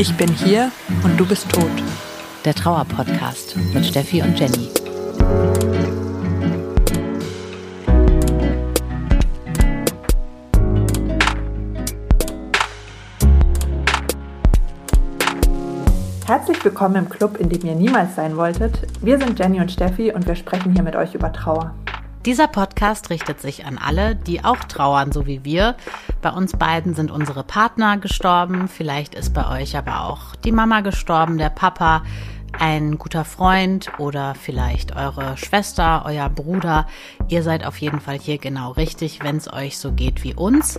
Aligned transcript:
Ich 0.00 0.16
bin 0.16 0.28
hier 0.28 0.70
und 1.02 1.18
du 1.18 1.26
bist 1.26 1.50
tot. 1.50 1.64
Der 2.44 2.54
Trauer-Podcast 2.54 3.56
mit 3.74 3.84
Steffi 3.84 4.22
und 4.22 4.38
Jenny. 4.38 4.68
Herzlich 16.26 16.64
willkommen 16.64 16.94
im 16.94 17.08
Club, 17.08 17.38
in 17.38 17.48
dem 17.48 17.66
ihr 17.66 17.74
niemals 17.74 18.14
sein 18.14 18.36
wolltet. 18.36 18.86
Wir 19.00 19.18
sind 19.18 19.38
Jenny 19.38 19.60
und 19.60 19.72
Steffi 19.72 20.12
und 20.12 20.28
wir 20.28 20.36
sprechen 20.36 20.74
hier 20.74 20.84
mit 20.84 20.94
euch 20.94 21.14
über 21.14 21.32
Trauer. 21.32 21.74
Dieser 22.28 22.46
Podcast 22.46 23.08
richtet 23.08 23.40
sich 23.40 23.64
an 23.64 23.78
alle, 23.78 24.14
die 24.14 24.44
auch 24.44 24.58
trauern, 24.58 25.12
so 25.12 25.26
wie 25.26 25.46
wir. 25.46 25.76
Bei 26.20 26.28
uns 26.28 26.52
beiden 26.52 26.92
sind 26.92 27.10
unsere 27.10 27.42
Partner 27.42 27.96
gestorben. 27.96 28.68
Vielleicht 28.68 29.14
ist 29.14 29.32
bei 29.32 29.48
euch 29.48 29.78
aber 29.78 30.04
auch 30.04 30.36
die 30.36 30.52
Mama 30.52 30.82
gestorben, 30.82 31.38
der 31.38 31.48
Papa, 31.48 32.02
ein 32.58 32.98
guter 32.98 33.24
Freund 33.24 33.90
oder 33.98 34.34
vielleicht 34.34 34.96
eure 34.96 35.36
Schwester, 35.36 36.02
euer 36.06 36.28
Bruder. 36.28 36.86
Ihr 37.28 37.42
seid 37.42 37.64
auf 37.64 37.78
jeden 37.78 38.00
Fall 38.00 38.18
hier 38.18 38.38
genau 38.38 38.72
richtig, 38.72 39.22
wenn 39.22 39.36
es 39.36 39.52
euch 39.52 39.78
so 39.78 39.92
geht 39.92 40.24
wie 40.24 40.34
uns. 40.34 40.78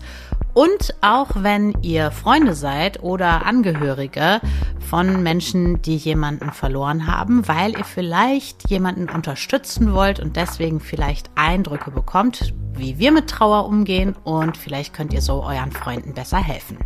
Und 0.54 0.96
auch 1.02 1.30
wenn 1.36 1.74
ihr 1.82 2.12
Freunde 2.12 2.54
seid 2.54 3.02
oder 3.02 3.46
Angehörige 3.46 4.42
von 4.80 5.24
Menschen, 5.24 5.82
die 5.82 5.96
jemanden 5.96 6.52
verloren 6.52 7.08
haben, 7.08 7.48
weil 7.48 7.78
ihr 7.78 7.86
vielleicht 7.86 8.70
jemanden 8.70 9.10
unterstützen 9.10 9.94
wollt 9.94 10.20
und 10.20 10.36
deswegen 10.36 10.80
vielleicht 10.80 11.30
Eindrücke 11.36 11.92
bekommt, 11.92 12.54
wie 12.74 12.98
wir 12.98 13.12
mit 13.12 13.30
Trauer 13.30 13.66
umgehen 13.66 14.16
und 14.24 14.58
vielleicht 14.58 14.94
könnt 14.94 15.14
ihr 15.14 15.22
so 15.22 15.44
euren 15.44 15.72
Freunden 15.72 16.14
besser 16.14 16.38
helfen. 16.38 16.78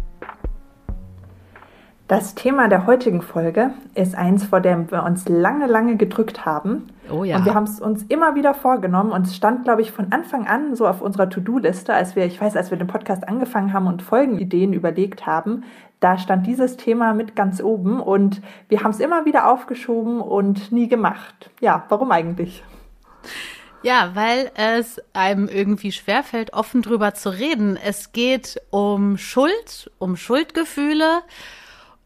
Das 2.07 2.35
Thema 2.35 2.67
der 2.67 2.85
heutigen 2.85 3.21
Folge 3.21 3.71
ist 3.95 4.13
eins, 4.13 4.43
vor 4.43 4.59
dem 4.59 4.91
wir 4.91 5.03
uns 5.03 5.29
lange, 5.29 5.67
lange 5.67 5.95
gedrückt 5.95 6.45
haben. 6.45 6.89
Oh 7.09 7.23
ja. 7.23 7.37
Und 7.37 7.45
wir 7.45 7.53
haben 7.53 7.63
es 7.63 7.79
uns 7.79 8.03
immer 8.03 8.35
wieder 8.35 8.53
vorgenommen 8.53 9.13
und 9.13 9.25
es 9.25 9.35
stand, 9.35 9.63
glaube 9.63 9.81
ich, 9.81 9.91
von 9.91 10.11
Anfang 10.11 10.45
an 10.45 10.75
so 10.75 10.85
auf 10.85 11.01
unserer 11.01 11.29
To-Do-Liste, 11.29 11.93
als 11.93 12.17
wir, 12.17 12.25
ich 12.25 12.41
weiß, 12.41 12.57
als 12.57 12.71
wir 12.71 12.77
den 12.77 12.87
Podcast 12.87 13.25
angefangen 13.25 13.71
haben 13.71 13.87
und 13.87 14.01
Folgenideen 14.01 14.73
überlegt 14.73 15.25
haben, 15.25 15.63
da 16.01 16.17
stand 16.17 16.45
dieses 16.45 16.75
Thema 16.75 17.13
mit 17.13 17.37
ganz 17.37 17.63
oben 17.63 18.01
und 18.01 18.41
wir 18.67 18.83
haben 18.83 18.91
es 18.91 18.99
immer 18.99 19.23
wieder 19.23 19.49
aufgeschoben 19.49 20.19
und 20.19 20.73
nie 20.73 20.89
gemacht. 20.89 21.51
Ja, 21.61 21.85
warum 21.87 22.11
eigentlich? 22.11 22.63
Ja, 23.81 24.11
weil 24.13 24.51
es 24.55 25.01
einem 25.13 25.47
irgendwie 25.47 25.93
schwerfällt, 25.93 26.51
offen 26.53 26.81
drüber 26.81 27.13
zu 27.13 27.29
reden. 27.29 27.77
Es 27.81 28.11
geht 28.11 28.61
um 28.71 29.17
Schuld, 29.17 29.89
um 29.99 30.17
Schuldgefühle 30.17 31.21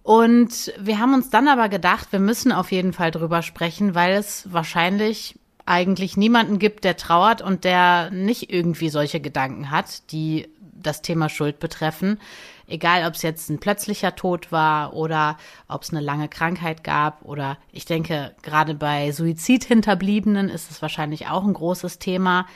und 0.08 0.72
wir 0.80 1.00
haben 1.00 1.14
uns 1.14 1.32
dann 1.32 1.50
aber 1.50 1.68
gedacht, 1.68 2.14
wir 2.14 2.22
müssen 2.22 2.54
auf 2.54 2.72
jeden 2.72 2.94
Fall 2.94 3.12
drüber 3.12 3.42
sprechen, 3.42 3.94
weil 3.94 4.14
es 4.14 4.48
wahrscheinlich 4.50 5.38
eigentlich 5.66 6.16
niemanden 6.16 6.60
gibt, 6.60 6.86
der 6.86 6.96
trauert 6.96 7.42
und 7.42 7.66
der 7.66 8.10
nicht 8.12 8.50
irgendwie 8.50 8.88
solche 8.88 9.20
Gedanken 9.20 9.70
hat, 9.70 10.10
die 10.14 10.48
das 10.62 11.02
Thema 11.02 11.28
Schuld 11.28 11.60
betreffen. 11.60 12.22
Egal, 12.68 13.06
ob 13.06 13.16
es 13.16 13.22
jetzt 13.22 13.50
ein 13.50 13.60
plötzlicher 13.60 14.16
Tod 14.16 14.50
war 14.50 14.94
oder 14.94 15.36
ob 15.68 15.84
es 15.84 15.90
eine 15.90 16.00
lange 16.00 16.30
Krankheit 16.30 16.86
gab 16.86 17.26
oder 17.26 17.58
ich 17.74 17.84
denke, 17.84 18.34
gerade 18.44 18.76
bei 18.76 19.12
Suizidhinterbliebenen 19.12 20.48
ist 20.48 20.72
es 20.72 20.82
wahrscheinlich 20.82 21.28
auch 21.28 21.44
ein 21.44 21.54
großes 21.54 22.00
Thema 22.00 22.48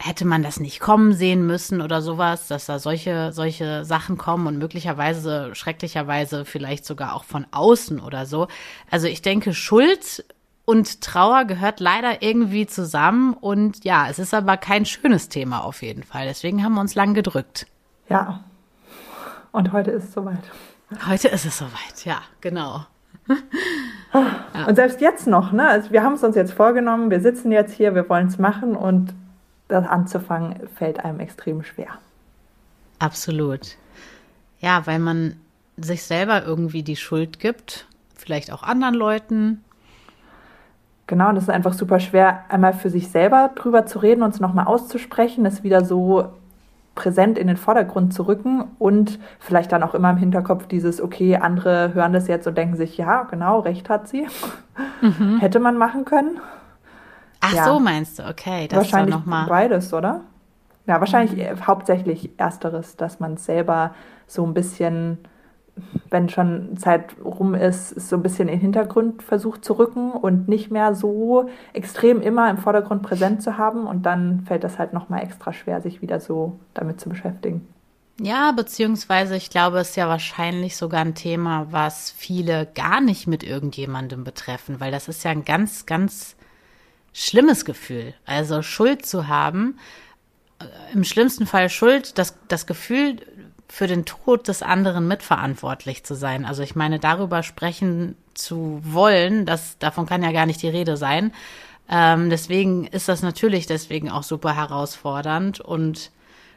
hätte 0.00 0.24
man 0.24 0.42
das 0.42 0.60
nicht 0.60 0.80
kommen 0.80 1.12
sehen 1.12 1.46
müssen 1.46 1.80
oder 1.80 2.02
sowas, 2.02 2.46
dass 2.46 2.66
da 2.66 2.78
solche, 2.78 3.32
solche 3.32 3.84
Sachen 3.84 4.16
kommen 4.16 4.46
und 4.46 4.58
möglicherweise, 4.58 5.54
schrecklicherweise 5.54 6.44
vielleicht 6.44 6.84
sogar 6.84 7.14
auch 7.14 7.24
von 7.24 7.46
außen 7.50 7.98
oder 8.00 8.24
so. 8.24 8.46
Also 8.90 9.08
ich 9.08 9.22
denke, 9.22 9.54
Schuld 9.54 10.24
und 10.64 11.00
Trauer 11.00 11.46
gehört 11.46 11.80
leider 11.80 12.22
irgendwie 12.22 12.66
zusammen 12.66 13.34
und 13.34 13.84
ja, 13.84 14.08
es 14.08 14.18
ist 14.18 14.34
aber 14.34 14.56
kein 14.56 14.86
schönes 14.86 15.28
Thema 15.28 15.64
auf 15.64 15.82
jeden 15.82 16.04
Fall. 16.04 16.26
Deswegen 16.26 16.62
haben 16.62 16.74
wir 16.74 16.80
uns 16.80 16.94
lang 16.94 17.14
gedrückt. 17.14 17.66
Ja. 18.08 18.44
Und 19.50 19.72
heute 19.72 19.90
ist 19.90 20.04
es 20.04 20.12
soweit. 20.12 20.42
Heute 21.06 21.28
ist 21.28 21.44
es 21.44 21.58
soweit, 21.58 22.04
ja, 22.04 22.22
genau. 22.40 22.86
Ja. 24.14 24.66
Und 24.66 24.76
selbst 24.76 25.00
jetzt 25.00 25.26
noch, 25.26 25.52
ne? 25.52 25.68
Also 25.68 25.90
wir 25.90 26.02
haben 26.02 26.14
es 26.14 26.24
uns 26.24 26.36
jetzt 26.36 26.52
vorgenommen, 26.52 27.10
wir 27.10 27.20
sitzen 27.20 27.52
jetzt 27.52 27.74
hier, 27.74 27.94
wir 27.94 28.08
wollen 28.08 28.28
es 28.28 28.38
machen 28.38 28.74
und 28.74 29.14
das 29.68 29.86
anzufangen, 29.86 30.68
fällt 30.76 31.04
einem 31.04 31.20
extrem 31.20 31.62
schwer. 31.62 31.88
Absolut. 32.98 33.76
Ja, 34.60 34.86
weil 34.86 34.98
man 34.98 35.36
sich 35.76 36.02
selber 36.02 36.44
irgendwie 36.44 36.82
die 36.82 36.96
Schuld 36.96 37.38
gibt, 37.38 37.86
vielleicht 38.16 38.52
auch 38.52 38.62
anderen 38.62 38.94
Leuten. 38.94 39.62
Genau, 41.06 41.32
das 41.32 41.44
ist 41.44 41.50
einfach 41.50 41.72
super 41.72 42.00
schwer, 42.00 42.44
einmal 42.48 42.72
für 42.72 42.90
sich 42.90 43.08
selber 43.08 43.50
drüber 43.54 43.86
zu 43.86 44.00
reden 44.00 44.22
und 44.22 44.34
es 44.34 44.40
nochmal 44.40 44.66
auszusprechen, 44.66 45.46
es 45.46 45.62
wieder 45.62 45.84
so 45.84 46.28
präsent 46.94 47.38
in 47.38 47.46
den 47.46 47.56
Vordergrund 47.56 48.12
zu 48.12 48.24
rücken 48.24 48.64
und 48.80 49.20
vielleicht 49.38 49.70
dann 49.70 49.84
auch 49.84 49.94
immer 49.94 50.10
im 50.10 50.16
Hinterkopf 50.16 50.66
dieses, 50.66 51.00
okay, 51.00 51.36
andere 51.36 51.94
hören 51.94 52.12
das 52.12 52.26
jetzt 52.26 52.48
und 52.48 52.58
denken 52.58 52.76
sich, 52.76 52.98
ja, 52.98 53.22
genau, 53.22 53.60
recht 53.60 53.88
hat 53.88 54.08
sie. 54.08 54.26
Mhm. 55.00 55.38
Hätte 55.40 55.60
man 55.60 55.78
machen 55.78 56.04
können. 56.04 56.40
Ach 57.40 57.54
ja. 57.54 57.64
so 57.64 57.78
meinst 57.78 58.18
du, 58.18 58.28
okay. 58.28 58.68
Das 58.68 58.78
wahrscheinlich 58.78 59.14
ist 59.14 59.20
noch 59.20 59.26
mal 59.26 59.46
beides, 59.46 59.92
oder? 59.92 60.22
Ja, 60.86 61.00
wahrscheinlich 61.00 61.36
mhm. 61.36 61.66
hauptsächlich 61.66 62.30
ersteres, 62.38 62.96
dass 62.96 63.20
man 63.20 63.36
selber 63.36 63.94
so 64.26 64.44
ein 64.44 64.54
bisschen, 64.54 65.18
wenn 66.10 66.28
schon 66.28 66.76
Zeit 66.78 67.14
rum 67.22 67.54
ist, 67.54 67.90
so 67.90 68.16
ein 68.16 68.22
bisschen 68.22 68.48
in 68.48 68.54
den 68.54 68.60
Hintergrund 68.60 69.22
versucht 69.22 69.64
zu 69.64 69.74
rücken 69.74 70.12
und 70.12 70.48
nicht 70.48 70.70
mehr 70.70 70.94
so 70.94 71.48
extrem 71.74 72.22
immer 72.22 72.48
im 72.50 72.58
Vordergrund 72.58 73.02
präsent 73.02 73.42
zu 73.42 73.58
haben. 73.58 73.86
Und 73.86 74.06
dann 74.06 74.40
fällt 74.46 74.64
das 74.64 74.78
halt 74.78 74.94
nochmal 74.94 75.22
extra 75.22 75.52
schwer, 75.52 75.82
sich 75.82 76.00
wieder 76.00 76.20
so 76.20 76.58
damit 76.72 77.00
zu 77.00 77.10
beschäftigen. 77.10 77.68
Ja, 78.20 78.50
beziehungsweise 78.50 79.36
ich 79.36 79.50
glaube, 79.50 79.78
es 79.78 79.90
ist 79.90 79.96
ja 79.96 80.08
wahrscheinlich 80.08 80.76
sogar 80.76 81.02
ein 81.02 81.14
Thema, 81.14 81.66
was 81.70 82.10
viele 82.10 82.66
gar 82.74 83.00
nicht 83.00 83.28
mit 83.28 83.44
irgendjemandem 83.44 84.24
betreffen, 84.24 84.80
weil 84.80 84.90
das 84.90 85.06
ist 85.06 85.22
ja 85.22 85.30
ein 85.30 85.44
ganz, 85.44 85.86
ganz 85.86 86.34
schlimmes 87.18 87.64
Gefühl. 87.64 88.14
Also 88.24 88.62
Schuld 88.62 89.04
zu 89.04 89.28
haben, 89.28 89.78
äh, 90.60 90.64
im 90.92 91.04
schlimmsten 91.04 91.46
Fall 91.46 91.68
Schuld, 91.68 92.18
das, 92.18 92.36
das 92.48 92.66
Gefühl, 92.66 93.16
für 93.68 93.86
den 93.86 94.06
Tod 94.06 94.48
des 94.48 94.62
anderen 94.62 95.06
mitverantwortlich 95.08 96.02
zu 96.04 96.14
sein. 96.14 96.46
Also 96.46 96.62
ich 96.62 96.74
meine, 96.74 96.98
darüber 96.98 97.42
sprechen 97.42 98.16
zu 98.32 98.80
wollen, 98.82 99.44
das, 99.44 99.78
davon 99.78 100.06
kann 100.06 100.22
ja 100.22 100.32
gar 100.32 100.46
nicht 100.46 100.62
die 100.62 100.68
Rede 100.68 100.96
sein. 100.96 101.32
Ähm, 101.90 102.30
deswegen 102.30 102.86
ist 102.86 103.08
das 103.08 103.22
natürlich 103.22 103.66
deswegen 103.66 104.10
auch 104.10 104.22
super 104.22 104.54
herausfordernd 104.54 105.60
und 105.60 106.10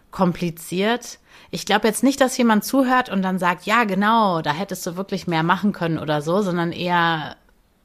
kompliziert. 0.10 1.20
Ich 1.52 1.66
glaube 1.66 1.88
jetzt 1.88 2.04
nicht, 2.04 2.22
dass 2.22 2.38
jemand 2.38 2.64
zuhört 2.64 3.10
und 3.10 3.22
dann 3.22 3.40
sagt, 3.40 3.66
ja, 3.66 3.84
genau, 3.84 4.42
da 4.42 4.54
hättest 4.54 4.86
du 4.88 4.96
wirklich 4.96 5.28
mehr 5.28 5.44
machen 5.44 5.74
können 5.74 6.00
oder 6.00 6.22
so, 6.22 6.42
sondern 6.42 6.72
eher 6.72 7.36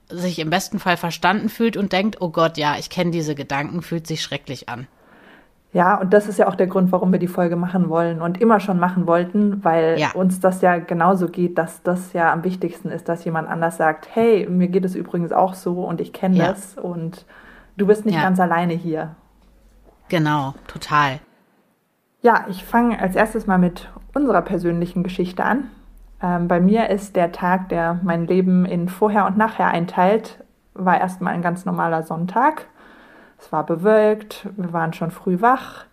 sich 0.08 0.38
im 0.38 0.50
besten 0.50 0.78
Fall 0.78 0.96
verstanden 0.96 1.48
fühlt 1.48 1.76
und 1.76 1.92
denkt, 1.92 2.20
oh 2.20 2.30
Gott, 2.30 2.58
ja, 2.58 2.76
ich 2.78 2.90
kenne 2.90 3.10
diese 3.10 3.34
Gedanken, 3.34 3.82
fühlt 3.82 4.06
sich 4.06 4.22
schrecklich 4.22 4.68
an. 4.68 4.86
Ja, 5.72 5.96
und 5.96 6.14
das 6.14 6.26
ist 6.26 6.38
ja 6.38 6.48
auch 6.48 6.54
der 6.54 6.68
Grund, 6.68 6.90
warum 6.90 7.12
wir 7.12 7.18
die 7.18 7.26
Folge 7.26 7.56
machen 7.56 7.90
wollen 7.90 8.22
und 8.22 8.40
immer 8.40 8.60
schon 8.60 8.78
machen 8.78 9.06
wollten, 9.06 9.62
weil 9.62 9.98
ja. 9.98 10.12
uns 10.12 10.40
das 10.40 10.62
ja 10.62 10.78
genauso 10.78 11.28
geht, 11.28 11.58
dass 11.58 11.82
das 11.82 12.14
ja 12.14 12.32
am 12.32 12.44
wichtigsten 12.44 12.88
ist, 12.88 13.10
dass 13.10 13.24
jemand 13.24 13.48
anders 13.48 13.76
sagt, 13.76 14.08
hey, 14.14 14.46
mir 14.48 14.68
geht 14.68 14.86
es 14.86 14.94
übrigens 14.94 15.32
auch 15.32 15.52
so 15.52 15.84
und 15.84 16.00
ich 16.00 16.14
kenne 16.14 16.36
ja. 16.36 16.48
das 16.48 16.78
und 16.78 17.26
du 17.76 17.86
bist 17.86 18.06
nicht 18.06 18.14
ja. 18.14 18.22
ganz 18.22 18.40
alleine 18.40 18.72
hier. 18.72 19.16
Genau, 20.08 20.54
total. 20.66 21.20
Ja, 22.22 22.46
ich 22.48 22.64
fange 22.64 22.98
als 22.98 23.14
erstes 23.14 23.46
mal 23.46 23.58
mit 23.58 23.90
unserer 24.14 24.42
persönlichen 24.42 25.02
Geschichte 25.02 25.44
an. 25.44 25.70
Ähm, 26.22 26.48
bei 26.48 26.60
mir 26.60 26.90
ist 26.90 27.16
der 27.16 27.32
Tag, 27.32 27.68
der 27.68 28.00
mein 28.02 28.26
Leben 28.26 28.64
in 28.64 28.88
vorher 28.88 29.26
und 29.26 29.36
nachher 29.36 29.68
einteilt, 29.68 30.42
war 30.74 30.98
erstmal 30.98 31.34
ein 31.34 31.42
ganz 31.42 31.64
normaler 31.64 32.02
Sonntag. 32.02 32.66
Es 33.38 33.52
war 33.52 33.64
bewölkt, 33.64 34.48
wir 34.56 34.72
waren 34.72 34.92
schon 34.92 35.10
früh 35.10 35.40
wach. 35.40 35.84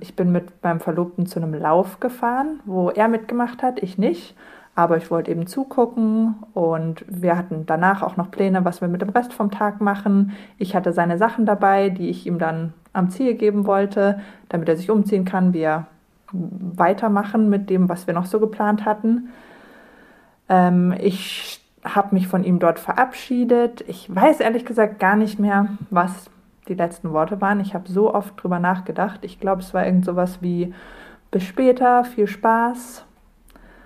Ich 0.00 0.16
bin 0.16 0.32
mit 0.32 0.62
meinem 0.62 0.80
Verlobten 0.80 1.26
zu 1.26 1.40
einem 1.40 1.54
Lauf 1.54 2.00
gefahren, 2.00 2.60
wo 2.64 2.90
er 2.90 3.08
mitgemacht 3.08 3.62
hat, 3.62 3.82
ich 3.82 3.98
nicht. 3.98 4.36
Aber 4.74 4.96
ich 4.96 5.10
wollte 5.10 5.32
eben 5.32 5.48
zugucken 5.48 6.36
und 6.54 7.04
wir 7.08 7.36
hatten 7.36 7.66
danach 7.66 8.00
auch 8.02 8.16
noch 8.16 8.30
Pläne, 8.30 8.64
was 8.64 8.80
wir 8.80 8.86
mit 8.86 9.02
dem 9.02 9.08
Rest 9.08 9.32
vom 9.32 9.50
Tag 9.50 9.80
machen. 9.80 10.36
Ich 10.56 10.76
hatte 10.76 10.92
seine 10.92 11.18
Sachen 11.18 11.46
dabei, 11.46 11.90
die 11.90 12.08
ich 12.10 12.26
ihm 12.28 12.38
dann 12.38 12.74
am 12.92 13.10
Ziel 13.10 13.34
geben 13.34 13.66
wollte, 13.66 14.20
damit 14.48 14.68
er 14.68 14.76
sich 14.76 14.88
umziehen 14.88 15.24
kann, 15.24 15.52
wir 15.52 15.86
weitermachen 16.32 17.48
mit 17.48 17.70
dem, 17.70 17.88
was 17.88 18.06
wir 18.06 18.14
noch 18.14 18.26
so 18.26 18.38
geplant 18.38 18.84
hatten. 18.84 19.30
Ähm, 20.48 20.94
ich 20.98 21.60
habe 21.84 22.14
mich 22.14 22.28
von 22.28 22.44
ihm 22.44 22.58
dort 22.58 22.78
verabschiedet. 22.78 23.84
Ich 23.88 24.14
weiß 24.14 24.40
ehrlich 24.40 24.64
gesagt 24.64 24.98
gar 24.98 25.16
nicht 25.16 25.38
mehr, 25.38 25.68
was 25.90 26.30
die 26.68 26.74
letzten 26.74 27.12
Worte 27.12 27.40
waren. 27.40 27.60
Ich 27.60 27.74
habe 27.74 27.88
so 27.90 28.14
oft 28.14 28.42
drüber 28.42 28.58
nachgedacht. 28.58 29.20
Ich 29.22 29.40
glaube, 29.40 29.62
es 29.62 29.72
war 29.72 29.86
irgend 29.86 30.04
sowas 30.04 30.42
wie 30.42 30.74
bis 31.30 31.44
später, 31.44 32.04
viel 32.04 32.26
Spaß. 32.26 33.04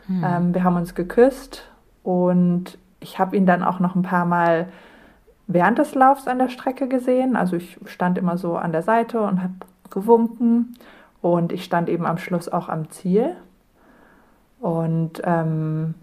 Hm. 0.06 0.24
Ähm, 0.24 0.54
wir 0.54 0.64
haben 0.64 0.76
uns 0.76 0.94
geküsst 0.94 1.68
und 2.02 2.78
ich 3.00 3.18
habe 3.18 3.36
ihn 3.36 3.46
dann 3.46 3.62
auch 3.62 3.80
noch 3.80 3.94
ein 3.94 4.02
paar 4.02 4.24
Mal 4.24 4.68
während 5.46 5.78
des 5.78 5.94
Laufs 5.94 6.26
an 6.26 6.38
der 6.38 6.48
Strecke 6.48 6.88
gesehen. 6.88 7.36
Also 7.36 7.56
ich 7.56 7.78
stand 7.84 8.18
immer 8.18 8.38
so 8.38 8.56
an 8.56 8.72
der 8.72 8.82
Seite 8.82 9.20
und 9.20 9.42
habe 9.42 9.54
gewunken 9.90 10.76
und 11.20 11.52
ich 11.52 11.64
stand 11.64 11.88
eben 11.88 12.06
am 12.06 12.18
Schluss 12.18 12.48
auch 12.48 12.68
am 12.68 12.90
Ziel. 12.90 13.36
Und 14.60 15.20
ähm, 15.24 15.94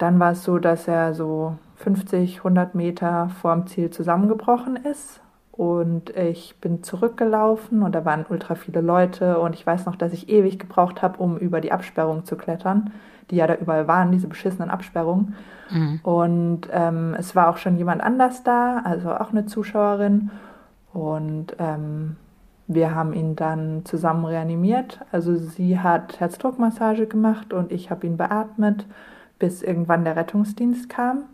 dann 0.00 0.18
war 0.18 0.32
es 0.32 0.44
so, 0.44 0.58
dass 0.58 0.88
er 0.88 1.14
so 1.14 1.56
50, 1.76 2.38
100 2.38 2.74
Meter 2.74 3.30
vorm 3.40 3.66
Ziel 3.66 3.90
zusammengebrochen 3.90 4.76
ist. 4.76 5.20
Und 5.52 6.16
ich 6.16 6.56
bin 6.60 6.82
zurückgelaufen 6.82 7.82
und 7.82 7.94
da 7.94 8.06
waren 8.06 8.24
ultra 8.28 8.54
viele 8.54 8.80
Leute. 8.80 9.38
Und 9.38 9.54
ich 9.54 9.66
weiß 9.66 9.84
noch, 9.84 9.96
dass 9.96 10.14
ich 10.14 10.30
ewig 10.30 10.58
gebraucht 10.58 11.02
habe, 11.02 11.18
um 11.18 11.36
über 11.36 11.60
die 11.60 11.70
Absperrung 11.70 12.24
zu 12.24 12.36
klettern, 12.36 12.92
die 13.30 13.36
ja 13.36 13.46
da 13.46 13.56
überall 13.56 13.86
waren, 13.88 14.10
diese 14.10 14.26
beschissenen 14.26 14.70
Absperrungen. 14.70 15.34
Mhm. 15.70 16.00
Und 16.02 16.60
ähm, 16.72 17.14
es 17.18 17.36
war 17.36 17.50
auch 17.50 17.58
schon 17.58 17.76
jemand 17.76 18.02
anders 18.02 18.42
da, 18.42 18.78
also 18.84 19.12
auch 19.12 19.32
eine 19.32 19.44
Zuschauerin. 19.44 20.30
Und 20.94 21.56
ähm, 21.58 22.16
wir 22.66 22.94
haben 22.94 23.12
ihn 23.12 23.36
dann 23.36 23.84
zusammen 23.84 24.24
reanimiert. 24.24 25.00
Also 25.12 25.36
sie 25.36 25.78
hat 25.78 26.20
Herzdruckmassage 26.20 27.06
gemacht 27.06 27.52
und 27.52 27.70
ich 27.70 27.90
habe 27.90 28.06
ihn 28.06 28.16
beatmet, 28.16 28.86
bis 29.40 29.62
irgendwann 29.62 30.04
der 30.04 30.14
Rettungsdienst 30.14 30.88
kam. 30.88 31.24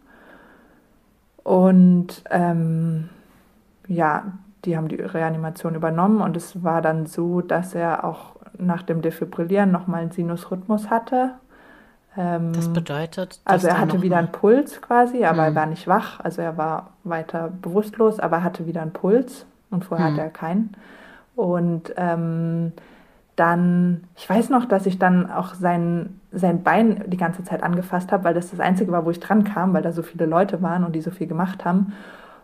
Und 1.45 2.25
ähm, 2.31 3.11
ja, 3.87 4.33
die 4.65 4.77
haben 4.77 4.89
die 4.89 4.97
Reanimation 4.97 5.75
übernommen 5.75 6.23
und 6.23 6.37
es 6.37 6.65
war 6.65 6.81
dann 6.81 7.07
so, 7.07 7.43
dass 7.43 7.75
er 7.75 8.05
auch 8.05 8.37
nach 8.59 8.83
dem 8.83 9.03
Defibrillieren 9.03 9.71
nochmal 9.71 10.03
einen 10.03 10.11
Sinusrhythmus 10.11 10.89
hatte. 10.89 11.33
Ähm, 12.17 12.53
das 12.55 12.73
bedeutet. 12.73 13.41
Also 13.45 13.69
er 13.69 13.79
hatte 13.79 14.03
wieder 14.03 14.17
einen 14.17 14.33
Puls 14.33 14.81
quasi, 14.81 15.25
aber 15.25 15.43
mhm. 15.43 15.49
er 15.49 15.55
war 15.55 15.67
nicht 15.67 15.87
wach. 15.87 16.21
Also 16.21 16.43
er 16.43 16.57
war 16.57 16.91
weiter 17.05 17.51
bewusstlos, 17.63 18.19
aber 18.19 18.43
hatte 18.43 18.67
wieder 18.67 18.83
einen 18.83 18.93
Puls 18.93 19.45
und 19.71 19.85
vorher 19.85 20.09
mhm. 20.09 20.13
hatte 20.13 20.23
er 20.23 20.31
keinen. 20.31 20.73
Und 21.37 21.93
ähm, 21.97 22.73
dann, 23.37 24.05
ich 24.17 24.29
weiß 24.29 24.49
noch, 24.49 24.65
dass 24.65 24.87
ich 24.87 24.99
dann 24.99 25.31
auch 25.31 25.55
sein, 25.55 26.21
sein 26.33 26.63
Bein 26.63 27.05
die 27.07 27.19
ganze 27.19 27.45
Zeit 27.45 27.63
angefasst 27.63 28.11
habe, 28.11 28.25
weil 28.25 28.35
das 28.35 28.51
das 28.51 28.61
Einzige 28.61 28.91
war, 28.93 29.05
wo 29.05 29.11
ich 29.11 29.21
dran 29.21 29.45
kam, 29.45 29.75
weil 29.75 29.83
da 29.83 29.93
so 29.93 30.03
viele 30.03 30.27
Leute 30.27 30.63
waren 30.63 30.85
und 30.85 30.95
die 30.95 31.03
so 31.03 31.11
viel 31.11 31.27
gemacht 31.27 31.65
haben. 31.65 31.93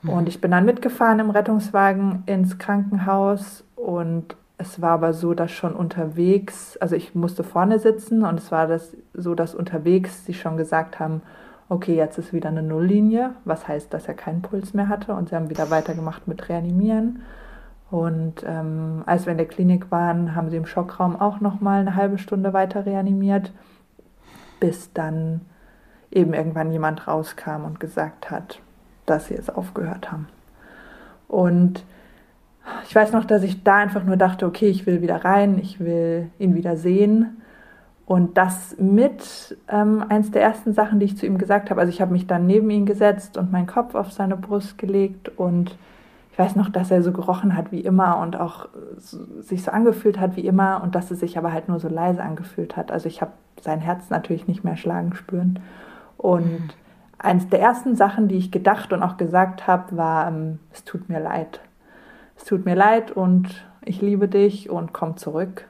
Mhm. 0.02 0.10
Und 0.10 0.28
ich 0.28 0.40
bin 0.40 0.50
dann 0.50 0.66
mitgefahren 0.66 1.18
im 1.18 1.30
Rettungswagen 1.30 2.22
ins 2.26 2.58
Krankenhaus 2.58 3.64
und 3.74 4.36
es 4.58 4.80
war 4.80 4.90
aber 4.90 5.12
so, 5.12 5.34
dass 5.34 5.50
schon 5.50 5.74
unterwegs, 5.74 6.76
also 6.76 6.94
ich 6.94 7.14
musste 7.14 7.42
vorne 7.42 7.78
sitzen 7.78 8.22
und 8.22 8.38
es 8.38 8.52
war 8.52 8.66
das 8.66 8.94
so, 9.14 9.34
dass 9.34 9.54
unterwegs 9.54 10.24
sie 10.26 10.34
schon 10.34 10.56
gesagt 10.56 11.00
haben, 11.00 11.22
okay, 11.68 11.96
jetzt 11.96 12.18
ist 12.18 12.32
wieder 12.32 12.50
eine 12.50 12.62
Nulllinie, 12.62 13.30
was 13.44 13.66
heißt, 13.66 13.92
dass 13.94 14.06
er 14.06 14.14
keinen 14.14 14.42
Puls 14.42 14.74
mehr 14.74 14.88
hatte 14.88 15.14
und 15.14 15.30
sie 15.30 15.36
haben 15.36 15.48
wieder 15.48 15.70
weitergemacht 15.70 16.28
mit 16.28 16.48
Reanimieren. 16.48 17.22
Und 17.92 18.42
ähm, 18.46 19.02
als 19.04 19.26
wir 19.26 19.32
in 19.32 19.36
der 19.36 19.46
Klinik 19.46 19.90
waren, 19.90 20.34
haben 20.34 20.48
sie 20.48 20.56
im 20.56 20.64
Schockraum 20.64 21.14
auch 21.14 21.40
noch 21.40 21.60
mal 21.60 21.80
eine 21.80 21.94
halbe 21.94 22.16
Stunde 22.16 22.54
weiter 22.54 22.86
reanimiert, 22.86 23.52
bis 24.60 24.94
dann 24.94 25.42
eben 26.10 26.32
irgendwann 26.32 26.72
jemand 26.72 27.06
rauskam 27.06 27.66
und 27.66 27.80
gesagt 27.80 28.30
hat, 28.30 28.60
dass 29.04 29.26
sie 29.26 29.34
es 29.34 29.50
aufgehört 29.50 30.10
haben. 30.10 30.26
Und 31.28 31.84
ich 32.88 32.94
weiß 32.94 33.12
noch, 33.12 33.26
dass 33.26 33.42
ich 33.42 33.62
da 33.62 33.76
einfach 33.76 34.04
nur 34.04 34.16
dachte, 34.16 34.46
okay, 34.46 34.68
ich 34.68 34.86
will 34.86 35.02
wieder 35.02 35.22
rein, 35.22 35.58
ich 35.58 35.78
will 35.78 36.30
ihn 36.38 36.54
wieder 36.54 36.78
sehen. 36.78 37.42
Und 38.06 38.38
das 38.38 38.74
mit 38.78 39.58
ähm, 39.68 40.02
eins 40.08 40.30
der 40.30 40.40
ersten 40.40 40.72
Sachen, 40.72 40.98
die 40.98 41.04
ich 41.04 41.18
zu 41.18 41.26
ihm 41.26 41.36
gesagt 41.36 41.68
habe. 41.68 41.82
Also 41.82 41.92
ich 41.92 42.00
habe 42.00 42.12
mich 42.12 42.26
dann 42.26 42.46
neben 42.46 42.70
ihn 42.70 42.86
gesetzt 42.86 43.36
und 43.36 43.52
meinen 43.52 43.66
Kopf 43.66 43.94
auf 43.94 44.12
seine 44.12 44.38
Brust 44.38 44.78
gelegt 44.78 45.28
und 45.36 45.76
ich 46.32 46.38
weiß 46.38 46.56
noch, 46.56 46.70
dass 46.70 46.90
er 46.90 47.02
so 47.02 47.12
gerochen 47.12 47.54
hat 47.54 47.72
wie 47.72 47.80
immer 47.80 48.18
und 48.18 48.40
auch 48.40 48.68
sich 49.40 49.62
so 49.62 49.70
angefühlt 49.70 50.18
hat 50.18 50.34
wie 50.34 50.46
immer 50.46 50.82
und 50.82 50.94
dass 50.94 51.10
es 51.10 51.20
sich 51.20 51.36
aber 51.36 51.52
halt 51.52 51.68
nur 51.68 51.78
so 51.78 51.88
leise 51.88 52.22
angefühlt 52.22 52.74
hat. 52.74 52.90
Also 52.90 53.06
ich 53.06 53.20
habe 53.20 53.32
sein 53.60 53.80
Herz 53.80 54.08
natürlich 54.08 54.48
nicht 54.48 54.64
mehr 54.64 54.78
schlagen 54.78 55.14
spüren. 55.14 55.58
Und 56.16 56.46
mhm. 56.46 56.70
eins 57.18 57.48
der 57.50 57.60
ersten 57.60 57.96
Sachen, 57.96 58.28
die 58.28 58.38
ich 58.38 58.50
gedacht 58.50 58.94
und 58.94 59.02
auch 59.02 59.18
gesagt 59.18 59.66
habe, 59.66 59.94
war, 59.98 60.28
ähm, 60.28 60.58
es 60.72 60.84
tut 60.84 61.10
mir 61.10 61.20
leid. 61.20 61.60
Es 62.34 62.44
tut 62.44 62.64
mir 62.64 62.76
leid 62.76 63.10
und 63.10 63.66
ich 63.84 64.00
liebe 64.00 64.26
dich 64.26 64.70
und 64.70 64.94
komm 64.94 65.18
zurück. 65.18 65.68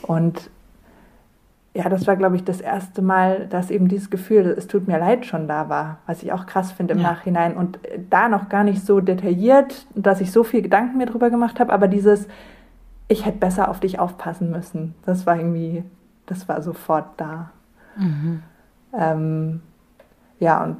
Und 0.00 0.48
ja, 1.74 1.88
das 1.88 2.06
war, 2.06 2.16
glaube 2.16 2.36
ich, 2.36 2.44
das 2.44 2.60
erste 2.60 3.00
Mal, 3.00 3.46
dass 3.48 3.70
eben 3.70 3.88
dieses 3.88 4.10
Gefühl, 4.10 4.46
es 4.58 4.66
tut 4.66 4.88
mir 4.88 4.98
leid, 4.98 5.24
schon 5.24 5.48
da 5.48 5.70
war, 5.70 5.98
was 6.06 6.22
ich 6.22 6.32
auch 6.32 6.44
krass 6.44 6.70
finde 6.70 6.92
im 6.92 7.00
ja. 7.00 7.10
Nachhinein. 7.10 7.56
Und 7.56 7.78
da 8.10 8.28
noch 8.28 8.50
gar 8.50 8.62
nicht 8.62 8.84
so 8.84 9.00
detailliert, 9.00 9.86
dass 9.94 10.20
ich 10.20 10.32
so 10.32 10.44
viel 10.44 10.60
Gedanken 10.60 10.98
mir 10.98 11.06
drüber 11.06 11.30
gemacht 11.30 11.60
habe, 11.60 11.72
aber 11.72 11.88
dieses, 11.88 12.28
ich 13.08 13.24
hätte 13.24 13.38
besser 13.38 13.70
auf 13.70 13.80
dich 13.80 13.98
aufpassen 13.98 14.50
müssen, 14.50 14.94
das 15.06 15.24
war 15.24 15.36
irgendwie, 15.36 15.82
das 16.26 16.46
war 16.46 16.60
sofort 16.60 17.06
da. 17.16 17.50
Mhm. 17.96 18.42
Ähm, 18.92 19.62
ja, 20.40 20.62
und 20.64 20.76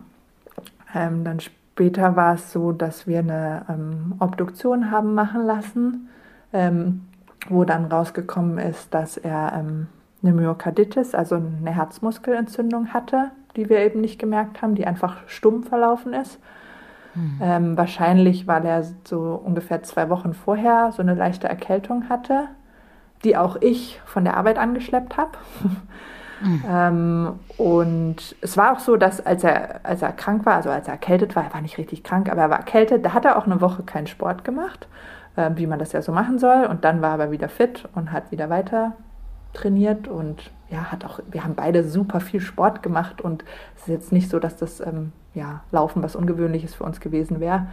ähm, 0.94 1.24
dann 1.24 1.40
später 1.40 2.16
war 2.16 2.34
es 2.34 2.52
so, 2.52 2.72
dass 2.72 3.06
wir 3.06 3.20
eine 3.20 3.64
ähm, 3.70 4.14
Obduktion 4.18 4.90
haben 4.90 5.14
machen 5.14 5.46
lassen, 5.46 6.10
ähm, 6.52 7.06
wo 7.48 7.64
dann 7.64 7.86
rausgekommen 7.86 8.58
ist, 8.58 8.92
dass 8.92 9.16
er 9.16 9.54
ähm, 9.58 9.86
eine 10.22 10.32
Myokarditis, 10.32 11.14
also 11.14 11.36
eine 11.36 11.74
Herzmuskelentzündung 11.74 12.92
hatte, 12.92 13.30
die 13.56 13.68
wir 13.68 13.80
eben 13.80 14.00
nicht 14.00 14.18
gemerkt 14.18 14.62
haben, 14.62 14.74
die 14.74 14.86
einfach 14.86 15.16
stumm 15.26 15.62
verlaufen 15.62 16.14
ist. 16.14 16.38
Mhm. 17.14 17.38
Ähm, 17.40 17.76
wahrscheinlich, 17.76 18.46
weil 18.46 18.64
er 18.64 18.84
so 19.04 19.40
ungefähr 19.44 19.82
zwei 19.82 20.08
Wochen 20.08 20.32
vorher 20.32 20.92
so 20.92 21.02
eine 21.02 21.14
leichte 21.14 21.48
Erkältung 21.48 22.08
hatte, 22.08 22.44
die 23.24 23.36
auch 23.36 23.56
ich 23.60 24.00
von 24.06 24.24
der 24.24 24.36
Arbeit 24.36 24.58
angeschleppt 24.58 25.16
habe. 25.16 25.32
Mhm. 26.40 26.64
ähm, 26.68 27.32
und 27.58 28.36
es 28.40 28.56
war 28.56 28.72
auch 28.72 28.78
so, 28.78 28.96
dass 28.96 29.24
als 29.24 29.44
er, 29.44 29.80
als 29.82 30.02
er 30.02 30.12
krank 30.12 30.46
war, 30.46 30.54
also 30.54 30.70
als 30.70 30.86
er 30.86 30.94
erkältet 30.94 31.36
war, 31.36 31.44
er 31.44 31.54
war 31.54 31.60
nicht 31.60 31.78
richtig 31.78 32.02
krank, 32.02 32.30
aber 32.30 32.42
er 32.42 32.50
war 32.50 32.58
erkältet, 32.58 33.04
da 33.04 33.12
hat 33.12 33.24
er 33.24 33.36
auch 33.36 33.46
eine 33.46 33.60
Woche 33.60 33.82
keinen 33.82 34.06
Sport 34.06 34.44
gemacht, 34.44 34.86
äh, 35.36 35.50
wie 35.56 35.66
man 35.66 35.78
das 35.78 35.92
ja 35.92 36.00
so 36.00 36.12
machen 36.12 36.38
soll. 36.38 36.64
Und 36.64 36.84
dann 36.84 37.02
war 37.02 37.10
er 37.10 37.14
aber 37.14 37.30
wieder 37.30 37.48
fit 37.48 37.88
und 37.94 38.12
hat 38.12 38.30
wieder 38.30 38.48
weiter 38.48 38.92
trainiert 39.52 40.08
und 40.08 40.50
ja, 40.70 40.90
hat 40.90 41.04
auch, 41.04 41.20
wir 41.30 41.44
haben 41.44 41.54
beide 41.54 41.84
super 41.84 42.20
viel 42.20 42.40
Sport 42.40 42.82
gemacht 42.82 43.20
und 43.20 43.44
es 43.76 43.82
ist 43.82 43.88
jetzt 43.88 44.12
nicht 44.12 44.30
so, 44.30 44.38
dass 44.38 44.56
das 44.56 44.80
ähm, 44.80 45.12
ja, 45.34 45.60
Laufen 45.70 46.02
was 46.02 46.16
Ungewöhnliches 46.16 46.74
für 46.74 46.84
uns 46.84 47.00
gewesen 47.00 47.40
wäre. 47.40 47.66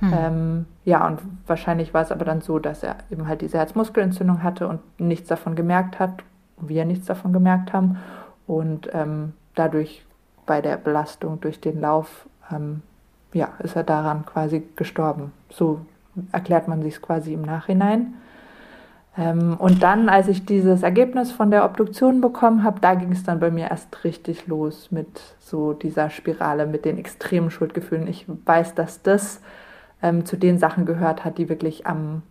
Hm. 0.00 0.12
Ähm, 0.12 0.66
ja, 0.84 1.06
und 1.06 1.20
wahrscheinlich 1.46 1.94
war 1.94 2.02
es 2.02 2.10
aber 2.10 2.24
dann 2.24 2.40
so, 2.40 2.58
dass 2.58 2.82
er 2.82 2.96
eben 3.10 3.28
halt 3.28 3.42
diese 3.42 3.58
Herzmuskelentzündung 3.58 4.42
hatte 4.42 4.66
und 4.66 4.80
nichts 4.98 5.28
davon 5.28 5.54
gemerkt 5.54 5.98
hat, 5.98 6.24
wir 6.58 6.84
nichts 6.84 7.06
davon 7.06 7.32
gemerkt 7.32 7.72
haben 7.72 7.98
und 8.46 8.90
ähm, 8.92 9.34
dadurch 9.54 10.04
bei 10.46 10.60
der 10.60 10.76
Belastung 10.76 11.40
durch 11.40 11.60
den 11.60 11.80
Lauf, 11.80 12.26
ähm, 12.50 12.82
ja, 13.32 13.50
ist 13.60 13.76
er 13.76 13.84
daran 13.84 14.26
quasi 14.26 14.62
gestorben. 14.74 15.32
So 15.48 15.80
erklärt 16.32 16.66
man 16.66 16.82
sich 16.82 16.94
es 16.94 17.02
quasi 17.02 17.34
im 17.34 17.42
Nachhinein. 17.42 18.14
Ähm, 19.16 19.56
und 19.58 19.82
dann, 19.82 20.08
als 20.08 20.28
ich 20.28 20.46
dieses 20.46 20.82
Ergebnis 20.82 21.32
von 21.32 21.50
der 21.50 21.64
Obduktion 21.64 22.20
bekommen 22.20 22.62
habe, 22.62 22.80
da 22.80 22.94
ging 22.94 23.12
es 23.12 23.24
dann 23.24 23.40
bei 23.40 23.50
mir 23.50 23.70
erst 23.70 24.04
richtig 24.04 24.46
los 24.46 24.90
mit 24.90 25.34
so 25.40 25.72
dieser 25.72 26.10
Spirale, 26.10 26.66
mit 26.66 26.84
den 26.84 26.98
extremen 26.98 27.50
Schuldgefühlen. 27.50 28.06
Ich 28.06 28.26
weiß, 28.28 28.74
dass 28.74 29.02
das 29.02 29.40
ähm, 30.02 30.24
zu 30.24 30.36
den 30.36 30.58
Sachen 30.58 30.86
gehört 30.86 31.24
hat, 31.24 31.38
die 31.38 31.48
wirklich 31.48 31.86
am 31.86 32.22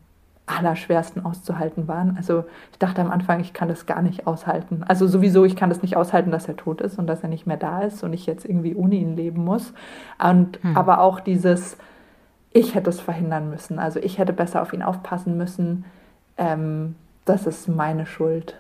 allerschwersten 0.45 1.23
auszuhalten 1.23 1.87
waren. 1.87 2.15
Also 2.17 2.45
ich 2.71 2.79
dachte 2.79 3.01
am 3.01 3.11
Anfang, 3.11 3.39
ich 3.39 3.53
kann 3.53 3.67
das 3.67 3.85
gar 3.85 4.01
nicht 4.01 4.25
aushalten. 4.25 4.83
Also 4.87 5.05
sowieso, 5.05 5.45
ich 5.45 5.55
kann 5.55 5.69
das 5.69 5.83
nicht 5.83 5.95
aushalten, 5.95 6.31
dass 6.31 6.47
er 6.47 6.57
tot 6.57 6.81
ist 6.81 6.97
und 6.97 7.05
dass 7.05 7.21
er 7.21 7.29
nicht 7.29 7.45
mehr 7.45 7.57
da 7.57 7.81
ist 7.81 8.03
und 8.03 8.13
ich 8.13 8.25
jetzt 8.25 8.45
irgendwie 8.45 8.73
ohne 8.73 8.95
ihn 8.95 9.15
leben 9.15 9.43
muss. 9.43 9.73
Und 10.17 10.57
hm. 10.63 10.75
aber 10.75 11.01
auch 11.01 11.19
dieses, 11.19 11.77
ich 12.51 12.73
hätte 12.73 12.89
es 12.89 12.99
verhindern 12.99 13.51
müssen. 13.51 13.77
Also 13.77 13.99
ich 13.99 14.17
hätte 14.17 14.33
besser 14.33 14.63
auf 14.63 14.73
ihn 14.73 14.81
aufpassen 14.81 15.37
müssen 15.37 15.85
ähm, 16.39 16.95
das 17.25 17.45
ist 17.45 17.67
meine 17.67 18.07
Schuld. 18.07 18.59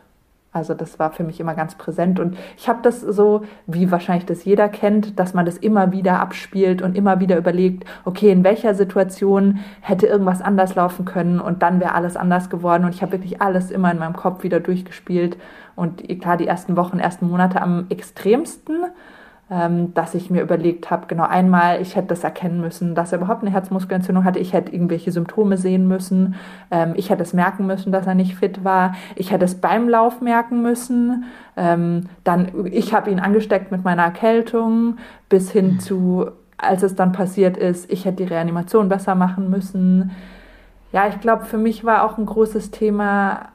Also 0.51 0.73
das 0.73 0.97
war 0.97 1.11
für 1.11 1.23
mich 1.23 1.39
immer 1.39 1.53
ganz 1.53 1.75
präsent. 1.75 2.19
Und 2.19 2.35
ich 2.57 2.67
habe 2.67 2.79
das 2.81 3.01
so, 3.01 3.43
wie 3.67 3.91
wahrscheinlich 3.91 4.25
das 4.25 4.45
jeder 4.45 4.67
kennt, 4.67 5.19
dass 5.19 5.35
man 5.35 5.45
das 5.45 5.57
immer 5.57 5.91
wieder 5.91 6.19
abspielt 6.19 6.81
und 6.81 6.97
immer 6.97 7.19
wieder 7.19 7.37
überlegt, 7.37 7.85
okay, 8.03 8.31
in 8.31 8.43
welcher 8.43 8.73
Situation 8.73 9.59
hätte 9.81 10.07
irgendwas 10.07 10.41
anders 10.41 10.73
laufen 10.73 11.05
können 11.05 11.39
und 11.39 11.61
dann 11.61 11.79
wäre 11.79 11.93
alles 11.93 12.17
anders 12.17 12.49
geworden. 12.49 12.83
Und 12.83 12.95
ich 12.95 13.03
habe 13.03 13.11
wirklich 13.11 13.41
alles 13.41 13.69
immer 13.69 13.91
in 13.91 13.99
meinem 13.99 14.15
Kopf 14.15 14.43
wieder 14.43 14.59
durchgespielt. 14.59 15.37
Und 15.75 16.03
klar, 16.19 16.35
die 16.35 16.47
ersten 16.47 16.75
Wochen, 16.75 16.97
ersten 16.97 17.29
Monate 17.29 17.61
am 17.61 17.85
extremsten, 17.89 18.85
dass 19.49 20.13
ich 20.13 20.29
mir 20.29 20.43
überlegt 20.43 20.91
habe, 20.91 21.07
genau 21.07 21.23
einmal, 21.23 21.81
ich 21.81 21.95
hätte 21.95 22.09
das 22.09 22.23
erkennen 22.23 22.61
müssen, 22.61 22.93
dass 22.93 23.11
er 23.11 23.17
überhaupt 23.17 23.41
eine 23.41 23.51
Herzmuskelentzündung 23.51 24.23
hatte. 24.23 24.37
Ich 24.37 24.53
hätte 24.53 24.71
irgendwelche 24.71 25.11
Symptome 25.11 25.57
sehen 25.57 25.87
müssen. 25.87 26.35
Ähm, 26.69 26.93
ich 26.95 27.09
hätte 27.09 27.23
es 27.23 27.33
merken 27.33 27.65
müssen, 27.65 27.91
dass 27.91 28.05
er 28.05 28.13
nicht 28.13 28.35
fit 28.35 28.63
war. 28.63 28.93
Ich 29.15 29.31
hätte 29.31 29.45
es 29.45 29.55
beim 29.55 29.89
Lauf 29.89 30.21
merken 30.21 30.61
müssen. 30.61 31.23
Ähm, 31.57 32.09
dann, 32.23 32.49
ich 32.65 32.93
habe 32.93 33.09
ihn 33.09 33.19
angesteckt 33.19 33.71
mit 33.71 33.83
meiner 33.83 34.03
Erkältung 34.03 34.97
bis 35.29 35.49
hin 35.51 35.73
mhm. 35.73 35.79
zu, 35.79 36.27
als 36.57 36.83
es 36.83 36.93
dann 36.93 37.11
passiert 37.11 37.57
ist, 37.57 37.91
ich 37.91 38.05
hätte 38.05 38.23
die 38.23 38.31
Reanimation 38.31 38.87
besser 38.87 39.15
machen 39.15 39.49
müssen. 39.49 40.11
Ja, 40.91 41.07
ich 41.07 41.19
glaube, 41.21 41.45
für 41.45 41.57
mich 41.57 41.83
war 41.83 42.03
auch 42.03 42.19
ein 42.19 42.25
großes 42.27 42.69
Thema 42.69 43.47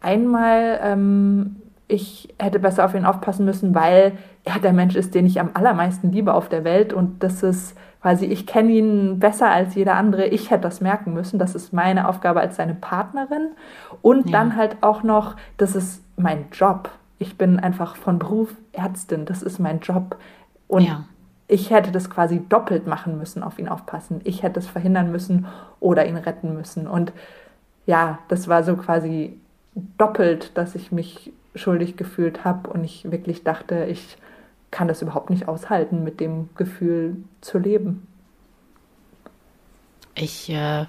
einmal, 0.00 0.80
ähm, 0.82 1.56
ich 1.88 2.34
hätte 2.38 2.58
besser 2.58 2.86
auf 2.86 2.94
ihn 2.94 3.04
aufpassen 3.04 3.44
müssen, 3.44 3.74
weil 3.74 4.12
er 4.44 4.58
der 4.58 4.72
Mensch 4.72 4.96
ist, 4.96 5.14
den 5.14 5.26
ich 5.26 5.40
am 5.40 5.50
allermeisten 5.54 6.10
liebe 6.12 6.34
auf 6.34 6.48
der 6.48 6.64
Welt 6.64 6.92
und 6.92 7.22
das 7.22 7.42
ist 7.42 7.76
quasi, 8.02 8.26
ich 8.26 8.46
kenne 8.46 8.72
ihn 8.72 9.18
besser 9.20 9.50
als 9.50 9.74
jeder 9.76 9.94
andere. 9.94 10.26
Ich 10.26 10.50
hätte 10.50 10.62
das 10.62 10.80
merken 10.80 11.14
müssen. 11.14 11.38
Das 11.38 11.54
ist 11.54 11.72
meine 11.72 12.08
Aufgabe 12.08 12.40
als 12.40 12.56
seine 12.56 12.74
Partnerin. 12.74 13.52
Und 14.02 14.26
ja. 14.26 14.32
dann 14.32 14.56
halt 14.56 14.76
auch 14.80 15.04
noch, 15.04 15.36
das 15.56 15.76
ist 15.76 16.02
mein 16.16 16.46
Job. 16.52 16.90
Ich 17.20 17.38
bin 17.38 17.60
einfach 17.60 17.94
von 17.94 18.18
Beruf 18.18 18.52
Ärztin. 18.72 19.24
Das 19.24 19.42
ist 19.42 19.60
mein 19.60 19.78
Job. 19.78 20.16
Und 20.66 20.82
ja. 20.82 21.04
ich 21.46 21.70
hätte 21.70 21.92
das 21.92 22.10
quasi 22.10 22.42
doppelt 22.48 22.88
machen 22.88 23.18
müssen, 23.18 23.44
auf 23.44 23.60
ihn 23.60 23.68
aufpassen. 23.68 24.20
Ich 24.24 24.42
hätte 24.42 24.58
es 24.58 24.66
verhindern 24.66 25.12
müssen 25.12 25.46
oder 25.78 26.04
ihn 26.04 26.16
retten 26.16 26.54
müssen. 26.54 26.88
Und 26.88 27.12
ja, 27.86 28.18
das 28.26 28.48
war 28.48 28.64
so 28.64 28.74
quasi 28.76 29.38
doppelt, 29.96 30.58
dass 30.58 30.74
ich 30.74 30.90
mich 30.90 31.32
schuldig 31.54 31.96
gefühlt 31.96 32.44
habe 32.44 32.68
und 32.70 32.82
ich 32.82 33.10
wirklich 33.12 33.44
dachte, 33.44 33.84
ich 33.84 34.16
kann 34.72 34.88
das 34.88 35.02
überhaupt 35.02 35.30
nicht 35.30 35.46
aushalten, 35.46 36.02
mit 36.02 36.18
dem 36.18 36.48
Gefühl 36.56 37.18
zu 37.40 37.58
leben. 37.58 38.08
Ich 40.14 40.50
äh, 40.50 40.86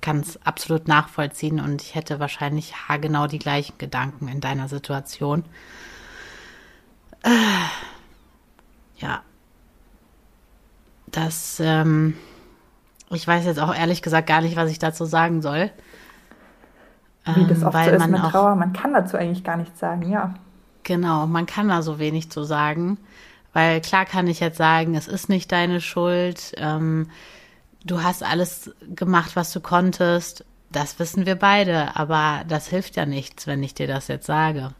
kann 0.00 0.20
es 0.20 0.40
absolut 0.46 0.86
nachvollziehen 0.86 1.60
und 1.60 1.82
ich 1.82 1.96
hätte 1.96 2.20
wahrscheinlich 2.20 2.74
genau 3.00 3.26
die 3.26 3.40
gleichen 3.40 3.78
Gedanken 3.78 4.28
in 4.28 4.40
deiner 4.40 4.68
Situation. 4.68 5.44
Äh, 7.22 7.30
ja. 8.98 9.22
Das, 11.06 11.60
ähm, 11.60 12.16
ich 13.10 13.26
weiß 13.26 13.44
jetzt 13.44 13.60
auch 13.60 13.74
ehrlich 13.74 14.02
gesagt 14.02 14.26
gar 14.26 14.40
nicht, 14.40 14.56
was 14.56 14.70
ich 14.70 14.78
dazu 14.78 15.04
sagen 15.04 15.42
soll. 15.42 15.70
Wie 17.24 17.46
das 17.46 17.60
ähm, 17.60 17.66
oft 17.68 17.84
so 17.84 17.90
ist 17.90 18.08
mit 18.08 18.20
Trauer, 18.20 18.56
man 18.56 18.72
kann 18.72 18.92
dazu 18.92 19.16
eigentlich 19.16 19.44
gar 19.44 19.56
nichts 19.56 19.78
sagen, 19.78 20.10
ja. 20.10 20.34
Genau, 20.84 21.26
man 21.26 21.46
kann 21.46 21.68
da 21.68 21.82
so 21.82 21.98
wenig 21.98 22.30
zu 22.30 22.42
sagen, 22.42 22.98
weil 23.52 23.80
klar 23.80 24.04
kann 24.04 24.26
ich 24.26 24.40
jetzt 24.40 24.58
sagen, 24.58 24.94
es 24.94 25.08
ist 25.08 25.28
nicht 25.28 25.52
deine 25.52 25.80
Schuld, 25.80 26.52
ähm, 26.56 27.08
du 27.84 28.02
hast 28.02 28.22
alles 28.22 28.74
gemacht, 28.94 29.36
was 29.36 29.52
du 29.52 29.60
konntest, 29.60 30.44
das 30.70 30.98
wissen 30.98 31.26
wir 31.26 31.36
beide, 31.36 31.96
aber 31.96 32.44
das 32.48 32.66
hilft 32.68 32.96
ja 32.96 33.06
nichts, 33.06 33.46
wenn 33.46 33.62
ich 33.62 33.74
dir 33.74 33.86
das 33.86 34.08
jetzt 34.08 34.26
sage. 34.26 34.70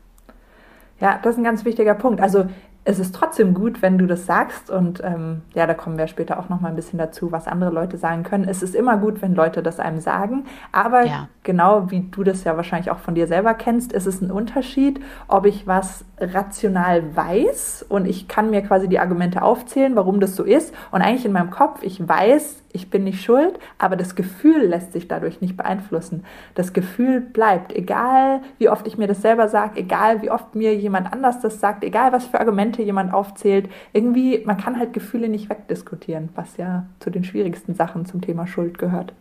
Ja, 1.01 1.19
das 1.23 1.35
ist 1.35 1.39
ein 1.39 1.45
ganz 1.45 1.65
wichtiger 1.65 1.95
Punkt. 1.95 2.21
Also 2.21 2.49
es 2.85 2.99
ist 2.99 3.15
trotzdem 3.15 3.55
gut, 3.55 3.81
wenn 3.81 3.97
du 3.97 4.07
das 4.07 4.27
sagst 4.27 4.69
und 4.69 5.03
ähm, 5.05 5.43
ja, 5.55 5.67
da 5.67 5.75
kommen 5.75 5.99
wir 5.99 6.09
später 6.09 6.41
auch 6.41 6.49
noch 6.49 6.61
mal 6.61 6.69
ein 6.69 6.77
bisschen 6.77 6.99
dazu, 6.99 7.31
was 7.31 7.47
andere 7.47 7.71
Leute 7.71 7.97
sagen 7.97 8.25
können. 8.25 8.49
Es 8.49 8.61
ist 8.63 8.75
immer 8.75 8.97
gut, 8.97 9.23
wenn 9.23 9.37
Leute 9.37 9.63
das 9.63 9.79
einem 9.79 10.01
sagen, 10.01 10.47
aber 10.73 11.05
ja. 11.05 11.29
genau 11.45 11.93
wie 11.93 12.01
du 12.01 12.25
das 12.25 12.43
ja 12.43 12.57
wahrscheinlich 12.57 12.91
auch 12.91 12.99
von 12.99 13.15
dir 13.15 13.29
selber 13.29 13.55
kennst, 13.55 13.93
ist 13.93 14.07
es 14.07 14.21
ein 14.21 14.33
Unterschied, 14.33 15.01
ob 15.29 15.47
ich 15.47 15.67
was 15.69 16.05
rational 16.19 17.15
weiß 17.15 17.87
und 17.89 18.07
ich 18.07 18.27
kann 18.27 18.51
mir 18.51 18.63
quasi 18.63 18.89
die 18.89 18.99
Argumente 18.99 19.43
aufzählen, 19.43 19.95
warum 19.95 20.19
das 20.19 20.35
so 20.35 20.43
ist 20.43 20.75
und 20.91 21.03
eigentlich 21.03 21.25
in 21.25 21.33
meinem 21.33 21.51
Kopf, 21.51 21.83
ich 21.83 22.07
weiß, 22.07 22.62
ich 22.73 22.91
bin 22.91 23.05
nicht 23.05 23.23
schuld, 23.23 23.59
aber 23.79 23.97
das 23.97 24.15
Gefühl 24.15 24.67
lässt 24.67 24.93
sich 24.93 25.09
dadurch 25.09 25.41
nicht 25.41 25.57
beeinflussen. 25.57 26.25
Das 26.55 26.73
Gefühl 26.73 27.21
bleibt, 27.21 27.73
egal 27.73 28.41
wie 28.59 28.69
oft 28.69 28.87
ich 28.87 28.97
mir 28.97 29.07
das 29.07 29.23
selber 29.23 29.49
sage, 29.49 29.81
egal 29.81 30.23
wie 30.23 30.31
oft 30.31 30.55
mir 30.55 30.75
jemand 30.75 31.13
anders 31.13 31.41
das 31.41 31.61
sagt, 31.61 31.85
egal 31.85 32.13
was 32.13 32.27
für 32.27 32.41
Argumente 32.41 32.83
jemand 32.83 33.13
aufzählt, 33.13 33.71
irgendwie, 33.93 34.43
man 34.45 34.57
kann 34.57 34.79
halt 34.79 34.93
Gefühle 34.93 35.29
nicht 35.29 35.51
wegdiskutieren, 35.51 36.31
was 36.35 36.57
ja 36.57 36.87
zu 37.01 37.11
den 37.11 37.25
schwierigsten 37.25 37.75
Sachen 37.75 38.07
zum 38.07 38.21
Thema 38.21 38.47
Schuld 38.47 38.79
gehört. 38.79 39.13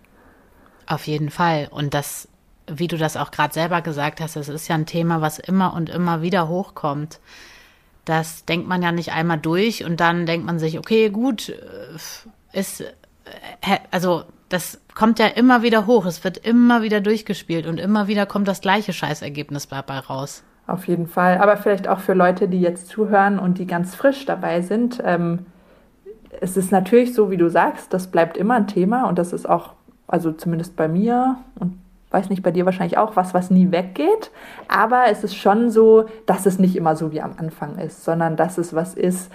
Auf 0.87 1.07
jeden 1.07 1.29
Fall. 1.29 1.67
Und 1.71 1.93
das, 1.93 2.27
wie 2.67 2.87
du 2.87 2.97
das 2.97 3.17
auch 3.17 3.31
gerade 3.31 3.53
selber 3.53 3.81
gesagt 3.81 4.21
hast, 4.21 4.35
es 4.35 4.49
ist 4.49 4.67
ja 4.67 4.75
ein 4.75 4.85
Thema, 4.85 5.21
was 5.21 5.39
immer 5.39 5.73
und 5.73 5.89
immer 5.89 6.21
wieder 6.21 6.47
hochkommt. 6.47 7.19
Das 8.05 8.45
denkt 8.45 8.67
man 8.67 8.81
ja 8.81 8.91
nicht 8.91 9.11
einmal 9.11 9.37
durch 9.37 9.85
und 9.85 9.99
dann 9.99 10.25
denkt 10.25 10.45
man 10.45 10.57
sich, 10.57 10.79
okay, 10.79 11.09
gut, 11.09 11.49
äh, 11.49 12.57
ist 12.57 12.83
also 13.91 14.23
das 14.49 14.81
kommt 14.95 15.19
ja 15.19 15.27
immer 15.27 15.63
wieder 15.63 15.87
hoch, 15.87 16.05
es 16.05 16.23
wird 16.23 16.37
immer 16.37 16.81
wieder 16.81 17.01
durchgespielt 17.01 17.67
und 17.67 17.79
immer 17.79 18.07
wieder 18.07 18.25
kommt 18.25 18.47
das 18.47 18.61
gleiche 18.61 18.93
Scheißergebnis 18.93 19.67
dabei 19.67 19.99
raus. 19.99 20.43
Auf 20.67 20.87
jeden 20.87 21.07
Fall. 21.07 21.37
Aber 21.37 21.57
vielleicht 21.57 21.87
auch 21.87 21.99
für 21.99 22.13
Leute, 22.13 22.47
die 22.47 22.61
jetzt 22.61 22.87
zuhören 22.87 23.39
und 23.39 23.57
die 23.57 23.67
ganz 23.67 23.95
frisch 23.95 24.25
dabei 24.25 24.61
sind. 24.61 25.01
Ähm, 25.03 25.45
es 26.39 26.55
ist 26.55 26.71
natürlich 26.71 27.13
so, 27.13 27.29
wie 27.29 27.37
du 27.37 27.49
sagst, 27.49 27.93
das 27.93 28.07
bleibt 28.07 28.37
immer 28.37 28.55
ein 28.55 28.67
Thema 28.67 29.07
und 29.07 29.17
das 29.19 29.33
ist 29.33 29.49
auch, 29.49 29.73
also 30.07 30.31
zumindest 30.31 30.75
bei 30.75 30.87
mir 30.87 31.37
und 31.59 31.79
weiß 32.11 32.29
nicht, 32.29 32.43
bei 32.43 32.51
dir 32.51 32.65
wahrscheinlich 32.65 32.97
auch, 32.97 33.15
was, 33.15 33.33
was 33.33 33.49
nie 33.49 33.71
weggeht. 33.71 34.31
Aber 34.67 35.05
es 35.09 35.23
ist 35.23 35.35
schon 35.35 35.69
so, 35.71 36.05
dass 36.25 36.45
es 36.45 36.59
nicht 36.59 36.75
immer 36.75 36.95
so 36.95 37.11
wie 37.11 37.21
am 37.21 37.33
Anfang 37.37 37.77
ist, 37.77 38.03
sondern 38.03 38.35
dass 38.35 38.57
es 38.57 38.75
was 38.75 38.93
ist, 38.93 39.31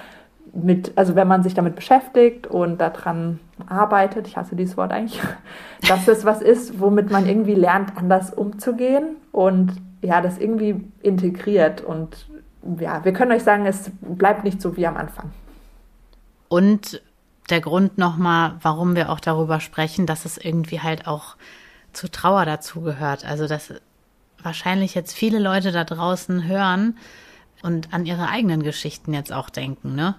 mit, 0.52 0.92
also 0.96 1.14
wenn 1.14 1.28
man 1.28 1.42
sich 1.42 1.54
damit 1.54 1.76
beschäftigt 1.76 2.46
und 2.46 2.78
daran 2.80 3.40
arbeitet, 3.66 4.26
ich 4.26 4.36
hasse 4.36 4.56
dieses 4.56 4.76
Wort 4.76 4.92
eigentlich, 4.92 5.20
dass 5.88 6.08
es 6.08 6.24
was 6.24 6.42
ist, 6.42 6.80
womit 6.80 7.10
man 7.10 7.26
irgendwie 7.26 7.54
lernt, 7.54 7.96
anders 7.96 8.32
umzugehen 8.32 9.16
und 9.32 9.72
ja, 10.02 10.20
das 10.20 10.38
irgendwie 10.38 10.84
integriert. 11.02 11.80
Und 11.80 12.26
ja, 12.78 13.04
wir 13.04 13.12
können 13.12 13.32
euch 13.32 13.42
sagen, 13.42 13.66
es 13.66 13.90
bleibt 14.00 14.44
nicht 14.44 14.60
so 14.60 14.76
wie 14.76 14.86
am 14.86 14.96
Anfang. 14.96 15.32
Und 16.48 17.02
der 17.50 17.60
Grund 17.60 17.98
nochmal, 17.98 18.54
warum 18.62 18.96
wir 18.96 19.10
auch 19.10 19.20
darüber 19.20 19.60
sprechen, 19.60 20.06
dass 20.06 20.24
es 20.24 20.36
irgendwie 20.36 20.80
halt 20.80 21.06
auch 21.06 21.36
zu 21.92 22.10
Trauer 22.10 22.44
dazugehört. 22.44 23.24
Also, 23.24 23.46
dass 23.46 23.74
wahrscheinlich 24.42 24.94
jetzt 24.94 25.14
viele 25.14 25.38
Leute 25.38 25.72
da 25.72 25.84
draußen 25.84 26.46
hören 26.46 26.96
und 27.62 27.92
an 27.92 28.06
ihre 28.06 28.28
eigenen 28.28 28.62
Geschichten 28.62 29.14
jetzt 29.14 29.32
auch 29.32 29.50
denken, 29.50 29.94
ne? 29.94 30.14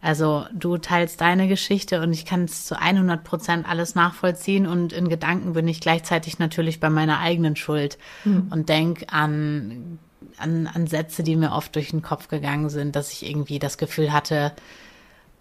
Also 0.00 0.46
du 0.52 0.78
teilst 0.78 1.20
deine 1.20 1.48
Geschichte 1.48 2.00
und 2.00 2.12
ich 2.12 2.24
kann 2.24 2.44
es 2.44 2.66
zu 2.66 2.78
100 2.78 3.24
Prozent 3.24 3.68
alles 3.68 3.96
nachvollziehen 3.96 4.66
und 4.66 4.92
in 4.92 5.08
Gedanken 5.08 5.54
bin 5.54 5.66
ich 5.66 5.80
gleichzeitig 5.80 6.38
natürlich 6.38 6.78
bei 6.78 6.88
meiner 6.88 7.18
eigenen 7.18 7.56
Schuld 7.56 7.98
mhm. 8.24 8.46
und 8.50 8.68
denk 8.68 9.06
an, 9.12 9.98
an, 10.36 10.68
an 10.72 10.86
Sätze, 10.86 11.24
die 11.24 11.34
mir 11.34 11.50
oft 11.50 11.74
durch 11.74 11.90
den 11.90 12.02
Kopf 12.02 12.28
gegangen 12.28 12.68
sind, 12.68 12.94
dass 12.94 13.12
ich 13.12 13.28
irgendwie 13.28 13.58
das 13.58 13.76
Gefühl 13.76 14.12
hatte, 14.12 14.52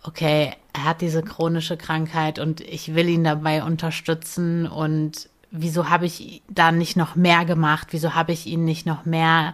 okay, 0.01 0.53
er 0.73 0.85
hat 0.85 1.01
diese 1.01 1.21
chronische 1.21 1.77
Krankheit 1.77 2.39
und 2.39 2.61
ich 2.61 2.95
will 2.95 3.09
ihn 3.09 3.23
dabei 3.23 3.63
unterstützen 3.63 4.67
und 4.67 5.29
wieso 5.51 5.89
habe 5.89 6.05
ich 6.07 6.41
da 6.49 6.71
nicht 6.71 6.97
noch 6.97 7.15
mehr 7.15 7.45
gemacht? 7.45 7.89
Wieso 7.91 8.15
habe 8.15 8.31
ich 8.31 8.47
ihn 8.47 8.65
nicht 8.65 8.85
noch 8.85 9.05
mehr 9.05 9.53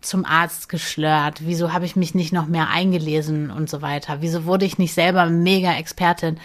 zum 0.00 0.24
Arzt 0.24 0.68
geschlört? 0.68 1.46
Wieso 1.46 1.72
habe 1.72 1.84
ich 1.84 1.96
mich 1.96 2.14
nicht 2.14 2.32
noch 2.32 2.46
mehr 2.46 2.68
eingelesen 2.68 3.50
und 3.50 3.68
so 3.68 3.82
weiter? 3.82 4.18
Wieso 4.20 4.44
wurde 4.44 4.64
ich 4.64 4.78
nicht 4.78 4.94
selber 4.94 5.26
mega 5.26 5.74
Expertin? 5.74 6.38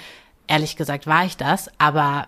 Ehrlich 0.48 0.76
gesagt 0.76 1.08
war 1.08 1.26
ich 1.26 1.38
das, 1.38 1.70
aber 1.78 2.28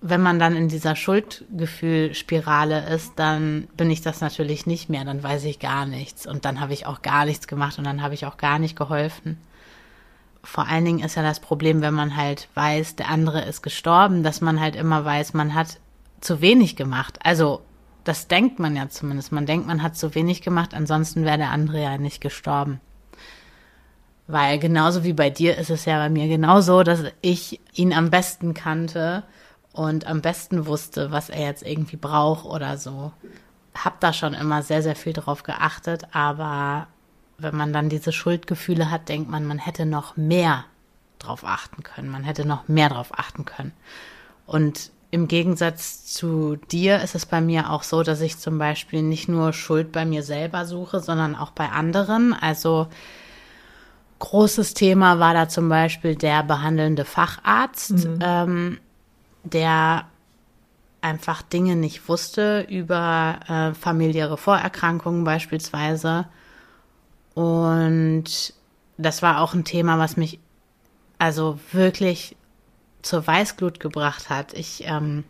wenn 0.00 0.20
man 0.20 0.38
dann 0.38 0.56
in 0.56 0.68
dieser 0.68 0.94
Schuldgefühlspirale 0.94 2.88
ist, 2.88 3.12
dann 3.16 3.66
bin 3.76 3.90
ich 3.90 4.02
das 4.02 4.20
natürlich 4.20 4.66
nicht 4.66 4.88
mehr, 4.88 5.04
dann 5.04 5.22
weiß 5.22 5.44
ich 5.44 5.58
gar 5.58 5.86
nichts 5.86 6.26
und 6.26 6.44
dann 6.44 6.60
habe 6.60 6.74
ich 6.74 6.86
auch 6.86 7.02
gar 7.02 7.24
nichts 7.24 7.46
gemacht 7.46 7.78
und 7.78 7.84
dann 7.84 8.02
habe 8.02 8.14
ich 8.14 8.26
auch 8.26 8.36
gar 8.36 8.58
nicht 8.58 8.76
geholfen. 8.76 9.38
Vor 10.42 10.68
allen 10.68 10.84
Dingen 10.84 11.00
ist 11.00 11.16
ja 11.16 11.22
das 11.22 11.40
Problem, 11.40 11.80
wenn 11.80 11.94
man 11.94 12.16
halt 12.16 12.48
weiß, 12.54 12.96
der 12.96 13.08
andere 13.08 13.42
ist 13.42 13.62
gestorben, 13.62 14.22
dass 14.22 14.40
man 14.40 14.60
halt 14.60 14.76
immer 14.76 15.04
weiß, 15.04 15.34
man 15.34 15.54
hat 15.54 15.78
zu 16.20 16.40
wenig 16.40 16.76
gemacht. 16.76 17.18
Also 17.24 17.62
das 18.06 18.28
denkt 18.28 18.60
man 18.60 18.76
ja 18.76 18.88
zumindest. 18.88 19.32
Man 19.32 19.46
denkt, 19.46 19.66
man 19.66 19.82
hat 19.82 19.96
zu 19.96 20.14
wenig 20.14 20.40
gemacht, 20.40 20.74
ansonsten 20.74 21.24
wäre 21.24 21.38
der 21.38 21.50
andere 21.50 21.82
ja 21.82 21.98
nicht 21.98 22.20
gestorben. 22.20 22.80
Weil 24.28 24.60
genauso 24.60 25.02
wie 25.02 25.12
bei 25.12 25.28
dir 25.28 25.58
ist 25.58 25.70
es 25.70 25.84
ja 25.86 25.98
bei 25.98 26.08
mir 26.08 26.28
genauso, 26.28 26.84
dass 26.84 27.02
ich 27.20 27.60
ihn 27.74 27.92
am 27.92 28.10
besten 28.10 28.54
kannte 28.54 29.24
und 29.72 30.06
am 30.06 30.20
besten 30.20 30.66
wusste, 30.66 31.10
was 31.10 31.30
er 31.30 31.46
jetzt 31.46 31.64
irgendwie 31.64 31.96
braucht 31.96 32.44
oder 32.44 32.78
so. 32.78 33.12
Hab 33.74 33.98
da 34.00 34.12
schon 34.12 34.34
immer 34.34 34.62
sehr, 34.62 34.82
sehr 34.82 34.96
viel 34.96 35.12
drauf 35.12 35.42
geachtet, 35.42 36.06
aber 36.12 36.86
wenn 37.38 37.56
man 37.56 37.72
dann 37.72 37.88
diese 37.88 38.12
Schuldgefühle 38.12 38.90
hat, 38.90 39.08
denkt 39.08 39.28
man, 39.28 39.44
man 39.44 39.58
hätte 39.58 39.84
noch 39.84 40.16
mehr 40.16 40.64
drauf 41.18 41.44
achten 41.44 41.82
können. 41.82 42.08
Man 42.08 42.22
hätte 42.22 42.46
noch 42.46 42.68
mehr 42.68 42.88
drauf 42.88 43.18
achten 43.18 43.44
können. 43.44 43.72
Und 44.46 44.92
im 45.10 45.28
Gegensatz 45.28 46.04
zu 46.04 46.56
dir 46.70 47.00
ist 47.00 47.14
es 47.14 47.26
bei 47.26 47.40
mir 47.40 47.70
auch 47.70 47.82
so, 47.82 48.02
dass 48.02 48.20
ich 48.20 48.38
zum 48.38 48.58
Beispiel 48.58 49.02
nicht 49.02 49.28
nur 49.28 49.52
Schuld 49.52 49.92
bei 49.92 50.04
mir 50.04 50.22
selber 50.22 50.66
suche, 50.66 51.00
sondern 51.00 51.36
auch 51.36 51.50
bei 51.50 51.68
anderen. 51.68 52.32
Also 52.32 52.88
großes 54.18 54.74
Thema 54.74 55.18
war 55.18 55.34
da 55.34 55.48
zum 55.48 55.68
Beispiel 55.68 56.16
der 56.16 56.42
behandelnde 56.42 57.04
Facharzt, 57.04 57.92
mhm. 57.92 58.18
ähm, 58.20 58.78
der 59.44 60.06
einfach 61.00 61.42
Dinge 61.42 61.76
nicht 61.76 62.08
wusste 62.08 62.66
über 62.68 63.38
äh, 63.48 63.74
familiäre 63.74 64.36
Vorerkrankungen 64.36 65.24
beispielsweise. 65.24 66.26
Und 67.34 68.54
das 68.98 69.22
war 69.22 69.40
auch 69.40 69.54
ein 69.54 69.64
Thema, 69.64 69.98
was 69.98 70.16
mich 70.16 70.40
also 71.18 71.58
wirklich 71.72 72.36
zur 73.06 73.26
Weißglut 73.26 73.80
gebracht 73.80 74.28
hat. 74.28 74.52
Ich 74.52 74.84
ähm, 74.86 75.24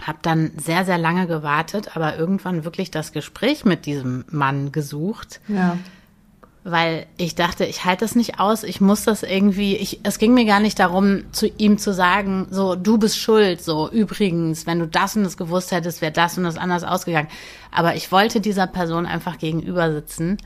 habe 0.00 0.18
dann 0.22 0.52
sehr, 0.56 0.84
sehr 0.84 0.98
lange 0.98 1.26
gewartet, 1.26 1.96
aber 1.96 2.16
irgendwann 2.16 2.64
wirklich 2.64 2.90
das 2.90 3.12
Gespräch 3.12 3.64
mit 3.64 3.86
diesem 3.86 4.24
Mann 4.30 4.72
gesucht. 4.72 5.40
Ja. 5.48 5.76
Weil 6.64 7.06
ich 7.16 7.34
dachte, 7.34 7.64
ich 7.64 7.84
halte 7.84 8.04
das 8.04 8.14
nicht 8.14 8.40
aus, 8.40 8.62
ich 8.62 8.80
muss 8.80 9.04
das 9.04 9.22
irgendwie, 9.22 9.76
ich, 9.76 10.00
es 10.02 10.18
ging 10.18 10.34
mir 10.34 10.44
gar 10.44 10.60
nicht 10.60 10.78
darum, 10.78 11.24
zu 11.32 11.46
ihm 11.46 11.78
zu 11.78 11.94
sagen, 11.94 12.46
so, 12.50 12.74
du 12.74 12.98
bist 12.98 13.18
schuld, 13.18 13.62
so, 13.62 13.90
übrigens, 13.90 14.66
wenn 14.66 14.78
du 14.78 14.86
das 14.86 15.16
und 15.16 15.24
das 15.24 15.36
gewusst 15.36 15.72
hättest, 15.72 16.02
wäre 16.02 16.12
das 16.12 16.36
und 16.36 16.44
das 16.44 16.58
anders 16.58 16.84
ausgegangen. 16.84 17.28
Aber 17.72 17.94
ich 17.94 18.12
wollte 18.12 18.40
dieser 18.40 18.66
Person 18.66 19.06
einfach 19.06 19.38
gegenüber 19.38 19.92
sitzen. 19.92 20.36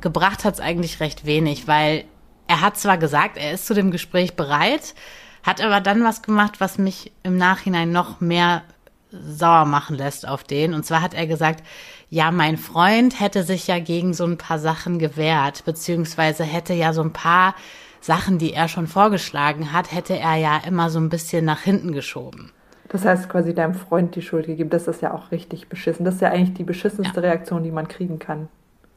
Gebracht 0.00 0.44
hat 0.44 0.54
es 0.54 0.60
eigentlich 0.60 1.00
recht 1.00 1.26
wenig, 1.26 1.68
weil 1.68 2.04
er 2.48 2.60
hat 2.60 2.76
zwar 2.76 2.98
gesagt, 2.98 3.36
er 3.36 3.52
ist 3.52 3.66
zu 3.66 3.74
dem 3.74 3.90
Gespräch 3.90 4.34
bereit, 4.34 4.94
hat 5.42 5.60
aber 5.60 5.80
dann 5.80 6.04
was 6.04 6.22
gemacht, 6.22 6.60
was 6.60 6.78
mich 6.78 7.12
im 7.22 7.36
Nachhinein 7.36 7.92
noch 7.92 8.20
mehr 8.20 8.62
sauer 9.10 9.64
machen 9.66 9.96
lässt 9.96 10.26
auf 10.26 10.44
den. 10.44 10.74
Und 10.74 10.84
zwar 10.84 11.02
hat 11.02 11.14
er 11.14 11.26
gesagt, 11.26 11.62
ja, 12.08 12.30
mein 12.30 12.56
Freund 12.56 13.20
hätte 13.20 13.42
sich 13.42 13.66
ja 13.66 13.78
gegen 13.78 14.14
so 14.14 14.24
ein 14.24 14.38
paar 14.38 14.58
Sachen 14.58 14.98
gewehrt, 14.98 15.64
beziehungsweise 15.64 16.44
hätte 16.44 16.74
ja 16.74 16.92
so 16.92 17.02
ein 17.02 17.12
paar 17.12 17.54
Sachen, 18.00 18.38
die 18.38 18.52
er 18.52 18.68
schon 18.68 18.86
vorgeschlagen 18.86 19.72
hat, 19.72 19.92
hätte 19.92 20.18
er 20.18 20.36
ja 20.36 20.60
immer 20.66 20.90
so 20.90 20.98
ein 20.98 21.08
bisschen 21.08 21.44
nach 21.44 21.60
hinten 21.60 21.92
geschoben. 21.92 22.50
Das 22.88 23.04
heißt 23.04 23.28
quasi 23.28 23.54
deinem 23.54 23.74
Freund 23.74 24.14
die 24.16 24.22
Schuld 24.22 24.46
gegeben. 24.46 24.68
Das 24.68 24.86
ist 24.86 25.00
ja 25.00 25.14
auch 25.14 25.30
richtig 25.30 25.68
beschissen. 25.68 26.04
Das 26.04 26.16
ist 26.16 26.20
ja 26.20 26.30
eigentlich 26.30 26.54
die 26.54 26.64
beschissenste 26.64 27.20
ja. 27.20 27.28
Reaktion, 27.28 27.62
die 27.62 27.70
man 27.70 27.88
kriegen 27.88 28.18
kann. 28.18 28.48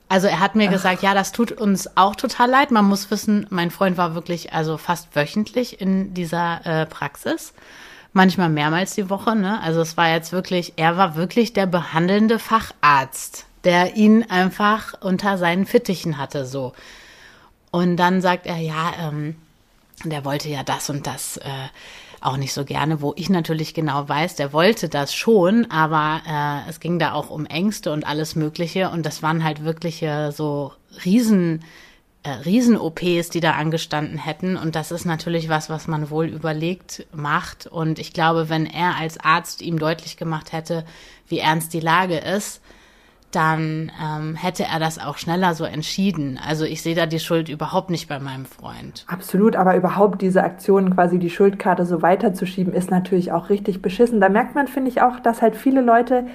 Also 0.08 0.28
er 0.28 0.40
hat 0.40 0.56
mir 0.56 0.68
Ach. 0.68 0.74
gesagt, 0.74 1.02
ja, 1.02 1.14
das 1.14 1.32
tut 1.32 1.52
uns 1.52 1.98
auch 1.98 2.16
total 2.16 2.50
leid. 2.50 2.72
Man 2.72 2.86
muss 2.86 3.10
wissen, 3.10 3.48
mein 3.50 3.72
Freund 3.72 3.98
war 3.98 4.16
wirklich 4.16 4.54
also 4.54 4.78
fast 4.78 5.16
wöchentlich 5.16 5.82
in 5.82 6.14
dieser 6.14 6.66
äh, 6.66 6.86
Praxis 6.86 7.54
manchmal 8.16 8.50
mehrmals 8.50 8.96
die 8.96 9.10
Woche. 9.10 9.36
Ne? 9.36 9.62
Also 9.62 9.82
es 9.82 9.98
war 9.98 10.10
jetzt 10.10 10.32
wirklich, 10.32 10.74
er 10.78 10.98
war 10.98 11.16
wirklich 11.16 11.54
der 11.54 11.68
behandelnde 11.68 12.40
Facharzt, 12.40 13.46
der 13.66 13.98
ihn 13.98 14.24
einfach 14.24 14.94
unter 15.02 15.38
seinen 15.38 15.66
Fittichen 15.66 16.18
hatte 16.18 16.46
so. 16.46 16.74
Und 17.72 17.98
dann 17.98 18.22
sagt 18.22 18.46
er, 18.46 18.58
ja, 18.58 18.94
ähm, 19.02 19.36
der 20.06 20.24
wollte 20.24 20.48
ja 20.48 20.64
das 20.64 20.90
und 20.90 21.06
das 21.06 21.38
äh, 21.38 21.68
auch 22.26 22.38
nicht 22.38 22.54
so 22.54 22.66
gerne, 22.66 23.02
wo 23.02 23.14
ich 23.16 23.30
natürlich 23.30 23.74
genau 23.74 24.08
weiß, 24.08 24.36
der 24.36 24.54
wollte 24.54 24.90
das 24.90 25.14
schon, 25.14 25.70
aber 25.70 26.22
äh, 26.28 26.70
es 26.70 26.80
ging 26.80 27.00
da 27.00 27.14
auch 27.14 27.30
um 27.30 27.46
Ängste 27.46 27.92
und 27.92 28.06
alles 28.06 28.36
Mögliche 28.36 28.90
und 28.90 29.06
das 29.06 29.24
waren 29.24 29.44
halt 29.44 29.64
wirkliche 29.64 30.32
so 30.32 30.74
riesen 31.06 31.64
äh, 32.26 32.32
Riesen-OPs, 32.32 33.30
die 33.30 33.40
da 33.40 33.52
angestanden 33.52 34.18
hätten. 34.18 34.58
Und 34.58 34.76
das 34.76 34.92
ist 34.92 35.06
natürlich 35.06 35.48
was, 35.48 35.70
was 35.70 35.88
man 35.88 36.10
wohl 36.10 36.26
überlegt 36.26 37.06
macht. 37.14 37.68
Und 37.68 38.00
ich 38.00 38.14
glaube, 38.14 38.50
wenn 38.50 38.66
er 38.66 38.96
als 38.98 39.20
Arzt 39.20 39.62
ihm 39.62 39.78
deutlich 39.78 40.18
gemacht 40.18 40.52
hätte, 40.52 40.86
wie 41.28 41.38
ernst 41.38 41.72
die 41.74 41.80
Lage 41.80 42.18
ist, 42.18 42.62
dann 43.36 43.92
ähm, 44.02 44.36
hätte 44.36 44.64
er 44.64 44.80
das 44.80 44.98
auch 44.98 45.18
schneller 45.18 45.54
so 45.54 45.66
entschieden. 45.66 46.40
Also 46.46 46.66
ich 46.66 46.82
sehe 46.82 46.96
da 46.96 47.06
die 47.06 47.20
Schuld 47.20 47.50
überhaupt 47.50 47.90
nicht 47.90 48.08
bei 48.08 48.20
meinem 48.20 48.46
Freund. 48.46 49.06
Absolut, 49.08 49.56
aber 49.56 49.76
überhaupt 49.76 50.22
diese 50.22 50.44
Aktion, 50.44 50.96
quasi 50.96 51.20
die 51.20 51.30
Schuldkarte 51.30 51.86
so 51.86 52.02
weiterzuschieben, 52.02 52.74
ist 52.74 52.92
natürlich 52.92 53.32
auch 53.32 53.50
richtig 53.50 53.82
beschissen. 53.82 54.22
Da 54.22 54.30
merkt 54.30 54.56
man, 54.56 54.68
finde 54.68 54.90
ich, 54.90 55.02
auch, 55.02 55.20
dass 55.20 55.42
halt 55.42 55.56
viele 55.56 55.82
Leute 55.82 56.26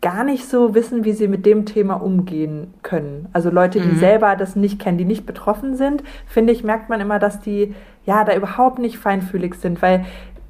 gar 0.00 0.22
nicht 0.24 0.48
so 0.48 0.74
wissen, 0.74 1.04
wie 1.04 1.12
sie 1.12 1.26
mit 1.26 1.44
dem 1.44 1.66
Thema 1.66 1.94
umgehen 1.94 2.74
können. 2.82 3.28
Also 3.32 3.50
Leute, 3.50 3.80
die 3.80 3.88
mhm. 3.88 3.98
selber 3.98 4.36
das 4.36 4.54
nicht 4.54 4.78
kennen, 4.78 4.98
die 4.98 5.04
nicht 5.04 5.26
betroffen 5.26 5.74
sind, 5.76 6.04
finde 6.26 6.52
ich, 6.52 6.62
merkt 6.62 6.88
man 6.88 7.00
immer, 7.00 7.18
dass 7.18 7.40
die 7.40 7.74
ja 8.06 8.24
da 8.24 8.34
überhaupt 8.34 8.78
nicht 8.78 8.98
feinfühlig 8.98 9.56
sind, 9.56 9.82
weil 9.82 10.04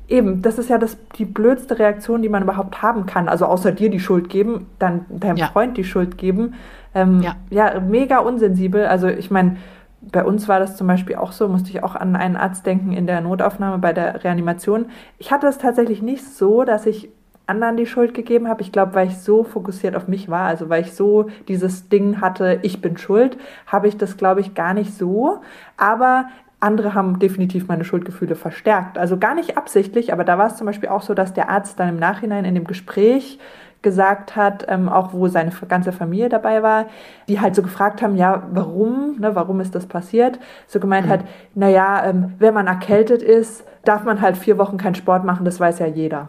eben, 0.08 0.42
das 0.42 0.58
ist 0.58 0.70
ja 0.70 0.78
das, 0.78 0.96
die 1.16 1.24
blödste 1.24 1.78
Reaktion, 1.78 2.22
die 2.22 2.28
man 2.28 2.42
überhaupt 2.42 2.82
haben 2.82 3.06
kann. 3.06 3.28
Also 3.28 3.46
außer 3.46 3.72
dir 3.72 3.90
die 3.90 4.00
Schuld 4.00 4.28
geben, 4.28 4.66
dann 4.78 5.04
deinem 5.08 5.36
ja. 5.36 5.46
Freund 5.48 5.76
die 5.76 5.84
Schuld 5.84 6.18
geben. 6.18 6.54
Ähm, 6.94 7.20
ja. 7.20 7.36
ja, 7.50 7.78
mega 7.80 8.18
unsensibel. 8.18 8.86
Also 8.86 9.08
ich 9.08 9.30
meine, 9.30 9.58
bei 10.00 10.24
uns 10.24 10.48
war 10.48 10.58
das 10.58 10.76
zum 10.76 10.86
Beispiel 10.86 11.16
auch 11.16 11.32
so, 11.32 11.48
musste 11.48 11.70
ich 11.70 11.82
auch 11.82 11.94
an 11.94 12.16
einen 12.16 12.36
Arzt 12.36 12.64
denken 12.64 12.92
in 12.92 13.06
der 13.06 13.20
Notaufnahme 13.20 13.78
bei 13.78 13.92
der 13.92 14.24
Reanimation. 14.24 14.86
Ich 15.18 15.30
hatte 15.30 15.46
es 15.46 15.58
tatsächlich 15.58 16.02
nicht 16.02 16.24
so, 16.24 16.64
dass 16.64 16.86
ich 16.86 17.10
anderen 17.46 17.76
die 17.76 17.86
Schuld 17.86 18.14
gegeben 18.14 18.48
habe. 18.48 18.62
Ich 18.62 18.72
glaube, 18.72 18.94
weil 18.94 19.08
ich 19.08 19.18
so 19.18 19.42
fokussiert 19.42 19.96
auf 19.96 20.06
mich 20.06 20.28
war, 20.28 20.46
also 20.46 20.68
weil 20.68 20.82
ich 20.82 20.94
so 20.94 21.28
dieses 21.48 21.88
Ding 21.88 22.20
hatte, 22.20 22.60
ich 22.62 22.80
bin 22.80 22.98
schuld, 22.98 23.38
habe 23.66 23.88
ich 23.88 23.96
das, 23.96 24.16
glaube 24.16 24.40
ich, 24.40 24.54
gar 24.54 24.74
nicht 24.74 24.94
so. 24.94 25.40
Aber 25.76 26.26
andere 26.60 26.94
haben 26.94 27.18
definitiv 27.18 27.68
meine 27.68 27.84
Schuldgefühle 27.84 28.34
verstärkt. 28.34 28.98
Also 28.98 29.16
gar 29.16 29.34
nicht 29.34 29.56
absichtlich, 29.56 30.12
aber 30.12 30.24
da 30.24 30.38
war 30.38 30.48
es 30.48 30.56
zum 30.56 30.66
Beispiel 30.66 30.88
auch 30.88 31.02
so, 31.02 31.14
dass 31.14 31.32
der 31.32 31.48
Arzt 31.48 31.78
dann 31.78 31.88
im 31.88 31.98
Nachhinein 31.98 32.44
in 32.44 32.54
dem 32.54 32.66
Gespräch 32.66 33.38
gesagt 33.80 34.34
hat, 34.34 34.66
ähm, 34.68 34.88
auch 34.88 35.12
wo 35.12 35.28
seine 35.28 35.52
ganze 35.68 35.92
Familie 35.92 36.28
dabei 36.28 36.64
war, 36.64 36.86
die 37.28 37.40
halt 37.40 37.54
so 37.54 37.62
gefragt 37.62 38.02
haben, 38.02 38.16
ja, 38.16 38.42
warum, 38.50 39.20
ne, 39.20 39.36
warum 39.36 39.60
ist 39.60 39.74
das 39.74 39.86
passiert? 39.86 40.40
So 40.66 40.80
gemeint 40.80 41.06
mhm. 41.06 41.10
hat, 41.10 41.20
naja, 41.54 42.04
ähm, 42.04 42.34
wenn 42.40 42.54
man 42.54 42.66
erkältet 42.66 43.22
ist, 43.22 43.64
darf 43.84 44.02
man 44.02 44.20
halt 44.20 44.36
vier 44.36 44.58
Wochen 44.58 44.78
keinen 44.78 44.96
Sport 44.96 45.24
machen, 45.24 45.44
das 45.44 45.60
weiß 45.60 45.78
ja 45.78 45.86
jeder. 45.86 46.28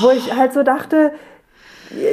Wo 0.00 0.10
ich 0.10 0.36
halt 0.36 0.52
so 0.52 0.62
dachte, 0.62 1.12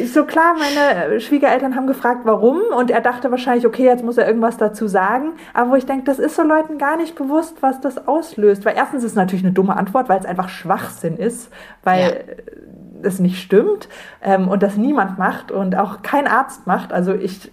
so 0.06 0.26
klar, 0.26 0.56
meine 0.58 1.20
Schwiegereltern 1.20 1.76
haben 1.76 1.88
gefragt, 1.88 2.22
warum, 2.24 2.60
und 2.78 2.92
er 2.92 3.02
dachte 3.02 3.32
wahrscheinlich, 3.32 3.66
okay, 3.66 3.86
jetzt 3.86 4.04
muss 4.04 4.18
er 4.18 4.28
irgendwas 4.28 4.58
dazu 4.58 4.88
sagen. 4.88 5.34
Aber 5.54 5.72
wo 5.72 5.76
ich 5.76 5.86
denke, 5.86 6.04
das 6.06 6.20
ist 6.20 6.36
so 6.36 6.44
Leuten 6.44 6.78
gar 6.78 6.98
nicht 6.98 7.16
bewusst, 7.16 7.58
was 7.62 7.82
das 7.82 8.08
auslöst. 8.08 8.66
Weil 8.66 8.76
erstens 8.76 9.04
ist 9.04 9.12
es 9.12 9.16
natürlich 9.16 9.44
eine 9.44 9.54
dumme 9.54 9.76
Antwort, 9.76 10.10
weil 10.10 10.20
es 10.20 10.26
einfach 10.26 10.50
Schwachsinn 10.50 11.18
ist, 11.18 11.52
weil 11.84 12.02
ja 12.02 12.52
es 13.04 13.20
nicht 13.20 13.42
stimmt 13.42 13.90
ähm, 14.22 14.48
und 14.48 14.64
das 14.64 14.78
niemand 14.78 15.18
macht 15.18 15.52
und 15.52 15.76
auch 15.76 16.02
kein 16.02 16.28
Arzt 16.28 16.68
macht. 16.68 16.94
Also 16.94 17.14
ich, 17.14 17.52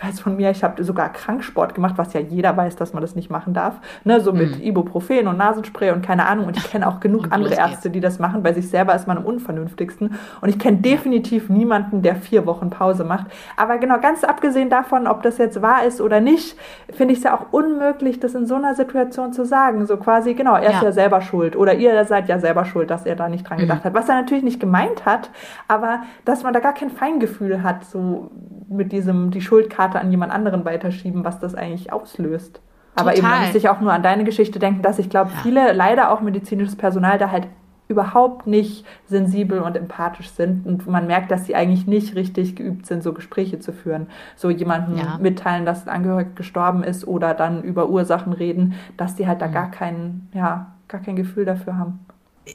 ich 0.00 0.08
weiß 0.08 0.20
von 0.20 0.36
mir, 0.36 0.50
ich 0.50 0.64
habe 0.64 0.82
sogar 0.82 1.12
Kranksport 1.12 1.74
gemacht, 1.74 1.94
was 1.96 2.14
ja 2.14 2.20
jeder 2.20 2.56
weiß, 2.56 2.76
dass 2.76 2.94
man 2.94 3.02
das 3.02 3.14
nicht 3.14 3.30
machen 3.30 3.52
darf. 3.52 3.74
Ne, 4.04 4.20
so 4.20 4.32
mit 4.32 4.58
mhm. 4.58 4.64
Ibuprofen 4.64 5.26
und 5.26 5.36
Nasenspray 5.36 5.90
und 5.90 6.02
keine 6.02 6.26
Ahnung. 6.26 6.46
Und 6.46 6.56
ich 6.56 6.70
kenne 6.70 6.88
auch 6.88 7.00
genug 7.00 7.26
andere 7.30 7.54
Ärzte, 7.54 7.90
die 7.90 8.00
das 8.00 8.18
machen. 8.18 8.42
Bei 8.42 8.54
sich 8.54 8.70
selber 8.70 8.94
ist 8.94 9.06
man 9.06 9.18
am 9.18 9.26
unvernünftigsten. 9.26 10.14
Und 10.40 10.48
ich 10.48 10.58
kenne 10.58 10.78
definitiv 10.78 11.50
niemanden, 11.50 12.00
der 12.00 12.16
vier 12.16 12.46
Wochen 12.46 12.70
Pause 12.70 13.04
macht. 13.04 13.26
Aber 13.58 13.76
genau, 13.76 14.00
ganz 14.00 14.24
abgesehen 14.24 14.70
davon, 14.70 15.06
ob 15.06 15.22
das 15.22 15.36
jetzt 15.36 15.60
wahr 15.60 15.84
ist 15.84 16.00
oder 16.00 16.20
nicht, 16.20 16.56
finde 16.90 17.12
ich 17.12 17.18
es 17.18 17.24
ja 17.24 17.36
auch 17.36 17.52
unmöglich, 17.52 18.20
das 18.20 18.34
in 18.34 18.46
so 18.46 18.54
einer 18.54 18.74
Situation 18.74 19.34
zu 19.34 19.44
sagen. 19.44 19.84
So 19.84 19.98
quasi, 19.98 20.32
genau, 20.32 20.54
er 20.54 20.70
ist 20.70 20.80
ja, 20.80 20.84
ja 20.84 20.92
selber 20.92 21.20
schuld 21.20 21.56
oder 21.56 21.74
ihr 21.74 22.02
seid 22.06 22.26
ja 22.28 22.38
selber 22.38 22.64
schuld, 22.64 22.90
dass 22.90 23.04
er 23.04 23.16
da 23.16 23.28
nicht 23.28 23.48
dran 23.48 23.58
mhm. 23.58 23.62
gedacht 23.62 23.84
hat. 23.84 23.92
Was 23.92 24.08
er 24.08 24.14
natürlich 24.14 24.44
nicht 24.44 24.60
gemeint 24.60 25.04
hat, 25.04 25.30
aber 25.68 26.00
dass 26.24 26.42
man 26.42 26.54
da 26.54 26.60
gar 26.60 26.72
kein 26.72 26.88
Feingefühl 26.88 27.62
hat, 27.62 27.84
so 27.84 28.30
mit 28.70 28.92
diesem 28.92 29.30
die 29.30 29.40
Schuldkarte 29.40 29.89
an 29.98 30.10
jemand 30.10 30.32
anderen 30.32 30.64
weiterschieben, 30.64 31.24
was 31.24 31.38
das 31.40 31.54
eigentlich 31.54 31.92
auslöst. 31.92 32.60
Aber 32.94 33.14
Total. 33.14 33.18
eben, 33.18 33.28
man 33.28 33.42
muss 33.42 33.52
sich 33.52 33.68
auch 33.68 33.80
nur 33.80 33.92
an 33.92 34.02
deine 34.02 34.24
Geschichte 34.24 34.58
denken, 34.58 34.82
dass 34.82 34.98
ich 34.98 35.10
glaube, 35.10 35.30
ja. 35.30 35.42
viele, 35.42 35.72
leider 35.72 36.10
auch 36.10 36.20
medizinisches 36.20 36.76
Personal, 36.76 37.18
da 37.18 37.30
halt 37.30 37.48
überhaupt 37.90 38.46
nicht 38.46 38.86
sensibel 39.06 39.58
und 39.60 39.76
empathisch 39.76 40.30
sind 40.30 40.64
und 40.64 40.86
man 40.86 41.08
merkt, 41.08 41.32
dass 41.32 41.46
sie 41.46 41.56
eigentlich 41.56 41.88
nicht 41.88 42.14
richtig 42.14 42.54
geübt 42.54 42.86
sind, 42.86 43.02
so 43.02 43.12
Gespräche 43.12 43.58
zu 43.58 43.72
führen. 43.72 44.06
So 44.36 44.48
jemanden 44.48 44.96
ja. 44.96 45.18
mitteilen, 45.20 45.66
dass 45.66 45.88
ein 45.88 45.94
Angehöriger 45.96 46.30
gestorben 46.36 46.84
ist 46.84 47.06
oder 47.06 47.34
dann 47.34 47.64
über 47.64 47.88
Ursachen 47.88 48.32
reden, 48.32 48.74
dass 48.96 49.16
die 49.16 49.26
halt 49.26 49.42
da 49.42 49.48
mhm. 49.48 49.52
gar 49.52 49.70
kein, 49.72 50.28
ja, 50.32 50.68
gar 50.86 51.00
kein 51.00 51.16
Gefühl 51.16 51.44
dafür 51.44 51.76
haben. 51.76 52.06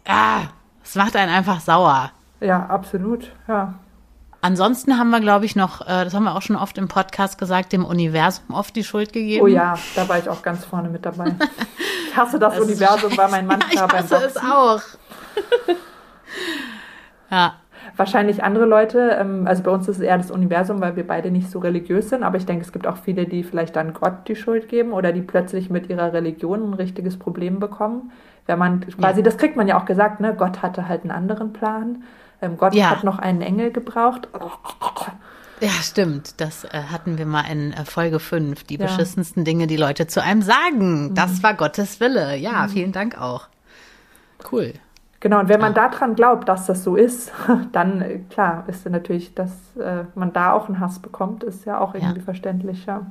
Ah, 0.07 0.43
es 0.81 0.95
macht 0.95 1.17
einen 1.17 1.31
einfach 1.31 1.59
sauer. 1.59 2.11
Ja, 2.39 2.65
absolut, 2.67 3.33
ja. 3.49 3.73
Ansonsten 4.45 4.99
haben 4.99 5.10
wir, 5.10 5.21
glaube 5.21 5.45
ich, 5.45 5.55
noch, 5.55 5.81
äh, 5.81 6.03
das 6.03 6.13
haben 6.13 6.25
wir 6.25 6.36
auch 6.36 6.41
schon 6.43 6.55
oft 6.55 6.77
im 6.77 6.88
Podcast 6.88 7.39
gesagt, 7.39 7.73
dem 7.73 7.84
Universum 7.84 8.53
oft 8.53 8.75
die 8.75 8.84
Schuld 8.84 9.12
gegeben. 9.12 9.43
Oh 9.43 9.47
ja, 9.47 9.73
da 9.95 10.08
war 10.08 10.19
ich 10.19 10.29
auch 10.29 10.43
ganz 10.43 10.63
vorne 10.63 10.89
mit 10.89 11.03
dabei. 11.03 11.36
Ich 12.08 12.15
hasse 12.15 12.39
das, 12.39 12.53
das 12.53 12.63
Universum, 12.63 13.17
war 13.17 13.29
mein 13.29 13.45
Mantra 13.45 13.67
ja, 13.73 13.88
ich 13.88 13.93
hasse 13.93 14.25
es 14.25 14.38
auch. 14.38 14.79
ja. 17.29 17.55
Wahrscheinlich 17.97 18.41
andere 18.41 18.65
Leute, 18.65 19.17
ähm, 19.19 19.45
also 19.47 19.63
bei 19.63 19.71
uns 19.71 19.89
ist 19.89 19.97
es 19.97 20.01
eher 20.01 20.17
das 20.17 20.31
Universum, 20.31 20.79
weil 20.79 20.95
wir 20.95 21.05
beide 21.05 21.29
nicht 21.29 21.51
so 21.51 21.60
religiös 21.60 22.10
sind, 22.10 22.23
aber 22.23 22.38
ich 22.38 22.45
denke, 22.45 22.63
es 22.63 22.71
gibt 22.71 22.88
auch 22.88 22.95
viele, 22.95 23.25
die 23.25 23.43
vielleicht 23.43 23.75
dann 23.75 23.93
Gott 23.93 24.29
die 24.29 24.38
Schuld 24.38 24.69
geben 24.69 24.93
oder 24.93 25.12
die 25.12 25.23
plötzlich 25.23 25.69
mit 25.69 25.89
ihrer 25.89 26.13
Religion 26.13 26.69
ein 26.69 26.73
richtiges 26.75 27.19
Problem 27.19 27.60
bekommen. 27.60 28.13
Wenn 28.45 28.60
man 28.60 28.79
quasi, 28.81 29.19
ja. 29.19 29.25
das 29.25 29.38
kriegt 29.38 29.58
man 29.58 29.67
ja 29.67 29.77
auch 29.77 29.86
gesagt, 29.86 30.21
ne? 30.21 30.36
Gott 30.38 30.62
hatte 30.62 30.88
halt 30.88 31.01
einen 31.01 31.12
anderen 31.12 31.51
Plan. 31.51 32.03
Ähm, 32.41 32.57
Gott 32.57 32.73
ja. 32.73 32.89
hat 32.89 33.03
noch 33.03 33.19
einen 33.19 33.41
Engel 33.41 33.71
gebraucht. 33.71 34.27
Ja, 35.61 35.69
stimmt. 35.81 36.41
Das 36.41 36.65
äh, 36.65 36.83
hatten 36.91 37.17
wir 37.17 37.25
mal 37.25 37.43
in 37.49 37.73
äh, 37.73 37.85
Folge 37.85 38.19
5. 38.19 38.63
Die 38.65 38.77
ja. 38.77 38.85
beschissensten 38.85 39.45
Dinge, 39.45 39.67
die 39.67 39.77
Leute 39.77 40.07
zu 40.07 40.21
einem 40.21 40.41
sagen. 40.41 41.09
Mhm. 41.09 41.15
Das 41.15 41.43
war 41.43 41.53
Gottes 41.53 41.99
Wille. 41.99 42.35
Ja, 42.35 42.63
mhm. 42.63 42.69
vielen 42.69 42.91
Dank 42.91 43.19
auch. 43.19 43.47
Cool. 44.51 44.73
Genau, 45.21 45.39
und 45.39 45.49
wenn 45.49 45.59
man 45.59 45.73
ja. 45.73 45.89
daran 45.89 46.15
glaubt, 46.15 46.47
dass 46.49 46.67
das 46.67 46.83
so 46.83 46.95
ist, 46.95 47.31
dann 47.71 48.01
äh, 48.01 48.19
klar 48.29 48.65
ist 48.67 48.87
natürlich, 48.87 49.33
dass 49.33 49.51
äh, 49.77 50.03
man 50.13 50.33
da 50.33 50.51
auch 50.51 50.67
einen 50.67 50.79
Hass 50.79 50.99
bekommt, 50.99 51.43
ist 51.43 51.65
ja 51.65 51.79
auch 51.79 51.95
irgendwie 51.95 52.19
ja. 52.19 52.23
verständlich, 52.23 52.85
ja. 52.85 53.05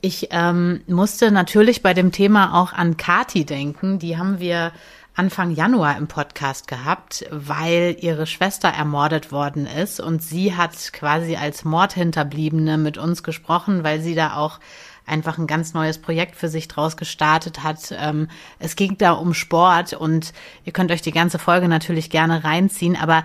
Ich 0.00 0.28
ähm, 0.30 0.80
musste 0.86 1.30
natürlich 1.30 1.82
bei 1.82 1.92
dem 1.92 2.12
Thema 2.12 2.58
auch 2.58 2.72
an 2.72 2.96
Kati 2.96 3.44
denken. 3.44 3.98
Die 3.98 4.16
haben 4.16 4.40
wir 4.40 4.72
Anfang 5.14 5.50
Januar 5.50 5.98
im 5.98 6.06
Podcast 6.06 6.68
gehabt, 6.68 7.26
weil 7.30 7.96
ihre 8.00 8.26
Schwester 8.26 8.68
ermordet 8.68 9.32
worden 9.32 9.66
ist 9.66 10.00
und 10.00 10.22
sie 10.22 10.56
hat 10.56 10.92
quasi 10.92 11.36
als 11.36 11.64
Mordhinterbliebene 11.64 12.78
mit 12.78 12.96
uns 12.96 13.22
gesprochen, 13.22 13.84
weil 13.84 14.00
sie 14.00 14.14
da 14.14 14.36
auch 14.36 14.60
einfach 15.06 15.38
ein 15.38 15.46
ganz 15.46 15.74
neues 15.74 15.98
Projekt 15.98 16.36
für 16.36 16.48
sich 16.48 16.68
draus 16.68 16.96
gestartet 16.96 17.62
hat. 17.62 17.92
Ähm, 17.98 18.28
es 18.58 18.76
ging 18.76 18.96
da 18.98 19.12
um 19.12 19.34
Sport 19.34 19.92
und 19.92 20.32
ihr 20.64 20.72
könnt 20.72 20.92
euch 20.92 21.02
die 21.02 21.12
ganze 21.12 21.38
Folge 21.38 21.68
natürlich 21.68 22.10
gerne 22.10 22.44
reinziehen, 22.44 22.96
aber 22.96 23.24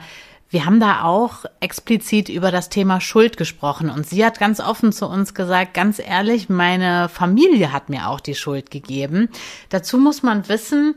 wir 0.50 0.66
haben 0.66 0.80
da 0.80 1.04
auch 1.04 1.46
explizit 1.60 2.30
über 2.30 2.52
das 2.52 2.70
Thema 2.70 3.02
Schuld 3.02 3.38
gesprochen 3.38 3.90
und 3.90 4.08
sie 4.08 4.26
hat 4.26 4.40
ganz 4.40 4.60
offen 4.60 4.92
zu 4.92 5.08
uns 5.08 5.34
gesagt, 5.34 5.74
ganz 5.74 6.00
ehrlich, 6.00 6.50
meine 6.50 7.10
Familie 7.10 7.72
hat 7.72 7.90
mir 7.90 8.08
auch 8.08 8.20
die 8.20 8.36
Schuld 8.36 8.72
gegeben. 8.72 9.30
Dazu 9.70 9.98
muss 9.98 10.24
man 10.24 10.48
wissen, 10.48 10.96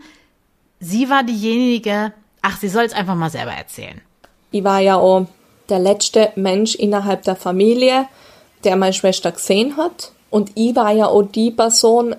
sie 0.81 1.09
war 1.11 1.23
diejenige, 1.25 2.13
ach, 2.43 2.59
sie 2.59 2.69
soll 2.69 2.85
es 2.85 2.93
einfach 2.93 3.15
mal 3.15 3.31
selber 3.31 3.53
erzählen. 3.53 4.01
Ich 4.51 4.65
war 4.65 4.81
ja 4.81 4.97
auch 4.97 5.27
der 5.69 5.79
letzte 5.79 6.33
Mensch 6.37 6.75
innerhalb 6.75 7.23
der 7.23 7.37
Familie, 7.37 8.07
der 8.65 8.77
meine 8.77 8.93
Schwester 8.93 9.33
gesehen 9.33 9.77
hat. 9.77 10.13
Und 10.31 10.53
ich 10.55 10.75
war 10.75 10.93
ja 10.93 11.07
auch 11.07 11.23
die 11.23 11.51
Person, 11.51 12.17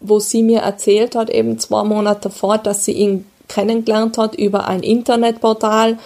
wo 0.00 0.18
sie 0.18 0.42
mir 0.42 0.60
erzählt 0.60 1.14
hat, 1.14 1.30
eben 1.30 1.58
zwei 1.58 1.84
Monate 1.84 2.30
vor, 2.30 2.58
dass 2.58 2.84
sie 2.84 2.92
ihn 2.92 3.26
kennengelernt 3.48 4.18
hat 4.18 4.34
über 4.34 4.66
ein 4.66 4.82
Internetportal. 4.82 5.98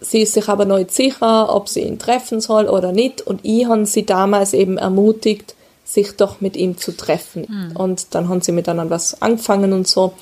Sie 0.00 0.20
ist 0.20 0.34
sich 0.34 0.48
aber 0.48 0.64
noch 0.64 0.78
nicht 0.78 0.92
sicher, 0.92 1.54
ob 1.54 1.68
sie 1.68 1.82
ihn 1.82 1.98
treffen 1.98 2.40
soll 2.40 2.68
oder 2.68 2.92
nicht. 2.92 3.20
Und 3.22 3.40
ich 3.42 3.66
habe 3.66 3.86
sie 3.86 4.06
damals 4.06 4.52
eben 4.52 4.78
ermutigt, 4.78 5.54
sich 5.84 6.16
doch 6.16 6.40
mit 6.40 6.56
ihm 6.56 6.78
zu 6.78 6.96
treffen. 6.96 7.46
Mhm. 7.48 7.76
Und 7.76 8.14
dann 8.14 8.28
haben 8.28 8.40
sie 8.40 8.52
miteinander 8.52 8.94
was 8.94 9.20
angefangen 9.20 9.72
und 9.72 9.86
so. 9.86 10.14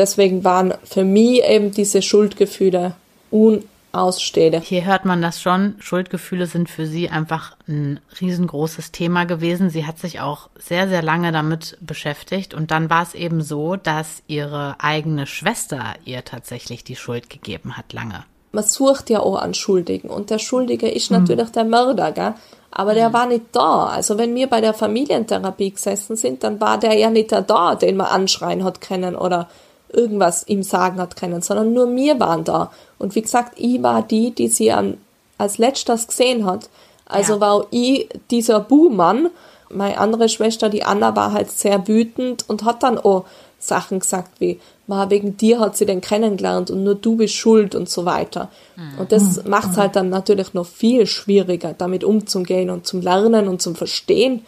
Deswegen 0.00 0.44
waren 0.44 0.72
für 0.82 1.04
mich 1.04 1.44
eben 1.44 1.72
diese 1.72 2.00
Schuldgefühle 2.00 2.94
unausstehend. 3.30 4.64
Hier 4.64 4.86
hört 4.86 5.04
man 5.04 5.20
das 5.20 5.42
schon. 5.42 5.74
Schuldgefühle 5.78 6.46
sind 6.46 6.70
für 6.70 6.86
sie 6.86 7.10
einfach 7.10 7.54
ein 7.68 8.00
riesengroßes 8.18 8.92
Thema 8.92 9.24
gewesen. 9.24 9.68
Sie 9.68 9.84
hat 9.84 9.98
sich 9.98 10.20
auch 10.20 10.48
sehr, 10.58 10.88
sehr 10.88 11.02
lange 11.02 11.32
damit 11.32 11.76
beschäftigt. 11.82 12.54
Und 12.54 12.70
dann 12.70 12.88
war 12.88 13.02
es 13.02 13.12
eben 13.12 13.42
so, 13.42 13.76
dass 13.76 14.22
ihre 14.26 14.76
eigene 14.78 15.26
Schwester 15.26 15.96
ihr 16.06 16.24
tatsächlich 16.24 16.82
die 16.82 16.96
Schuld 16.96 17.28
gegeben 17.28 17.76
hat, 17.76 17.92
lange. 17.92 18.24
Man 18.52 18.64
sucht 18.64 19.10
ja 19.10 19.20
auch 19.20 19.36
an 19.36 19.52
Schuldigen. 19.52 20.08
Und 20.08 20.30
der 20.30 20.38
Schuldige 20.38 20.88
ist 20.88 21.10
mhm. 21.10 21.18
natürlich 21.18 21.50
der 21.50 21.64
Mörder, 21.64 22.12
gell? 22.12 22.32
Aber 22.70 22.94
der 22.94 23.10
mhm. 23.10 23.12
war 23.12 23.26
nicht 23.26 23.44
da. 23.52 23.88
Also 23.88 24.16
wenn 24.16 24.34
wir 24.34 24.46
bei 24.46 24.62
der 24.62 24.72
Familientherapie 24.72 25.72
gesessen 25.72 26.16
sind, 26.16 26.42
dann 26.42 26.58
war 26.58 26.78
der 26.78 26.94
ja 26.94 27.10
nicht 27.10 27.32
da, 27.32 27.74
den 27.74 27.98
man 27.98 28.06
anschreien 28.06 28.64
hat 28.64 28.80
können 28.80 29.14
oder 29.14 29.46
irgendwas 29.92 30.46
ihm 30.46 30.62
sagen 30.62 31.00
hat 31.00 31.16
können, 31.16 31.42
sondern 31.42 31.72
nur 31.72 31.94
wir 31.94 32.18
waren 32.20 32.44
da. 32.44 32.70
Und 32.98 33.14
wie 33.14 33.22
gesagt, 33.22 33.54
ich 33.56 33.82
war 33.82 34.02
die, 34.02 34.30
die 34.30 34.48
sie 34.48 34.72
an, 34.72 34.98
als 35.38 35.58
letztes 35.58 36.06
gesehen 36.06 36.44
hat. 36.44 36.68
Also 37.06 37.34
ja. 37.34 37.40
war 37.40 37.66
ich 37.70 38.08
dieser 38.30 38.60
Buhmann. 38.60 39.30
Meine 39.68 39.98
andere 39.98 40.28
Schwester, 40.28 40.68
die 40.68 40.84
Anna, 40.84 41.14
war 41.16 41.32
halt 41.32 41.50
sehr 41.50 41.86
wütend 41.88 42.48
und 42.48 42.64
hat 42.64 42.82
dann 42.82 42.98
auch 42.98 43.24
Sachen 43.58 44.00
gesagt 44.00 44.40
wie, 44.40 44.58
wegen 44.86 45.36
dir 45.36 45.60
hat 45.60 45.76
sie 45.76 45.86
den 45.86 46.00
kennengelernt 46.00 46.70
und 46.70 46.82
nur 46.82 46.96
du 46.96 47.16
bist 47.16 47.34
schuld 47.34 47.74
und 47.74 47.88
so 47.88 48.04
weiter. 48.04 48.50
Mhm. 48.76 48.98
Und 48.98 49.12
das 49.12 49.44
mhm. 49.44 49.50
macht 49.50 49.72
es 49.72 49.76
halt 49.76 49.96
dann 49.96 50.08
natürlich 50.08 50.54
noch 50.54 50.66
viel 50.66 51.06
schwieriger, 51.06 51.74
damit 51.76 52.02
umzugehen 52.02 52.70
und 52.70 52.86
zum 52.86 53.00
Lernen 53.00 53.46
und 53.46 53.62
zum 53.62 53.76
Verstehen. 53.76 54.44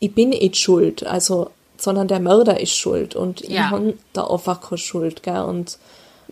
Ich 0.00 0.14
bin 0.14 0.30
nicht 0.30 0.56
schuld. 0.56 1.06
Also 1.06 1.50
sondern 1.80 2.08
der 2.08 2.20
Mörder 2.20 2.60
ist 2.60 2.76
schuld 2.76 3.16
und 3.16 3.40
ja. 3.40 3.48
ich 3.48 3.70
habe 3.70 3.94
da 4.12 4.26
einfach 4.26 4.60
keine 4.60 4.78
Schuld. 4.78 5.22
Gell? 5.22 5.42
Und 5.42 5.78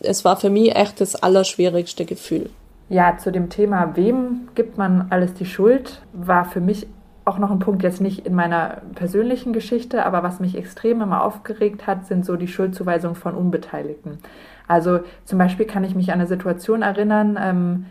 es 0.00 0.24
war 0.24 0.36
für 0.36 0.50
mich 0.50 0.74
echt 0.74 1.00
das 1.00 1.16
allerschwierigste 1.16 2.04
Gefühl. 2.04 2.50
Ja, 2.88 3.16
zu 3.18 3.32
dem 3.32 3.48
Thema, 3.48 3.96
wem 3.96 4.48
gibt 4.54 4.78
man 4.78 5.06
alles 5.10 5.34
die 5.34 5.46
Schuld, 5.46 6.02
war 6.12 6.44
für 6.44 6.60
mich 6.60 6.86
auch 7.24 7.38
noch 7.38 7.50
ein 7.50 7.58
Punkt, 7.58 7.82
jetzt 7.82 8.00
nicht 8.00 8.24
in 8.24 8.34
meiner 8.34 8.82
persönlichen 8.94 9.52
Geschichte, 9.52 10.06
aber 10.06 10.22
was 10.22 10.38
mich 10.38 10.56
extrem 10.56 11.00
immer 11.00 11.24
aufgeregt 11.24 11.88
hat, 11.88 12.06
sind 12.06 12.24
so 12.24 12.36
die 12.36 12.46
Schuldzuweisungen 12.46 13.16
von 13.16 13.34
Unbeteiligten. 13.34 14.18
Also 14.68 15.00
zum 15.24 15.38
Beispiel 15.38 15.66
kann 15.66 15.82
ich 15.82 15.96
mich 15.96 16.12
an 16.12 16.20
eine 16.20 16.28
Situation 16.28 16.82
erinnern, 16.82 17.36
ähm, 17.40 17.86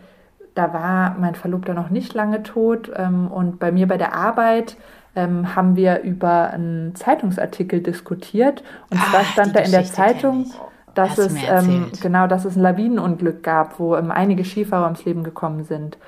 da 0.54 0.72
war 0.72 1.16
mein 1.20 1.34
Verlobter 1.34 1.74
noch 1.74 1.90
nicht 1.90 2.14
lange 2.14 2.42
tot 2.42 2.90
ähm, 2.96 3.28
und 3.28 3.58
bei 3.58 3.70
mir 3.70 3.86
bei 3.86 3.98
der 3.98 4.14
Arbeit 4.14 4.76
ähm, 5.16 5.56
haben 5.56 5.74
wir 5.74 6.02
über 6.02 6.50
einen 6.50 6.94
Zeitungsartikel 6.94 7.80
diskutiert. 7.80 8.62
Und 8.90 9.00
zwar 9.00 9.20
ah, 9.20 9.24
stand 9.24 9.56
da 9.56 9.60
in 9.60 9.72
der 9.72 9.84
Zeitung, 9.84 10.52
dass 10.94 11.18
es 11.18 11.34
ähm, 11.48 11.90
genau, 12.00 12.26
dass 12.26 12.44
es 12.44 12.56
ein 12.56 12.62
Lawinenunglück 12.62 13.42
gab, 13.42 13.80
wo 13.80 13.96
ähm, 13.96 14.10
einige 14.10 14.44
Skifahrer 14.44 14.84
ums 14.84 15.04
Leben 15.04 15.24
gekommen 15.24 15.64
sind. 15.64 15.98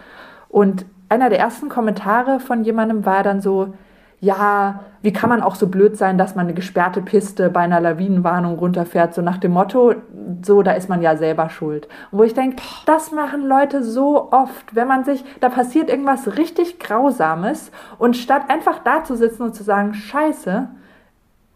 Und 0.48 0.86
einer 1.08 1.30
der 1.30 1.38
ersten 1.38 1.68
Kommentare 1.68 2.38
von 2.38 2.64
jemandem 2.64 3.04
war 3.04 3.22
dann 3.22 3.40
so, 3.40 3.74
ja, 4.20 4.80
wie 5.00 5.12
kann 5.12 5.30
man 5.30 5.42
auch 5.42 5.54
so 5.54 5.68
blöd 5.68 5.96
sein, 5.96 6.18
dass 6.18 6.34
man 6.34 6.46
eine 6.46 6.54
gesperrte 6.54 7.00
Piste 7.02 7.50
bei 7.50 7.60
einer 7.60 7.80
Lawinenwarnung 7.80 8.58
runterfährt, 8.58 9.14
so 9.14 9.22
nach 9.22 9.38
dem 9.38 9.52
Motto, 9.52 9.94
so, 10.42 10.62
da 10.62 10.72
ist 10.72 10.88
man 10.88 11.02
ja 11.02 11.16
selber 11.16 11.50
schuld. 11.50 11.88
Wo 12.10 12.24
ich 12.24 12.34
denke, 12.34 12.56
das 12.86 13.12
machen 13.12 13.46
Leute 13.46 13.84
so 13.84 14.32
oft, 14.32 14.74
wenn 14.74 14.88
man 14.88 15.04
sich, 15.04 15.24
da 15.40 15.48
passiert 15.48 15.88
irgendwas 15.88 16.36
richtig 16.36 16.80
Grausames 16.80 17.70
und 17.98 18.16
statt 18.16 18.42
einfach 18.48 18.80
da 18.80 19.04
zu 19.04 19.16
sitzen 19.16 19.44
und 19.44 19.54
zu 19.54 19.62
sagen, 19.62 19.94
scheiße, 19.94 20.68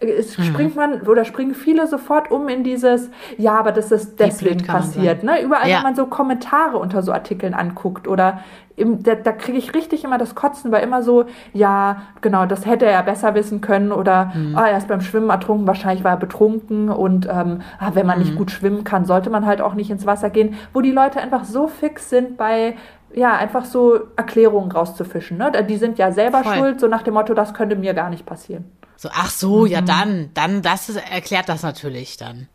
es 0.02 0.36
mhm. 0.36 0.42
springt 0.42 0.76
man 0.76 1.02
oder 1.02 1.24
springen 1.24 1.54
viele 1.54 1.86
sofort 1.86 2.30
um 2.30 2.48
in 2.48 2.64
dieses, 2.64 3.10
ja, 3.38 3.54
aber 3.54 3.72
das 3.72 3.92
ist 3.92 4.18
deswegen 4.18 4.64
passiert. 4.64 5.22
Ne? 5.22 5.42
Überall, 5.42 5.68
ja. 5.68 5.76
wenn 5.76 5.82
man 5.84 5.94
so 5.94 6.06
Kommentare 6.06 6.76
unter 6.78 7.02
so 7.02 7.12
Artikeln 7.12 7.54
anguckt 7.54 8.08
oder 8.08 8.40
im, 8.76 9.02
da, 9.02 9.14
da 9.14 9.32
kriege 9.32 9.58
ich 9.58 9.74
richtig 9.74 10.04
immer 10.04 10.18
das 10.18 10.34
Kotzen, 10.34 10.72
weil 10.72 10.82
immer 10.82 11.02
so, 11.02 11.26
ja, 11.52 12.02
genau, 12.20 12.46
das 12.46 12.66
hätte 12.66 12.86
er 12.86 13.02
besser 13.02 13.34
wissen 13.34 13.60
können 13.60 13.92
oder 13.92 14.32
mhm. 14.34 14.56
ah, 14.56 14.68
er 14.68 14.78
ist 14.78 14.88
beim 14.88 15.02
Schwimmen 15.02 15.30
ertrunken, 15.30 15.66
wahrscheinlich 15.66 16.04
war 16.04 16.12
er 16.12 16.16
betrunken 16.16 16.88
und 16.88 17.26
ähm, 17.26 17.60
ah, 17.78 17.90
wenn 17.94 18.06
man 18.06 18.18
mhm. 18.18 18.24
nicht 18.24 18.36
gut 18.36 18.50
schwimmen 18.50 18.84
kann, 18.84 19.04
sollte 19.04 19.30
man 19.30 19.46
halt 19.46 19.60
auch 19.60 19.74
nicht 19.74 19.90
ins 19.90 20.06
Wasser 20.06 20.30
gehen, 20.30 20.54
wo 20.72 20.80
die 20.80 20.92
Leute 20.92 21.20
einfach 21.20 21.44
so 21.44 21.68
fix 21.68 22.08
sind 22.10 22.36
bei 22.36 22.76
ja, 23.14 23.36
einfach 23.36 23.64
so 23.64 24.00
Erklärungen 24.16 24.72
rauszufischen. 24.72 25.36
Ne? 25.36 25.52
Die 25.68 25.76
sind 25.76 25.98
ja 25.98 26.12
selber 26.12 26.42
Voll. 26.42 26.54
schuld, 26.54 26.80
so 26.80 26.88
nach 26.88 27.02
dem 27.02 27.14
Motto, 27.14 27.34
das 27.34 27.52
könnte 27.54 27.76
mir 27.76 27.92
gar 27.94 28.10
nicht 28.10 28.24
passieren. 28.24 28.64
So, 29.02 29.08
ach 29.12 29.30
so, 29.30 29.62
mhm. 29.62 29.66
ja 29.66 29.80
dann, 29.80 30.30
dann, 30.32 30.62
das 30.62 30.88
ist, 30.88 30.94
erklärt 30.94 31.48
das 31.48 31.64
natürlich 31.64 32.18
dann. 32.18 32.46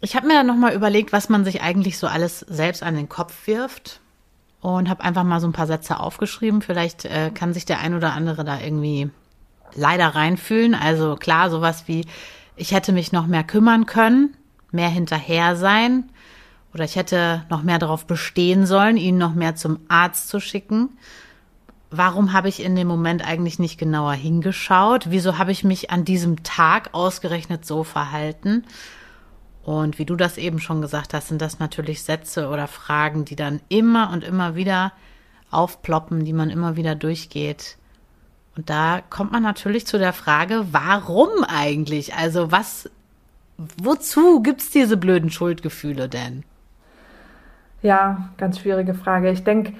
Ich 0.00 0.14
habe 0.14 0.28
mir 0.28 0.34
dann 0.34 0.46
nochmal 0.46 0.72
überlegt, 0.72 1.12
was 1.12 1.28
man 1.28 1.44
sich 1.44 1.60
eigentlich 1.60 1.98
so 1.98 2.06
alles 2.06 2.38
selbst 2.38 2.84
an 2.84 2.94
den 2.94 3.08
Kopf 3.08 3.48
wirft 3.48 3.98
und 4.60 4.88
habe 4.88 5.02
einfach 5.02 5.24
mal 5.24 5.40
so 5.40 5.48
ein 5.48 5.52
paar 5.52 5.66
Sätze 5.66 5.98
aufgeschrieben. 5.98 6.62
Vielleicht 6.62 7.04
äh, 7.04 7.32
kann 7.34 7.52
sich 7.52 7.64
der 7.64 7.80
ein 7.80 7.94
oder 7.94 8.12
andere 8.12 8.44
da 8.44 8.60
irgendwie 8.60 9.10
leider 9.74 10.14
reinfühlen. 10.14 10.76
Also 10.76 11.16
klar, 11.16 11.50
sowas 11.50 11.88
wie, 11.88 12.06
ich 12.54 12.70
hätte 12.70 12.92
mich 12.92 13.10
noch 13.10 13.26
mehr 13.26 13.42
kümmern 13.42 13.86
können, 13.86 14.36
mehr 14.70 14.90
hinterher 14.90 15.56
sein 15.56 16.10
oder 16.74 16.84
ich 16.84 16.94
hätte 16.94 17.44
noch 17.50 17.64
mehr 17.64 17.80
darauf 17.80 18.06
bestehen 18.06 18.66
sollen, 18.66 18.98
ihn 18.98 19.18
noch 19.18 19.34
mehr 19.34 19.56
zum 19.56 19.80
Arzt 19.88 20.28
zu 20.28 20.38
schicken. 20.38 20.90
Warum 21.90 22.32
habe 22.34 22.48
ich 22.48 22.62
in 22.62 22.76
dem 22.76 22.86
Moment 22.86 23.26
eigentlich 23.26 23.58
nicht 23.58 23.78
genauer 23.78 24.12
hingeschaut? 24.12 25.10
Wieso 25.10 25.38
habe 25.38 25.52
ich 25.52 25.64
mich 25.64 25.90
an 25.90 26.04
diesem 26.04 26.42
Tag 26.42 26.90
ausgerechnet 26.92 27.64
so 27.64 27.82
verhalten? 27.82 28.64
Und 29.64 29.98
wie 29.98 30.04
du 30.04 30.16
das 30.16 30.38
eben 30.38 30.60
schon 30.60 30.80
gesagt 30.82 31.14
hast, 31.14 31.28
sind 31.28 31.40
das 31.40 31.58
natürlich 31.58 32.02
Sätze 32.02 32.48
oder 32.48 32.66
Fragen, 32.66 33.24
die 33.24 33.36
dann 33.36 33.60
immer 33.68 34.10
und 34.12 34.24
immer 34.24 34.54
wieder 34.54 34.92
aufploppen, 35.50 36.24
die 36.24 36.32
man 36.32 36.50
immer 36.50 36.76
wieder 36.76 36.94
durchgeht. 36.94 37.76
Und 38.56 38.70
da 38.70 39.00
kommt 39.08 39.32
man 39.32 39.42
natürlich 39.42 39.86
zu 39.86 39.98
der 39.98 40.12
Frage, 40.12 40.66
warum 40.72 41.28
eigentlich? 41.46 42.14
Also 42.14 42.50
was, 42.50 42.90
wozu 43.56 44.42
gibt's 44.42 44.70
diese 44.70 44.96
blöden 44.96 45.30
Schuldgefühle 45.30 46.08
denn? 46.08 46.44
Ja, 47.82 48.30
ganz 48.36 48.58
schwierige 48.58 48.94
Frage. 48.94 49.30
Ich 49.30 49.44
denke, 49.44 49.74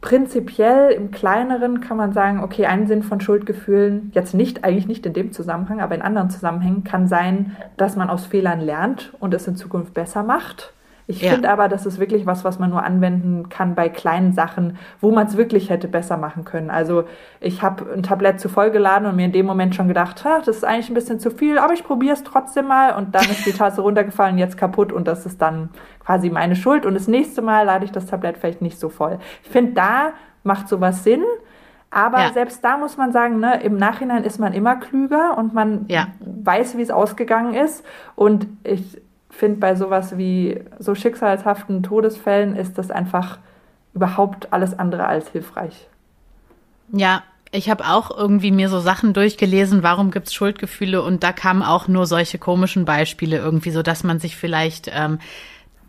prinzipiell 0.00 0.90
im 0.92 1.10
Kleineren 1.10 1.80
kann 1.80 1.96
man 1.96 2.12
sagen, 2.12 2.42
okay, 2.42 2.66
ein 2.66 2.86
Sinn 2.86 3.02
von 3.02 3.20
Schuldgefühlen, 3.20 4.10
jetzt 4.14 4.34
nicht, 4.34 4.64
eigentlich 4.64 4.86
nicht 4.86 5.06
in 5.06 5.12
dem 5.12 5.32
Zusammenhang, 5.32 5.80
aber 5.80 5.94
in 5.94 6.02
anderen 6.02 6.30
Zusammenhängen, 6.30 6.84
kann 6.84 7.06
sein, 7.06 7.56
dass 7.76 7.96
man 7.96 8.08
aus 8.08 8.26
Fehlern 8.26 8.60
lernt 8.60 9.12
und 9.20 9.34
es 9.34 9.46
in 9.46 9.56
Zukunft 9.56 9.94
besser 9.94 10.22
macht. 10.22 10.72
Ich 11.10 11.22
ja. 11.22 11.32
finde 11.32 11.50
aber, 11.50 11.68
das 11.68 11.86
ist 11.86 11.98
wirklich 11.98 12.24
was, 12.24 12.44
was 12.44 12.60
man 12.60 12.70
nur 12.70 12.84
anwenden 12.84 13.48
kann 13.48 13.74
bei 13.74 13.88
kleinen 13.88 14.32
Sachen, 14.32 14.78
wo 15.00 15.10
man 15.10 15.26
es 15.26 15.36
wirklich 15.36 15.68
hätte 15.68 15.88
besser 15.88 16.16
machen 16.16 16.44
können. 16.44 16.70
Also 16.70 17.02
ich 17.40 17.62
habe 17.62 17.92
ein 17.92 18.04
Tablett 18.04 18.38
zu 18.38 18.48
voll 18.48 18.70
geladen 18.70 19.08
und 19.08 19.16
mir 19.16 19.24
in 19.24 19.32
dem 19.32 19.44
Moment 19.44 19.74
schon 19.74 19.88
gedacht, 19.88 20.24
das 20.24 20.46
ist 20.46 20.64
eigentlich 20.64 20.88
ein 20.88 20.94
bisschen 20.94 21.18
zu 21.18 21.32
viel, 21.32 21.58
aber 21.58 21.72
ich 21.72 21.82
probiere 21.82 22.14
es 22.14 22.22
trotzdem 22.22 22.68
mal 22.68 22.94
und 22.96 23.12
dann 23.14 23.24
ist 23.24 23.44
die 23.44 23.52
Tasse 23.52 23.80
runtergefallen, 23.82 24.38
jetzt 24.38 24.56
kaputt 24.56 24.92
und 24.92 25.08
das 25.08 25.26
ist 25.26 25.42
dann 25.42 25.70
quasi 25.98 26.30
meine 26.30 26.54
Schuld 26.54 26.86
und 26.86 26.94
das 26.94 27.08
nächste 27.08 27.42
Mal 27.42 27.66
lade 27.66 27.84
ich 27.84 27.90
das 27.90 28.06
Tablett 28.06 28.38
vielleicht 28.38 28.62
nicht 28.62 28.78
so 28.78 28.88
voll. 28.88 29.18
Ich 29.42 29.50
finde, 29.50 29.72
da 29.72 30.12
macht 30.44 30.68
sowas 30.68 31.02
Sinn. 31.02 31.24
Aber 31.92 32.20
ja. 32.20 32.32
selbst 32.32 32.62
da 32.62 32.76
muss 32.76 32.96
man 32.96 33.10
sagen, 33.10 33.40
ne, 33.40 33.60
im 33.64 33.76
Nachhinein 33.76 34.22
ist 34.22 34.38
man 34.38 34.52
immer 34.52 34.76
klüger 34.76 35.36
und 35.36 35.54
man 35.54 35.86
ja. 35.88 36.06
weiß, 36.20 36.76
wie 36.76 36.82
es 36.82 36.92
ausgegangen 36.92 37.54
ist. 37.54 37.84
Und 38.14 38.46
ich 38.62 39.02
finde, 39.40 39.58
bei 39.58 39.74
sowas 39.74 40.16
wie 40.16 40.60
so 40.78 40.94
schicksalshaften 40.94 41.82
Todesfällen 41.82 42.54
ist 42.54 42.78
das 42.78 42.90
einfach 42.90 43.38
überhaupt 43.94 44.52
alles 44.52 44.78
andere 44.78 45.06
als 45.06 45.30
hilfreich. 45.30 45.88
Ja, 46.92 47.24
ich 47.50 47.68
habe 47.68 47.84
auch 47.86 48.16
irgendwie 48.16 48.52
mir 48.52 48.68
so 48.68 48.78
Sachen 48.78 49.12
durchgelesen, 49.12 49.82
warum 49.82 50.12
gibt's 50.12 50.32
Schuldgefühle 50.32 51.02
und 51.02 51.24
da 51.24 51.32
kamen 51.32 51.62
auch 51.62 51.88
nur 51.88 52.06
solche 52.06 52.38
komischen 52.38 52.84
Beispiele 52.84 53.38
irgendwie, 53.38 53.72
so 53.72 53.82
dass 53.82 54.04
man 54.04 54.20
sich 54.20 54.36
vielleicht 54.36 54.88
ähm, 54.94 55.18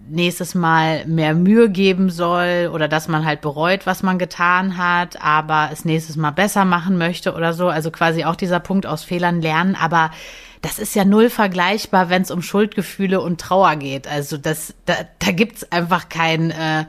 nächstes 0.10 0.56
Mal 0.56 1.06
mehr 1.06 1.36
Mühe 1.36 1.70
geben 1.70 2.10
soll 2.10 2.72
oder 2.74 2.88
dass 2.88 3.08
man 3.08 3.26
halt 3.26 3.42
bereut, 3.42 3.86
was 3.86 4.02
man 4.02 4.18
getan 4.18 4.78
hat, 4.78 5.22
aber 5.22 5.70
es 5.72 5.86
nächstes 5.86 6.16
Mal 6.16 6.32
besser 6.32 6.66
machen 6.66 6.98
möchte 6.98 7.34
oder 7.36 7.54
so. 7.54 7.68
Also 7.68 7.92
quasi 7.92 8.24
auch 8.24 8.36
dieser 8.36 8.60
Punkt 8.60 8.88
aus 8.88 9.04
Fehlern 9.04 9.42
lernen, 9.42 9.76
aber 9.80 10.10
das 10.62 10.78
ist 10.78 10.96
ja 10.96 11.06
null 11.06 11.30
vergleichbar, 11.30 12.10
wenn 12.10 12.22
es 12.22 12.32
um 12.32 12.42
Schuldgefühle 12.42 13.20
und 13.22 13.42
Trauer 13.42 13.76
geht. 13.78 14.08
Also 14.08 14.38
das, 14.38 14.74
da, 14.86 14.94
da 15.20 15.32
gibt's 15.32 15.72
einfach 15.72 16.10
kein, 16.10 16.52
äh, 16.52 16.86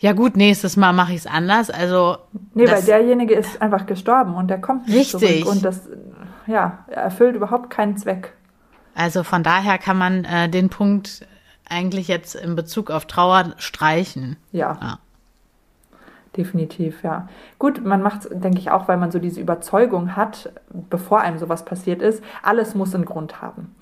ja 0.00 0.12
gut, 0.12 0.36
nächstes 0.36 0.76
Mal 0.76 0.92
mache 0.92 1.12
ich 1.12 1.18
es 1.18 1.26
anders. 1.26 1.70
Also 1.70 2.18
nee, 2.54 2.64
das, 2.64 2.80
weil 2.80 2.98
derjenige 2.98 3.34
ist 3.34 3.62
einfach 3.62 3.86
gestorben 3.86 4.34
und 4.34 4.48
der 4.48 4.60
kommt 4.60 4.88
nicht 4.88 5.14
richtig. 5.14 5.44
zurück 5.44 5.54
und 5.54 5.64
das, 5.64 5.88
ja, 6.46 6.84
erfüllt 6.88 7.36
überhaupt 7.36 7.70
keinen 7.70 7.96
Zweck. 7.96 8.32
Also 8.94 9.22
von 9.22 9.42
daher 9.42 9.78
kann 9.78 9.96
man 9.96 10.24
äh, 10.24 10.48
den 10.48 10.68
Punkt 10.68 11.26
eigentlich 11.68 12.08
jetzt 12.08 12.34
in 12.34 12.56
Bezug 12.56 12.90
auf 12.90 13.06
Trauer 13.06 13.54
streichen. 13.58 14.36
Ja. 14.50 14.78
ja. 14.80 14.98
Definitiv, 16.36 17.02
ja. 17.02 17.28
Gut, 17.58 17.84
man 17.84 18.02
macht 18.02 18.24
es, 18.24 18.30
denke 18.30 18.58
ich, 18.58 18.70
auch, 18.70 18.88
weil 18.88 18.96
man 18.96 19.10
so 19.10 19.18
diese 19.18 19.40
Überzeugung 19.40 20.16
hat, 20.16 20.50
bevor 20.88 21.20
einem 21.20 21.38
sowas 21.38 21.64
passiert 21.64 22.00
ist, 22.00 22.24
alles 22.42 22.74
muss 22.74 22.94
einen 22.94 23.04
Grund 23.04 23.42
haben. 23.42 23.74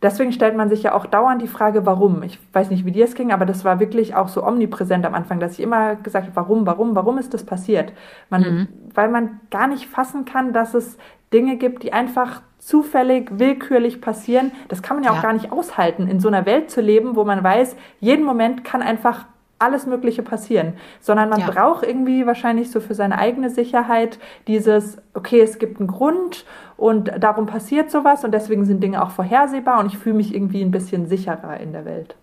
Deswegen 0.00 0.32
stellt 0.32 0.56
man 0.56 0.68
sich 0.68 0.84
ja 0.84 0.94
auch 0.94 1.06
dauernd 1.06 1.42
die 1.42 1.48
Frage, 1.48 1.84
warum. 1.84 2.22
Ich 2.22 2.38
weiß 2.52 2.70
nicht, 2.70 2.84
wie 2.84 2.92
dir 2.92 3.04
es 3.04 3.14
ging, 3.14 3.32
aber 3.32 3.44
das 3.44 3.64
war 3.64 3.80
wirklich 3.80 4.14
auch 4.14 4.28
so 4.28 4.46
omnipräsent 4.46 5.04
am 5.04 5.14
Anfang, 5.14 5.40
dass 5.40 5.54
ich 5.54 5.60
immer 5.60 5.96
gesagt 5.96 6.26
habe, 6.26 6.36
warum, 6.36 6.66
warum, 6.66 6.94
warum 6.94 7.18
ist 7.18 7.34
das 7.34 7.44
passiert? 7.44 7.92
Man, 8.30 8.42
mhm. 8.42 8.68
Weil 8.94 9.10
man 9.10 9.40
gar 9.50 9.66
nicht 9.66 9.86
fassen 9.86 10.24
kann, 10.24 10.52
dass 10.52 10.74
es 10.74 10.96
Dinge 11.32 11.56
gibt, 11.56 11.82
die 11.82 11.92
einfach 11.92 12.42
zufällig, 12.58 13.38
willkürlich 13.38 14.00
passieren. 14.00 14.52
Das 14.68 14.82
kann 14.82 14.96
man 14.96 15.04
ja, 15.04 15.12
ja 15.12 15.18
auch 15.18 15.22
gar 15.22 15.32
nicht 15.32 15.52
aushalten, 15.52 16.06
in 16.06 16.20
so 16.20 16.28
einer 16.28 16.46
Welt 16.46 16.70
zu 16.70 16.80
leben, 16.80 17.16
wo 17.16 17.24
man 17.24 17.42
weiß, 17.42 17.76
jeden 18.00 18.24
Moment 18.24 18.64
kann 18.64 18.82
einfach 18.82 19.26
alles 19.58 19.86
Mögliche 19.86 20.22
passieren, 20.22 20.74
sondern 21.00 21.28
man 21.28 21.40
ja. 21.40 21.50
braucht 21.50 21.84
irgendwie 21.84 22.26
wahrscheinlich 22.26 22.70
so 22.70 22.80
für 22.80 22.94
seine 22.94 23.18
eigene 23.18 23.50
Sicherheit 23.50 24.18
dieses, 24.46 24.98
okay, 25.14 25.40
es 25.40 25.58
gibt 25.58 25.80
einen 25.80 25.88
Grund 25.88 26.44
und 26.76 27.10
darum 27.18 27.46
passiert 27.46 27.90
sowas 27.90 28.24
und 28.24 28.32
deswegen 28.32 28.64
sind 28.64 28.82
Dinge 28.82 29.02
auch 29.02 29.10
vorhersehbar 29.10 29.80
und 29.80 29.86
ich 29.86 29.98
fühle 29.98 30.16
mich 30.16 30.34
irgendwie 30.34 30.62
ein 30.62 30.70
bisschen 30.70 31.06
sicherer 31.06 31.58
in 31.58 31.72
der 31.72 31.84
Welt. 31.84 32.14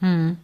Hm. 0.00 0.36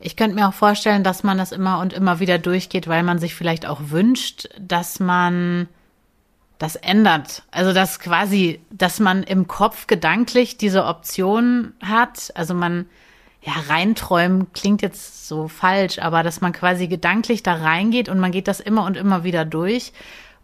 Ich 0.00 0.16
könnte 0.16 0.34
mir 0.34 0.48
auch 0.48 0.54
vorstellen, 0.54 1.02
dass 1.02 1.22
man 1.22 1.38
das 1.38 1.50
immer 1.50 1.80
und 1.80 1.94
immer 1.94 2.20
wieder 2.20 2.38
durchgeht, 2.38 2.88
weil 2.88 3.02
man 3.02 3.18
sich 3.18 3.34
vielleicht 3.34 3.64
auch 3.64 3.80
wünscht, 3.88 4.48
dass 4.60 5.00
man 5.00 5.66
das 6.58 6.76
ändert. 6.76 7.42
Also 7.50 7.72
dass 7.72 8.00
quasi, 8.00 8.60
dass 8.70 9.00
man 9.00 9.22
im 9.22 9.48
Kopf 9.48 9.86
gedanklich 9.86 10.58
diese 10.58 10.84
Option 10.84 11.72
hat. 11.82 12.32
Also 12.34 12.54
man, 12.54 12.86
ja, 13.44 13.52
reinträumen 13.68 14.52
klingt 14.52 14.80
jetzt 14.80 15.28
so 15.28 15.48
falsch, 15.48 15.98
aber 15.98 16.22
dass 16.22 16.40
man 16.40 16.52
quasi 16.52 16.86
gedanklich 16.86 17.42
da 17.42 17.54
reingeht 17.54 18.08
und 18.08 18.18
man 18.18 18.32
geht 18.32 18.48
das 18.48 18.60
immer 18.60 18.84
und 18.84 18.96
immer 18.96 19.22
wieder 19.22 19.44
durch 19.44 19.92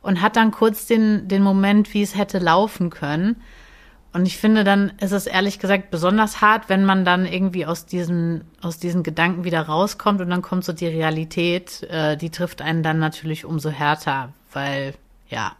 und 0.02 0.20
hat 0.20 0.36
dann 0.36 0.50
kurz 0.50 0.86
den, 0.86 1.26
den 1.28 1.42
Moment, 1.42 1.94
wie 1.94 2.02
es 2.02 2.16
hätte 2.16 2.38
laufen 2.38 2.90
können. 2.90 3.36
Und 4.12 4.26
ich 4.26 4.38
finde, 4.38 4.64
dann 4.64 4.92
ist 5.00 5.12
es 5.12 5.26
ehrlich 5.26 5.60
gesagt 5.60 5.90
besonders 5.90 6.40
hart, 6.40 6.68
wenn 6.68 6.84
man 6.84 7.04
dann 7.04 7.26
irgendwie 7.26 7.64
aus 7.64 7.86
diesen, 7.86 8.44
aus 8.60 8.78
diesen 8.78 9.02
Gedanken 9.02 9.44
wieder 9.44 9.62
rauskommt 9.62 10.20
und 10.20 10.30
dann 10.30 10.42
kommt 10.42 10.64
so 10.64 10.72
die 10.72 10.88
Realität, 10.88 11.84
äh, 11.84 12.16
die 12.16 12.30
trifft 12.30 12.60
einen 12.60 12.82
dann 12.82 12.98
natürlich 12.98 13.44
umso 13.44 13.70
härter, 13.70 14.32
weil, 14.52 14.94
ja, 15.28 15.52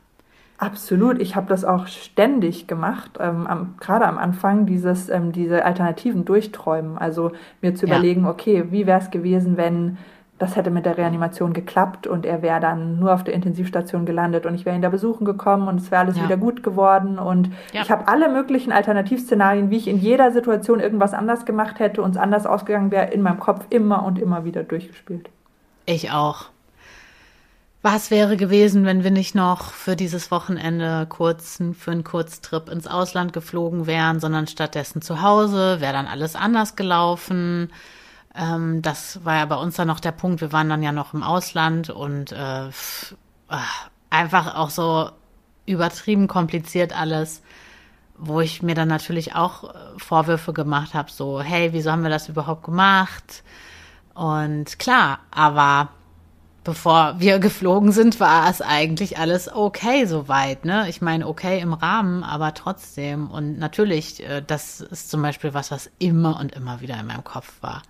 Absolut, 0.61 1.23
ich 1.23 1.37
habe 1.37 1.46
das 1.49 1.64
auch 1.64 1.87
ständig 1.87 2.66
gemacht, 2.66 3.12
ähm, 3.18 3.46
am, 3.46 3.77
gerade 3.81 4.07
am 4.07 4.18
Anfang, 4.18 4.66
dieses, 4.66 5.09
ähm, 5.09 5.33
diese 5.33 5.64
Alternativen 5.64 6.27
durchträumen. 6.27 6.99
Also 6.99 7.33
mir 7.62 7.75
zu 7.75 7.87
ja. 7.87 7.94
überlegen, 7.94 8.27
okay, 8.27 8.66
wie 8.68 8.87
wäre 8.87 9.01
es 9.01 9.11
gewesen, 9.11 9.57
wenn 9.57 9.96
das 10.37 10.57
hätte 10.57 10.70
mit 10.70 10.85
der 10.85 10.99
Reanimation 10.99 11.55
geklappt 11.55 12.07
und 12.07 12.27
er 12.27 12.42
wäre 12.42 12.61
dann 12.61 12.99
nur 12.99 13.14
auf 13.14 13.25
der 13.25 13.33
Intensivstation 13.33 14.05
gelandet 14.05 14.44
und 14.44 14.55
ich 14.55 14.66
wäre 14.66 14.77
ihn 14.77 14.83
da 14.83 14.90
besuchen 14.90 15.25
gekommen 15.25 15.66
und 15.66 15.81
es 15.81 15.90
wäre 15.90 16.03
alles 16.03 16.18
ja. 16.18 16.25
wieder 16.25 16.37
gut 16.37 16.62
geworden. 16.62 17.18
Und 17.18 17.51
ja. 17.73 17.81
ich 17.81 17.90
habe 17.90 18.07
alle 18.07 18.31
möglichen 18.31 18.70
Alternativszenarien, 18.70 19.70
wie 19.70 19.79
ich 19.79 19.88
in 19.88 19.99
jeder 19.99 20.31
Situation 20.31 20.81
irgendwas 20.81 21.14
anders 21.14 21.46
gemacht 21.46 21.79
hätte 21.79 22.03
und 22.03 22.11
es 22.11 22.16
anders 22.18 22.44
ausgegangen 22.44 22.90
wäre, 22.90 23.11
in 23.11 23.23
meinem 23.23 23.40
Kopf 23.40 23.64
immer 23.70 24.05
und 24.05 24.18
immer 24.18 24.44
wieder 24.44 24.62
durchgespielt. 24.62 25.31
Ich 25.87 26.11
auch. 26.11 26.51
Was 27.83 28.11
wäre 28.11 28.37
gewesen, 28.37 28.85
wenn 28.85 29.05
wir 29.05 29.11
nicht 29.11 29.35
noch 29.35 29.73
für 29.73 29.97
dieses 29.97 30.31
Wochenende 30.31 31.07
kurzen, 31.09 31.75
für 31.75 31.93
einen 31.93 32.05
Kurztrip 32.05 32.69
ins 32.69 32.87
Ausland 32.87 33.33
geflogen 33.33 33.87
wären, 33.87 34.21
sondern 34.21 34.47
stattdessen 34.47 35.01
zu 35.01 35.23
Hause? 35.23 35.81
Wäre 35.81 35.95
dann 35.95 36.07
alles 36.07 36.37
anders 36.37 36.77
gelaufen? 36.77 37.73
Ähm, 38.35 38.83
das 38.83 39.25
war 39.25 39.37
ja 39.37 39.47
bei 39.47 39.57
uns 39.57 39.77
dann 39.77 39.88
noch 39.88 40.01
der 40.01 40.12
Punkt. 40.12 40.43
Wir 40.43 40.53
waren 40.53 40.69
dann 40.69 40.83
ja 40.83 40.93
noch 40.93 41.14
im 41.14 41.23
Ausland 41.23 41.88
und 41.88 42.33
äh, 42.33 42.69
einfach 44.11 44.55
auch 44.57 44.71
so 44.71 45.11
übertrieben 45.64 46.29
kompliziert 46.29 46.95
alles, 46.95 47.43
wo 48.19 48.43
ich 48.43 48.62
mir 48.62 48.75
dann 48.75 48.88
natürlich 48.88 49.35
auch 49.35 49.64
äh, 49.64 49.79
Vorwürfe 49.97 50.53
gemacht 50.53 50.93
habe, 50.93 51.11
so, 51.11 51.40
hey, 51.40 51.73
wieso 51.73 51.90
haben 51.90 52.03
wir 52.03 52.11
das 52.11 52.29
überhaupt 52.29 52.64
gemacht? 52.64 53.43
Und 54.12 54.79
klar, 54.79 55.21
aber 55.31 55.88
bevor 56.64 57.14
wir 57.18 57.38
geflogen 57.38 57.92
sind, 57.92 58.20
war 58.20 58.49
es 58.49 58.61
eigentlich 58.61 59.18
alles 59.18 59.53
okay 59.53 60.05
soweit. 60.05 60.64
Ne? 60.64 60.88
Ich 60.88 61.01
meine, 61.01 61.27
okay 61.27 61.61
im 61.61 61.73
Rahmen, 61.73 62.23
aber 62.23 62.55
trotzdem. 62.55 63.31
Und 63.31 63.59
natürlich, 63.59 64.27
äh, 64.29 64.42
das 64.46 64.81
ist 64.81 65.11
zum 65.11 65.23
Beispiel 65.23 65.55
was, 65.55 65.70
was 65.70 65.90
immer 65.99 66.38
und 66.38 66.53
immer 66.53 66.81
wieder 66.81 66.99
in 66.99 67.07
meinem 67.07 67.25
Kopf 67.25 67.62
war. 67.62 67.83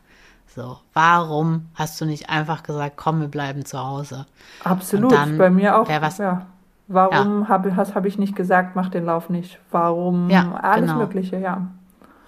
So, 0.46 0.78
warum 0.94 1.68
hast 1.74 2.00
du 2.00 2.04
nicht 2.06 2.28
einfach 2.28 2.64
gesagt, 2.64 2.96
komm, 2.96 3.20
wir 3.20 3.28
bleiben 3.28 3.64
zu 3.64 3.78
Hause? 3.78 4.26
Absolut, 4.64 5.12
dann, 5.12 5.38
bei 5.38 5.48
mir 5.48 5.78
auch. 5.78 5.88
Was, 5.88 6.18
ja. 6.18 6.46
Warum 6.88 7.42
ja. 7.42 7.48
habe 7.48 7.76
hab 7.76 8.04
ich 8.04 8.18
nicht 8.18 8.34
gesagt, 8.34 8.74
mach 8.74 8.88
den 8.88 9.04
Lauf 9.04 9.30
nicht? 9.30 9.60
Warum? 9.70 10.28
Ja, 10.28 10.54
alles 10.54 10.90
genau. 10.90 10.98
Mögliche, 10.98 11.38
ja. 11.38 11.68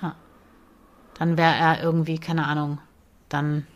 ja. 0.00 0.14
Dann 1.18 1.36
wäre 1.36 1.52
er 1.52 1.82
irgendwie, 1.82 2.18
keine 2.18 2.46
Ahnung, 2.46 2.78
dann 3.28 3.66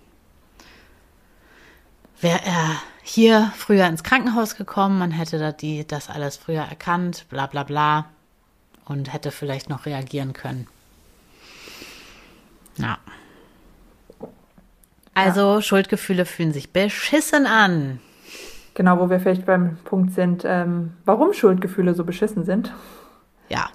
wäre 2.21 2.41
er 2.45 2.83
hier 3.03 3.53
früher 3.57 3.87
ins 3.87 4.03
Krankenhaus 4.03 4.57
gekommen, 4.57 4.99
man 4.99 5.11
hätte 5.11 5.39
da 5.39 5.53
die, 5.53 5.87
das 5.87 6.11
alles 6.11 6.37
früher 6.37 6.63
erkannt, 6.63 7.27
bla 7.29 7.47
bla 7.47 7.63
bla, 7.63 8.07
und 8.85 9.13
hätte 9.13 9.31
vielleicht 9.31 9.69
noch 9.69 9.87
reagieren 9.87 10.33
können. 10.33 10.67
Ja. 12.79 12.99
Also 15.15 15.57
ja. 15.57 15.63
Schuldgefühle 15.63 16.27
fühlen 16.27 16.53
sich 16.53 16.73
beschissen 16.73 17.47
an. 17.47 18.01
Genau, 18.75 18.99
wo 18.99 19.09
wir 19.09 19.21
vielleicht 19.21 19.47
beim 19.47 19.79
Punkt 19.85 20.13
sind, 20.13 20.43
ähm, 20.45 20.95
warum 21.05 21.33
Schuldgefühle 21.33 21.95
so 21.95 22.05
beschissen 22.05 22.45
sind. 22.45 22.73
Ja 23.49 23.71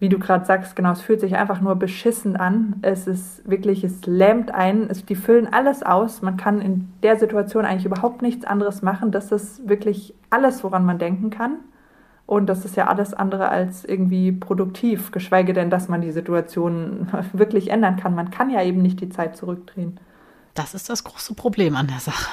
wie 0.00 0.08
du 0.08 0.18
gerade 0.18 0.44
sagst, 0.44 0.76
genau, 0.76 0.92
es 0.92 1.00
fühlt 1.00 1.20
sich 1.20 1.36
einfach 1.36 1.60
nur 1.60 1.76
beschissen 1.76 2.36
an. 2.36 2.76
Es 2.82 3.06
ist 3.06 3.48
wirklich, 3.48 3.84
es 3.84 4.04
lähmt 4.06 4.52
einen. 4.52 4.90
Es, 4.90 5.04
die 5.04 5.14
füllen 5.14 5.52
alles 5.52 5.82
aus. 5.82 6.20
Man 6.20 6.36
kann 6.36 6.60
in 6.60 6.92
der 7.02 7.16
Situation 7.16 7.64
eigentlich 7.64 7.86
überhaupt 7.86 8.20
nichts 8.20 8.44
anderes 8.44 8.82
machen. 8.82 9.12
Das 9.12 9.32
ist 9.32 9.68
wirklich 9.68 10.14
alles, 10.30 10.64
woran 10.64 10.84
man 10.84 10.98
denken 10.98 11.30
kann. 11.30 11.58
Und 12.26 12.46
das 12.46 12.64
ist 12.64 12.76
ja 12.76 12.86
alles 12.86 13.14
andere 13.14 13.50
als 13.50 13.84
irgendwie 13.84 14.32
produktiv, 14.32 15.12
geschweige 15.12 15.52
denn, 15.52 15.70
dass 15.70 15.88
man 15.88 16.00
die 16.00 16.12
Situation 16.12 17.08
wirklich 17.32 17.70
ändern 17.70 17.96
kann. 17.96 18.14
Man 18.14 18.30
kann 18.30 18.50
ja 18.50 18.62
eben 18.62 18.82
nicht 18.82 19.00
die 19.00 19.10
Zeit 19.10 19.36
zurückdrehen. 19.36 20.00
Das 20.54 20.74
ist 20.74 20.88
das 20.88 21.04
große 21.04 21.34
Problem 21.34 21.76
an 21.76 21.86
der 21.86 21.98
Sache. 21.98 22.30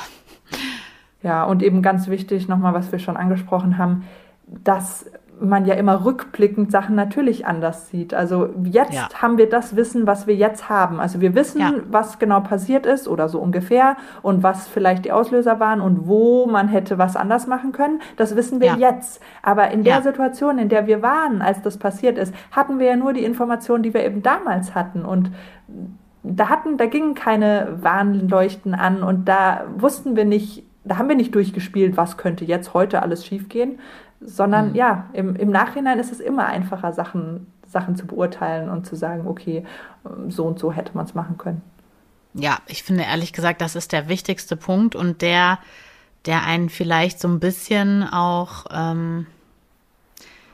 Ja, 1.24 1.44
und 1.44 1.62
eben 1.62 1.82
ganz 1.82 2.08
wichtig 2.08 2.48
nochmal, 2.48 2.74
was 2.74 2.92
wir 2.92 3.00
schon 3.00 3.18
angesprochen 3.18 3.78
haben, 3.78 4.06
dass 4.48 5.06
man 5.42 5.66
ja 5.66 5.74
immer 5.74 6.06
rückblickend 6.06 6.72
Sachen 6.72 6.96
natürlich 6.96 7.46
anders 7.46 7.90
sieht. 7.90 8.14
Also 8.14 8.50
jetzt 8.64 8.94
ja. 8.94 9.10
haben 9.22 9.38
wir 9.38 9.50
das 9.50 9.76
Wissen, 9.76 10.08
was 10.08 10.28
wir 10.28 10.36
jetzt 10.36 10.70
haben. 10.70 11.00
Also 11.00 11.20
wir 11.20 11.36
wissen, 11.36 11.60
ja. 11.60 11.74
was 11.90 12.20
genau 12.20 12.42
passiert 12.42 12.86
ist 12.86 13.08
oder 13.08 13.28
so 13.28 13.40
ungefähr 13.40 13.98
und 14.22 14.44
was 14.44 14.68
vielleicht 14.68 15.06
die 15.06 15.12
Auslöser 15.12 15.60
waren 15.60 15.82
und 15.82 16.08
wo 16.08 16.46
man 16.46 16.68
hätte 16.68 16.98
was 16.98 17.16
anders 17.16 17.48
machen 17.48 17.72
können. 17.72 18.02
Das 18.18 18.36
wissen 18.36 18.62
wir 18.62 18.68
ja. 18.68 18.78
jetzt. 18.78 19.22
Aber 19.42 19.72
in 19.72 19.84
der 19.84 20.02
Situation, 20.02 20.58
in 20.58 20.70
der 20.70 20.88
wir 20.88 21.02
waren, 21.02 21.42
als 21.42 21.62
das 21.62 21.78
passiert 21.78 22.18
ist, 22.18 22.34
hatten 22.52 22.80
wir 22.80 22.88
ja 22.88 22.96
nur 22.96 23.14
die 23.14 23.24
Informationen, 23.24 23.84
die 23.84 23.94
wir 23.94 24.06
eben 24.06 24.22
damals 24.22 24.76
hatten 24.76 25.04
und 25.04 25.32
da 26.24 26.50
hatten, 26.50 26.78
da 26.78 26.86
gingen 26.86 27.16
keine 27.16 27.80
Warnleuchten 27.82 28.76
an 28.76 29.02
und 29.04 29.26
da 29.26 29.66
wussten 29.78 30.16
wir 30.16 30.26
nicht, 30.26 30.64
da 30.84 30.98
haben 30.98 31.10
wir 31.10 31.16
nicht 31.16 31.34
durchgespielt, 31.34 31.98
was 31.98 32.18
könnte 32.18 32.46
jetzt 32.46 32.74
heute 32.74 33.02
alles 33.02 33.26
schiefgehen, 33.26 33.80
sondern 34.22 34.70
mhm. 34.70 34.76
ja, 34.76 35.10
im, 35.14 35.36
im 35.36 35.50
Nachhinein 35.50 36.00
ist 36.00 36.12
es 36.12 36.20
immer 36.20 36.46
einfacher, 36.46 36.94
Sachen, 36.94 37.48
Sachen 37.68 37.96
zu 37.96 38.06
beurteilen 38.06 38.70
und 38.70 38.86
zu 38.86 38.96
sagen, 38.96 39.28
okay, 39.28 39.66
so 40.30 40.46
und 40.46 40.60
so 40.60 40.72
hätte 40.72 40.92
man 40.96 41.06
es 41.06 41.14
machen 41.14 41.38
können. 41.38 41.62
Ja, 42.34 42.60
ich 42.68 42.84
finde 42.84 43.04
ehrlich 43.04 43.34
gesagt, 43.34 43.62
das 43.62 43.76
ist 43.76 43.92
der 43.92 44.08
wichtigste 44.08 44.56
Punkt 44.56 44.96
und 44.96 45.22
der, 45.22 45.60
der 46.26 46.44
einen 46.44 46.70
vielleicht 46.70 47.20
so 47.20 47.28
ein 47.28 47.40
bisschen 47.40 48.04
auch, 48.04 48.66
ähm, 48.72 49.28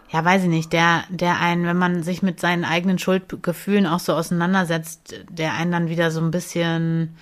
ja, 0.10 0.24
weiß 0.24 0.44
ich 0.44 0.50
nicht, 0.50 0.74
der, 0.74 1.04
der 1.10 1.40
einen, 1.40 1.66
wenn 1.66 1.78
man 1.78 2.02
sich 2.02 2.24
mit 2.24 2.40
seinen 2.40 2.64
eigenen 2.64 2.98
Schuldgefühlen 2.98 3.86
auch 3.86 4.00
so 4.00 4.14
auseinandersetzt, 4.14 5.16
der 5.30 5.54
einen 5.54 5.72
dann 5.72 5.90
wieder 5.90 6.10
so 6.10 6.22
ein 6.22 6.32
bisschen 6.32 7.16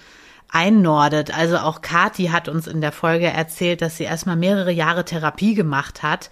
einnordet. 0.55 1.37
Also 1.37 1.57
auch 1.57 1.81
Kati 1.81 2.27
hat 2.27 2.47
uns 2.47 2.65
in 2.65 2.79
der 2.79 2.93
Folge 2.93 3.27
erzählt, 3.27 3.81
dass 3.81 3.97
sie 3.97 4.05
erstmal 4.05 4.37
mehrere 4.37 4.71
Jahre 4.71 5.03
Therapie 5.03 5.53
gemacht 5.53 6.01
hat 6.01 6.29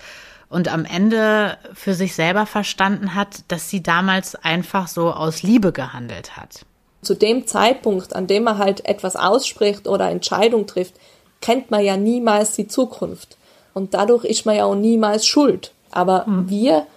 und 0.50 0.72
am 0.72 0.86
Ende 0.86 1.58
für 1.74 1.94
sich 1.94 2.16
selber 2.16 2.46
verstanden 2.46 3.16
hat, 3.16 3.44
dass 3.50 3.70
sie 3.70 3.84
damals 3.84 4.36
einfach 4.36 4.88
so 4.88 5.12
aus 5.12 5.44
Liebe 5.44 5.74
gehandelt 5.74 6.38
hat. 6.38 6.66
Zu 7.02 7.16
dem 7.16 7.48
Zeitpunkt, 7.48 8.16
an 8.16 8.28
dem 8.28 8.44
man 8.44 8.60
halt 8.60 8.86
etwas 8.86 9.18
ausspricht 9.18 9.88
oder 9.90 10.10
Entscheidung 10.10 10.68
trifft, 10.68 10.96
kennt 11.42 11.70
man 11.70 11.84
ja 11.84 11.98
niemals 11.98 12.54
die 12.54 12.68
Zukunft. 12.68 13.36
Und 13.74 13.94
dadurch 13.94 14.24
ist 14.24 14.46
man 14.46 14.56
ja 14.56 14.64
auch 14.64 14.76
niemals 14.76 15.28
schuld. 15.28 15.74
Aber 15.92 16.26
mhm. 16.26 16.50
wir 16.50 16.88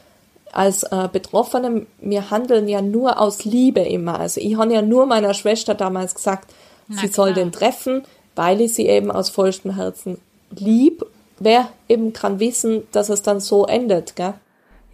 als 0.52 0.84
äh, 0.84 1.08
Betroffene, 1.10 1.86
wir 1.98 2.30
handeln 2.30 2.68
ja 2.68 2.80
nur 2.82 3.20
aus 3.20 3.44
Liebe 3.44 3.80
immer. 3.80 4.20
Also 4.20 4.40
ich 4.40 4.56
habe 4.56 4.72
ja 4.72 4.82
nur 4.82 5.06
meiner 5.06 5.34
Schwester 5.34 5.74
damals 5.74 6.14
gesagt, 6.14 6.52
na 6.88 6.96
sie 6.96 7.08
klar. 7.08 7.26
soll 7.26 7.34
den 7.34 7.52
treffen, 7.52 8.02
weil 8.34 8.60
ich 8.60 8.74
sie 8.74 8.86
eben 8.86 9.10
aus 9.10 9.30
vollstem 9.30 9.74
Herzen 9.74 10.18
lieb. 10.50 11.04
Wer 11.38 11.68
eben 11.88 12.12
kann 12.12 12.40
wissen, 12.40 12.82
dass 12.92 13.08
es 13.08 13.22
dann 13.22 13.40
so 13.40 13.66
endet, 13.66 14.16
gell? 14.16 14.34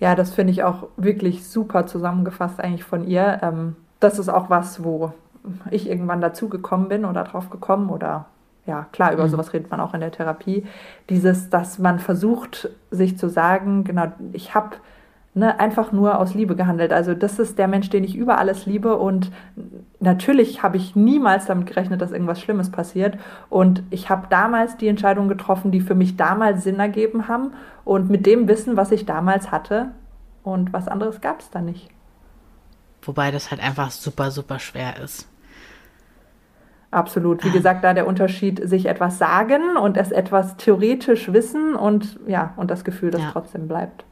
Ja, 0.00 0.16
das 0.16 0.33
finde 0.33 0.52
ich 0.52 0.64
auch 0.64 0.88
wirklich 0.96 1.46
super 1.46 1.87
zusammengefasst 1.87 2.59
eigentlich 2.59 2.85
von 2.85 3.07
ihr. 3.07 3.38
Ähm, 3.42 3.76
das 4.00 4.18
ist 4.18 4.28
auch 4.28 4.50
was, 4.50 4.83
wo 4.83 5.12
ich 5.70 5.88
irgendwann 5.88 6.20
dazu 6.20 6.48
gekommen 6.48 6.88
bin 6.88 7.05
oder 7.05 7.24
drauf 7.24 7.50
gekommen 7.50 7.90
oder 7.90 8.26
ja, 8.66 8.87
klar, 8.92 9.12
über 9.12 9.24
mhm. 9.24 9.31
sowas 9.31 9.52
redet 9.52 9.70
man 9.70 9.81
auch 9.81 9.94
in 9.94 10.00
der 10.00 10.12
Therapie. 10.12 10.64
Dieses, 11.09 11.50
dass 11.50 11.78
man 11.78 11.98
versucht, 11.98 12.68
sich 12.90 13.18
zu 13.18 13.28
sagen, 13.28 13.85
genau, 13.85 14.12
ich 14.33 14.55
habe 14.55 14.76
ne, 15.35 15.59
einfach 15.59 15.92
nur 15.92 16.18
aus 16.18 16.35
Liebe 16.35 16.57
gehandelt. 16.57 16.92
Also 16.92 17.14
das 17.14 17.38
ist 17.38 17.59
der 17.59 17.68
Mensch, 17.68 17.90
den 17.90 18.05
ich 18.05 18.14
über 18.14 18.38
alles 18.38 18.66
liebe 18.66 18.97
und 18.97 19.31
natürlich 20.01 20.62
habe 20.62 20.77
ich 20.77 20.95
niemals 20.95 21.47
damit 21.47 21.66
gerechnet, 21.66 22.01
dass 22.01 22.12
irgendwas 22.12 22.40
Schlimmes 22.40 22.71
passiert 22.71 23.18
und 23.49 23.83
ich 23.90 24.11
habe 24.11 24.27
damals 24.29 24.77
die 24.77 24.88
Entscheidung 24.88 25.29
getroffen, 25.29 25.71
die 25.71 25.81
für 25.81 25.95
mich 25.95 26.16
damals 26.16 26.64
Sinn 26.64 26.79
ergeben 26.79 27.29
haben 27.29 27.53
und 27.85 28.11
mit 28.11 28.27
dem 28.27 28.49
Wissen, 28.49 28.77
was 28.77 28.92
ich 28.92 29.07
damals 29.07 29.51
hatte 29.51 29.92
und 30.42 30.73
was 30.73 30.88
anderes 30.88 31.21
gab 31.21 31.40
es 31.40 31.51
da 31.51 31.61
nicht. 31.61 31.88
Wobei 33.03 33.31
das 33.31 33.51
halt 33.51 33.62
einfach 33.62 33.90
super, 33.90 34.31
super 34.31 34.59
schwer 34.59 35.01
ist. 35.03 35.29
Absolut. 36.92 37.42
Wie 37.42 37.51
gesagt, 37.51 37.83
da 37.85 37.95
der 37.95 38.07
Unterschied, 38.07 38.68
sich 38.68 38.85
etwas 38.85 39.16
sagen 39.16 39.79
und 39.79 39.97
es 39.97 40.12
etwas 40.12 40.59
theoretisch 40.59 41.33
wissen 41.33 41.75
und 41.75 42.21
ja, 42.27 42.53
und 42.57 42.71
das 42.71 42.85
Gefühl, 42.85 43.11
das 43.11 43.23
ja. 43.23 43.31
trotzdem 43.33 43.66
bleibt 43.66 44.05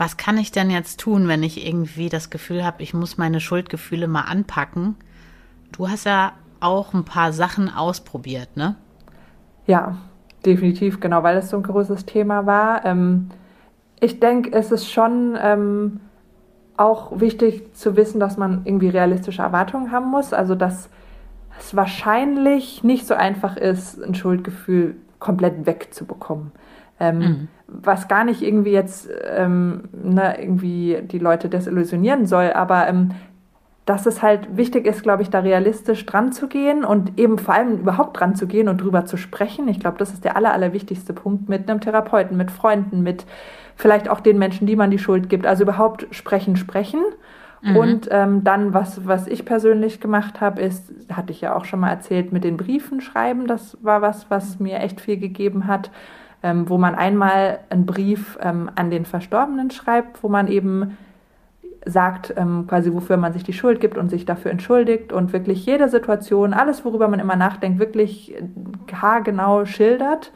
was 0.00 0.16
kann 0.16 0.38
ich 0.38 0.50
denn 0.50 0.70
jetzt 0.70 0.98
tun, 0.98 1.28
wenn 1.28 1.42
ich 1.42 1.66
irgendwie 1.66 2.08
das 2.08 2.30
Gefühl 2.30 2.64
habe, 2.64 2.82
ich 2.82 2.94
muss 2.94 3.18
meine 3.18 3.38
Schuldgefühle 3.38 4.08
mal 4.08 4.22
anpacken? 4.22 4.96
Du 5.72 5.90
hast 5.90 6.06
ja 6.06 6.32
auch 6.58 6.94
ein 6.94 7.04
paar 7.04 7.34
Sachen 7.34 7.68
ausprobiert, 7.68 8.56
ne? 8.56 8.76
Ja, 9.66 9.98
definitiv, 10.46 11.00
genau, 11.00 11.22
weil 11.22 11.36
es 11.36 11.50
so 11.50 11.58
ein 11.58 11.62
großes 11.62 12.06
Thema 12.06 12.46
war. 12.46 12.86
Ähm, 12.86 13.28
ich 14.00 14.20
denke, 14.20 14.50
es 14.54 14.72
ist 14.72 14.90
schon 14.90 15.36
ähm, 15.38 16.00
auch 16.78 17.20
wichtig 17.20 17.74
zu 17.74 17.94
wissen, 17.94 18.20
dass 18.20 18.38
man 18.38 18.62
irgendwie 18.64 18.88
realistische 18.88 19.42
Erwartungen 19.42 19.92
haben 19.92 20.10
muss. 20.10 20.32
Also, 20.32 20.54
dass 20.54 20.88
es 21.58 21.76
wahrscheinlich 21.76 22.82
nicht 22.82 23.06
so 23.06 23.12
einfach 23.12 23.58
ist, 23.58 24.02
ein 24.02 24.14
Schuldgefühl 24.14 24.96
komplett 25.18 25.66
wegzubekommen. 25.66 26.52
Ähm, 27.00 27.18
mhm. 27.18 27.48
Was 27.66 28.08
gar 28.08 28.24
nicht 28.24 28.42
irgendwie 28.42 28.72
jetzt 28.72 29.08
ähm, 29.34 29.84
ne, 29.92 30.40
irgendwie 30.40 30.98
die 31.02 31.18
Leute 31.18 31.48
desillusionieren 31.48 32.26
soll, 32.26 32.52
aber 32.52 32.88
ähm, 32.88 33.12
dass 33.90 34.06
es 34.06 34.22
halt 34.22 34.56
wichtig 34.56 34.86
ist, 34.86 35.02
glaube 35.02 35.22
ich, 35.22 35.30
da 35.30 35.40
realistisch 35.40 36.06
dran 36.06 36.30
zu 36.30 36.46
gehen 36.46 36.84
und 36.84 37.18
eben 37.18 37.38
vor 37.38 37.54
allem 37.54 37.78
überhaupt 37.78 38.20
dran 38.20 38.36
zu 38.36 38.46
gehen 38.46 38.68
und 38.68 38.80
drüber 38.80 39.04
zu 39.04 39.16
sprechen. 39.16 39.66
Ich 39.66 39.80
glaube, 39.80 39.98
das 39.98 40.12
ist 40.12 40.24
der 40.24 40.36
aller, 40.36 40.52
allerwichtigste 40.52 41.12
Punkt 41.12 41.48
mit 41.48 41.68
einem 41.68 41.80
Therapeuten, 41.80 42.36
mit 42.36 42.52
Freunden, 42.52 43.02
mit 43.02 43.26
vielleicht 43.74 44.08
auch 44.08 44.20
den 44.20 44.38
Menschen, 44.38 44.68
die 44.68 44.76
man 44.76 44.92
die 44.92 44.98
Schuld 44.98 45.28
gibt. 45.28 45.44
Also 45.44 45.64
überhaupt 45.64 46.06
sprechen, 46.12 46.54
sprechen. 46.54 47.00
Mhm. 47.62 47.76
Und 47.76 48.08
ähm, 48.12 48.44
dann, 48.44 48.74
was, 48.74 49.06
was 49.06 49.26
ich 49.26 49.44
persönlich 49.44 50.00
gemacht 50.00 50.40
habe, 50.40 50.62
ist, 50.62 50.92
hatte 51.10 51.32
ich 51.32 51.40
ja 51.40 51.56
auch 51.56 51.64
schon 51.64 51.80
mal 51.80 51.90
erzählt, 51.90 52.32
mit 52.32 52.44
den 52.44 52.56
Briefen 52.56 53.00
schreiben. 53.00 53.48
Das 53.48 53.76
war 53.82 54.02
was, 54.02 54.30
was 54.30 54.60
mir 54.60 54.78
echt 54.78 55.00
viel 55.00 55.16
gegeben 55.16 55.66
hat 55.66 55.90
ähm, 56.42 56.68
wo 56.68 56.78
man 56.78 56.94
einmal 56.94 57.60
einen 57.70 57.86
Brief 57.86 58.38
ähm, 58.40 58.70
an 58.74 58.90
den 58.90 59.04
Verstorbenen 59.04 59.70
schreibt, 59.70 60.22
wo 60.22 60.28
man 60.28 60.48
eben 60.48 60.96
sagt, 61.86 62.34
ähm, 62.36 62.66
quasi 62.68 62.92
wofür 62.92 63.16
man 63.16 63.32
sich 63.32 63.44
die 63.44 63.52
Schuld 63.52 63.80
gibt 63.80 63.96
und 63.96 64.10
sich 64.10 64.26
dafür 64.26 64.50
entschuldigt 64.50 65.12
und 65.12 65.32
wirklich 65.32 65.64
jede 65.64 65.88
Situation, 65.88 66.52
alles, 66.52 66.84
worüber 66.84 67.08
man 67.08 67.20
immer 67.20 67.36
nachdenkt, 67.36 67.78
wirklich 67.78 68.34
haargenau 68.92 69.64
schildert 69.64 70.32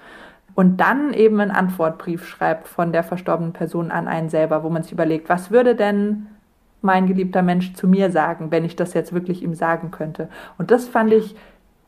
und 0.55 0.79
dann 0.79 1.12
eben 1.12 1.40
einen 1.40 1.51
Antwortbrief 1.51 2.27
schreibt 2.27 2.69
von 2.69 2.93
der 2.93 3.03
verstorbenen 3.03 3.53
Person 3.53 3.90
an 3.90 4.09
einen 4.09 4.31
selber, 4.31 4.62
wo 4.62 4.71
man 4.71 4.83
sich 4.83 4.93
überlegt, 4.93 5.29
was 5.29 5.51
würde 5.51 5.75
denn 5.75 6.27
mein 6.81 7.07
geliebter 7.07 7.43
Mensch 7.43 7.75
zu 7.75 7.88
mir 7.88 8.11
sagen, 8.11 8.51
wenn 8.51 8.64
ich 8.64 8.77
das 8.77 8.95
jetzt 8.95 9.12
wirklich 9.12 9.43
ihm 9.43 9.55
sagen 9.55 9.90
könnte. 9.90 10.29
Und 10.59 10.71
das 10.71 10.87
fand 10.87 11.12
ich 11.12 11.35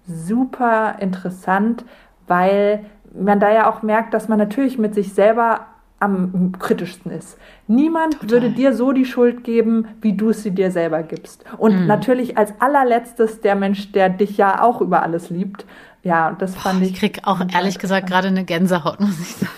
super 0.07 0.97
interessant, 1.01 1.85
weil 2.27 2.85
man 3.19 3.41
da 3.41 3.53
ja 3.53 3.71
auch 3.71 3.83
merkt, 3.83 4.15
dass 4.15 4.29
man 4.29 4.39
natürlich 4.39 4.79
mit 4.79 4.95
sich 4.95 5.13
selber 5.15 5.67
am 5.99 6.53
kritischsten 6.59 7.11
ist. 7.11 7.39
Niemand 7.67 8.15
Total. 8.15 8.31
würde 8.31 8.51
dir 8.51 8.75
so 8.75 8.93
die 8.93 9.07
Schuld 9.07 9.45
geben, 9.45 9.89
wie 10.03 10.13
du 10.13 10.33
sie 10.33 10.51
dir 10.51 10.71
selber 10.71 11.03
gibst. 11.03 11.45
Und 11.57 11.81
mhm. 11.81 11.87
natürlich 11.87 12.37
als 12.37 12.53
allerletztes 12.61 13.41
der 13.41 13.55
Mensch, 13.55 13.93
der 13.93 14.11
dich 14.11 14.37
ja 14.37 14.63
auch 14.63 14.81
über 14.81 15.03
alles 15.03 15.31
liebt. 15.31 15.65
Ja, 16.03 16.29
und 16.29 16.43
das 16.43 16.53
Boah, 16.53 16.61
fand 16.61 16.83
ich. 16.83 16.93
Ich 16.93 16.99
krieg 16.99 17.21
auch 17.25 17.41
ehrlich 17.53 17.79
gesagt 17.79 18.07
gerade 18.07 18.29
eine 18.29 18.45
Gänsehaut, 18.45 19.01
muss 19.01 19.19
ich 19.21 19.37
sagen. 19.37 19.53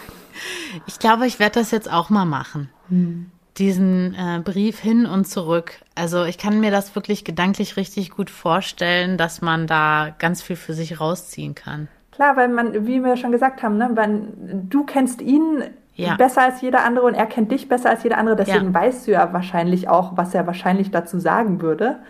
Ich 0.86 0.98
glaube, 0.98 1.26
ich 1.26 1.40
werde 1.40 1.58
das 1.58 1.70
jetzt 1.72 1.92
auch 1.92 2.08
mal 2.08 2.24
machen. 2.24 2.70
Mhm. 2.88 3.30
Diesen 3.56 4.14
äh, 4.14 4.40
Brief 4.44 4.78
hin 4.78 5.06
und 5.06 5.26
zurück. 5.26 5.80
Also 5.96 6.24
ich 6.24 6.38
kann 6.38 6.60
mir 6.60 6.70
das 6.70 6.94
wirklich 6.94 7.24
gedanklich 7.24 7.76
richtig 7.76 8.10
gut 8.10 8.30
vorstellen, 8.30 9.18
dass 9.18 9.42
man 9.42 9.66
da 9.66 10.14
ganz 10.16 10.42
viel 10.42 10.54
für 10.54 10.74
sich 10.74 11.00
rausziehen 11.00 11.56
kann. 11.56 11.88
Klar, 12.18 12.36
weil 12.36 12.48
man, 12.48 12.84
wie 12.84 13.04
wir 13.04 13.16
schon 13.16 13.30
gesagt 13.30 13.62
haben, 13.62 13.76
ne, 13.76 13.90
man, 13.94 14.66
du 14.68 14.82
kennst 14.82 15.22
ihn 15.22 15.62
ja. 15.94 16.16
besser 16.16 16.42
als 16.42 16.60
jeder 16.60 16.84
andere 16.84 17.06
und 17.06 17.14
er 17.14 17.26
kennt 17.26 17.52
dich 17.52 17.68
besser 17.68 17.90
als 17.90 18.02
jeder 18.02 18.18
andere. 18.18 18.34
Deswegen 18.34 18.66
ja. 18.66 18.74
weißt 18.74 19.06
du 19.06 19.12
ja 19.12 19.32
wahrscheinlich 19.32 19.88
auch, 19.88 20.16
was 20.16 20.34
er 20.34 20.44
wahrscheinlich 20.44 20.90
dazu 20.90 21.20
sagen 21.20 21.60
würde. 21.60 22.00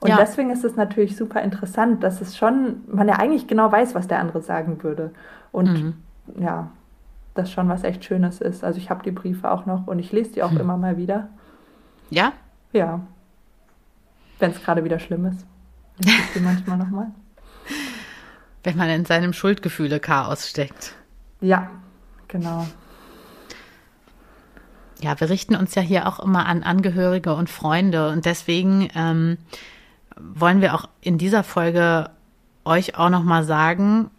Und 0.00 0.10
ja. 0.10 0.18
deswegen 0.18 0.50
ist 0.50 0.64
es 0.64 0.76
natürlich 0.76 1.16
super 1.16 1.40
interessant, 1.40 2.04
dass 2.04 2.20
es 2.20 2.36
schon, 2.36 2.82
man 2.88 3.08
ja 3.08 3.14
eigentlich 3.14 3.46
genau 3.46 3.72
weiß, 3.72 3.94
was 3.94 4.06
der 4.06 4.18
andere 4.18 4.42
sagen 4.42 4.82
würde. 4.82 5.12
Und 5.50 5.72
mhm. 5.72 5.94
ja, 6.38 6.68
das 7.32 7.50
schon 7.50 7.66
was 7.70 7.84
echt 7.84 8.04
Schönes 8.04 8.42
ist. 8.42 8.64
Also 8.64 8.78
ich 8.78 8.90
habe 8.90 9.02
die 9.02 9.12
Briefe 9.12 9.50
auch 9.50 9.64
noch 9.64 9.86
und 9.86 9.98
ich 9.98 10.12
lese 10.12 10.32
die 10.32 10.42
auch 10.42 10.50
hm. 10.50 10.60
immer 10.60 10.76
mal 10.76 10.98
wieder. 10.98 11.28
Ja? 12.10 12.34
Ja. 12.74 13.00
Wenn 14.38 14.50
es 14.50 14.62
gerade 14.62 14.84
wieder 14.84 14.98
schlimm 14.98 15.24
ist. 15.24 15.46
Ich 16.00 16.04
lese 16.04 16.34
die 16.34 16.40
manchmal 16.44 16.76
nochmal. 16.76 17.12
Wenn 18.64 18.76
man 18.76 18.90
in 18.90 19.04
seinem 19.04 19.32
Schuldgefühle-Chaos 19.32 20.48
steckt. 20.48 20.94
Ja, 21.40 21.70
genau. 22.26 22.66
Ja, 25.00 25.20
wir 25.20 25.28
richten 25.30 25.54
uns 25.54 25.74
ja 25.74 25.82
hier 25.82 26.08
auch 26.08 26.18
immer 26.18 26.46
an 26.46 26.62
Angehörige 26.64 27.34
und 27.34 27.50
Freunde 27.50 28.08
und 28.08 28.24
deswegen 28.24 28.88
ähm, 28.96 29.38
wollen 30.16 30.60
wir 30.60 30.74
auch 30.74 30.88
in 31.00 31.18
dieser 31.18 31.44
Folge 31.44 32.10
euch 32.64 32.96
auch 32.96 33.10
noch 33.10 33.22
mal 33.22 33.44
sagen, 33.44 34.10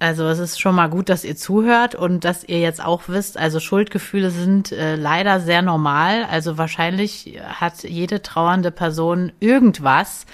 Also 0.00 0.28
es 0.28 0.38
ist 0.38 0.60
schon 0.60 0.76
mal 0.76 0.88
gut, 0.88 1.08
dass 1.08 1.24
ihr 1.24 1.34
zuhört 1.34 1.96
und 1.96 2.24
dass 2.24 2.44
ihr 2.44 2.60
jetzt 2.60 2.84
auch 2.84 3.08
wisst, 3.08 3.36
also 3.36 3.58
Schuldgefühle 3.58 4.30
sind 4.30 4.70
äh, 4.70 4.94
leider 4.94 5.40
sehr 5.40 5.60
normal. 5.60 6.24
Also 6.30 6.56
wahrscheinlich 6.56 7.40
hat 7.42 7.82
jede 7.82 8.22
trauernde 8.22 8.70
Person 8.70 9.32
irgendwas 9.40 10.24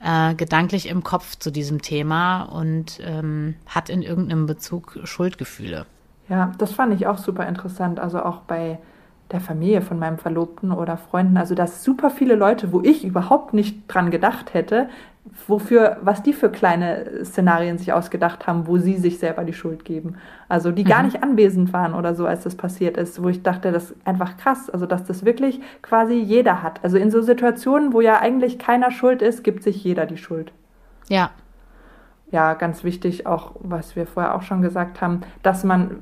äh, 0.00 0.34
gedanklich 0.34 0.88
im 0.88 1.02
Kopf 1.02 1.36
zu 1.36 1.50
diesem 1.50 1.82
Thema 1.82 2.42
und 2.42 3.00
ähm, 3.02 3.54
hat 3.66 3.88
in 3.88 4.02
irgendeinem 4.02 4.46
Bezug 4.46 4.98
Schuldgefühle. 5.04 5.86
Ja, 6.28 6.52
das 6.58 6.72
fand 6.72 6.94
ich 6.94 7.06
auch 7.06 7.18
super 7.18 7.46
interessant. 7.46 8.00
Also 8.00 8.22
auch 8.22 8.40
bei 8.40 8.78
der 9.30 9.40
Familie 9.40 9.82
von 9.82 9.98
meinem 9.98 10.18
Verlobten 10.18 10.72
oder 10.72 10.96
Freunden. 10.96 11.36
Also 11.36 11.54
dass 11.54 11.84
super 11.84 12.10
viele 12.10 12.34
Leute, 12.34 12.72
wo 12.72 12.80
ich 12.82 13.04
überhaupt 13.04 13.54
nicht 13.54 13.82
dran 13.88 14.10
gedacht 14.10 14.54
hätte, 14.54 14.88
wofür, 15.46 15.96
was 16.02 16.22
die 16.22 16.32
für 16.32 16.50
kleine 16.50 17.24
Szenarien 17.24 17.78
sich 17.78 17.92
ausgedacht 17.92 18.46
haben, 18.46 18.66
wo 18.66 18.76
sie 18.76 18.96
sich 18.96 19.18
selber 19.18 19.44
die 19.44 19.54
Schuld 19.54 19.84
geben. 19.84 20.16
Also 20.48 20.70
die 20.70 20.84
gar 20.84 20.98
mhm. 20.98 21.06
nicht 21.06 21.22
anwesend 21.22 21.72
waren 21.72 21.94
oder 21.94 22.14
so, 22.14 22.26
als 22.26 22.44
das 22.44 22.56
passiert 22.56 22.96
ist, 22.96 23.22
wo 23.22 23.28
ich 23.28 23.42
dachte, 23.42 23.72
das 23.72 23.90
ist 23.90 24.06
einfach 24.06 24.36
krass. 24.36 24.68
Also 24.68 24.86
dass 24.86 25.04
das 25.04 25.24
wirklich 25.24 25.60
quasi 25.82 26.14
jeder 26.14 26.62
hat. 26.62 26.80
Also 26.82 26.98
in 26.98 27.10
so 27.10 27.22
Situationen, 27.22 27.92
wo 27.92 28.00
ja 28.00 28.20
eigentlich 28.20 28.58
keiner 28.58 28.90
schuld 28.90 29.22
ist, 29.22 29.42
gibt 29.42 29.62
sich 29.62 29.82
jeder 29.82 30.06
die 30.06 30.18
Schuld. 30.18 30.52
Ja. 31.08 31.30
Ja, 32.30 32.54
ganz 32.54 32.84
wichtig 32.84 33.26
auch, 33.26 33.52
was 33.60 33.96
wir 33.96 34.06
vorher 34.06 34.34
auch 34.34 34.42
schon 34.42 34.60
gesagt 34.60 35.00
haben, 35.00 35.20
dass 35.42 35.64
man 35.64 36.00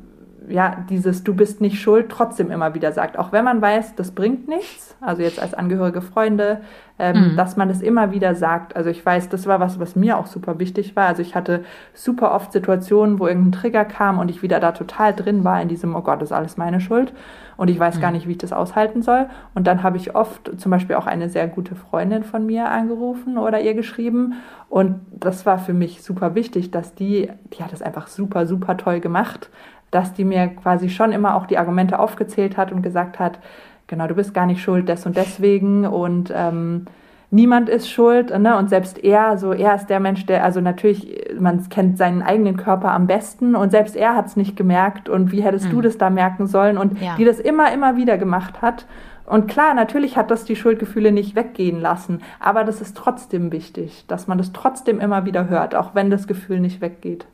ja, 0.49 0.85
dieses 0.89 1.25
Du 1.25 1.35
bist 1.35 1.61
nicht 1.61 1.81
schuld 1.81 2.09
trotzdem 2.09 2.51
immer 2.51 2.75
wieder 2.75 2.93
sagt. 2.93 3.19
Auch 3.19 3.33
wenn 3.33 3.45
man 3.45 3.61
weiß, 3.61 3.95
das 3.95 4.13
bringt 4.13 4.49
nichts, 4.49 4.97
also 5.01 5.23
jetzt 5.23 5.41
als 5.41 5.55
angehörige 5.55 6.03
Freunde, 6.03 6.61
ähm, 6.99 7.33
mhm. 7.33 7.37
dass 7.37 7.57
man 7.57 7.71
es 7.71 7.81
immer 7.81 8.13
wieder 8.13 8.35
sagt. 8.35 8.77
Also 8.77 8.91
ich 8.91 9.05
weiß, 9.05 9.29
das 9.29 9.47
war 9.47 9.61
was, 9.61 9.81
was 9.81 9.97
mir 9.97 10.19
auch 10.19 10.27
super 10.27 10.59
wichtig 10.59 10.95
war. 10.97 11.07
Also 11.07 11.23
ich 11.23 11.35
hatte 11.35 11.65
super 11.95 12.33
oft 12.33 12.53
Situationen, 12.53 13.19
wo 13.19 13.27
irgendein 13.27 13.53
Trigger 13.53 13.85
kam 13.85 14.19
und 14.19 14.31
ich 14.31 14.43
wieder 14.43 14.61
da 14.61 14.73
total 14.73 15.15
drin 15.15 15.45
war 15.45 15.61
in 15.61 15.69
diesem, 15.69 15.95
oh 15.95 16.03
Gott, 16.03 16.21
das 16.21 16.31
ist 16.31 16.37
alles 16.37 16.57
meine 16.57 16.81
Schuld 16.81 17.13
und 17.57 17.69
ich 17.69 17.79
weiß 17.79 17.97
mhm. 17.97 18.01
gar 18.01 18.11
nicht, 18.11 18.27
wie 18.27 18.33
ich 18.33 18.39
das 18.39 18.53
aushalten 18.53 19.03
soll. 19.03 19.27
Und 19.55 19.67
dann 19.67 19.83
habe 19.83 19.97
ich 19.97 20.15
oft 20.15 20.61
zum 20.61 20.71
Beispiel 20.71 20.97
auch 20.97 21.07
eine 21.07 21.29
sehr 21.29 21.49
gute 21.49 21.75
Freundin 21.75 22.25
von 22.25 22.47
mir 22.47 22.71
angerufen 22.71 23.39
oder 23.39 23.61
ihr 23.61 23.75
geschrieben 23.75 24.35
und 24.69 25.01
das 25.11 25.45
war 25.45 25.59
für 25.59 25.75
mich 25.75 26.03
super 26.03 26.35
wichtig, 26.35 26.71
dass 26.71 26.95
die, 26.95 27.31
die 27.53 27.63
hat 27.63 27.73
das 27.73 27.83
einfach 27.83 28.07
super, 28.07 28.47
super 28.47 28.79
toll 28.79 29.01
gemacht 29.01 29.51
dass 29.93 30.13
die 30.13 30.25
mir 30.25 30.49
quasi 30.49 30.89
schon 30.89 31.13
immer 31.13 31.37
auch 31.37 31.47
die 31.47 31.59
Argumente 31.59 32.01
aufgezählt 32.01 32.57
hat 32.57 32.73
und 32.73 32.83
gesagt 32.83 33.21
hat, 33.21 33.39
genau, 33.87 34.09
du 34.09 34.15
bist 34.15 34.35
gar 34.35 34.47
nicht 34.47 34.61
schuld, 34.61 34.89
des 34.89 35.07
und 35.07 35.17
deswegen 35.17 35.87
und 35.87 36.33
ähm, 36.35 36.87
niemand 37.31 37.69
ist 37.69 37.91
schuld, 37.91 38.37
ne? 38.37 38.57
Und 38.57 38.71
selbst 38.71 39.03
er, 39.05 39.37
so 39.37 39.53
er 39.53 39.75
ist 39.75 39.87
der 39.87 40.01
Mensch, 40.01 40.25
der, 40.27 40.45
also 40.45 40.61
natürlich, 40.61 41.31
man 41.39 41.69
kennt 41.69 41.99
seinen 41.99 42.23
eigenen 42.23 42.57
Körper 42.57 42.93
am 42.93 43.07
besten 43.07 43.55
und 43.55 43.71
selbst 43.71 43.95
er 43.95 44.17
hat 44.17 44.27
es 44.27 44.37
nicht 44.37 44.57
gemerkt 44.57 45.09
und 45.09 45.31
wie 45.31 45.43
hättest 45.43 45.67
mhm. 45.67 45.71
du 45.71 45.81
das 45.83 45.99
da 45.99 46.11
merken 46.11 46.47
sollen 46.47 46.79
und 46.79 47.01
ja. 47.01 47.17
die 47.17 47.25
das 47.25 47.39
immer, 47.39 47.73
immer 47.73 47.97
wieder 47.97 48.17
gemacht 48.17 48.63
hat. 48.63 48.87
Und 49.27 49.47
klar, 49.47 49.75
natürlich 49.75 50.17
hat 50.17 50.31
das 50.31 50.45
die 50.45 50.57
Schuldgefühle 50.57 51.13
nicht 51.13 51.37
weggehen 51.37 51.81
lassen, 51.81 52.23
aber 52.41 52.65
das 52.65 52.81
ist 52.81 52.97
trotzdem 52.97 53.53
wichtig, 53.53 54.05
dass 54.09 54.27
man 54.27 54.39
das 54.39 54.53
trotzdem 54.53 55.01
immer 55.01 55.25
wieder 55.27 55.49
hört, 55.49 55.75
auch 55.75 55.95
wenn 55.95 56.11
das 56.11 56.27
Gefühl 56.27 56.61
nicht 56.61 56.81
weggeht. 56.81 57.27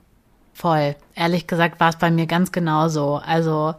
Voll. 0.59 0.97
Ehrlich 1.15 1.47
gesagt 1.47 1.79
war 1.79 1.91
es 1.91 1.99
bei 1.99 2.11
mir 2.11 2.27
ganz 2.27 2.51
genauso. 2.51 3.21
Also 3.25 3.77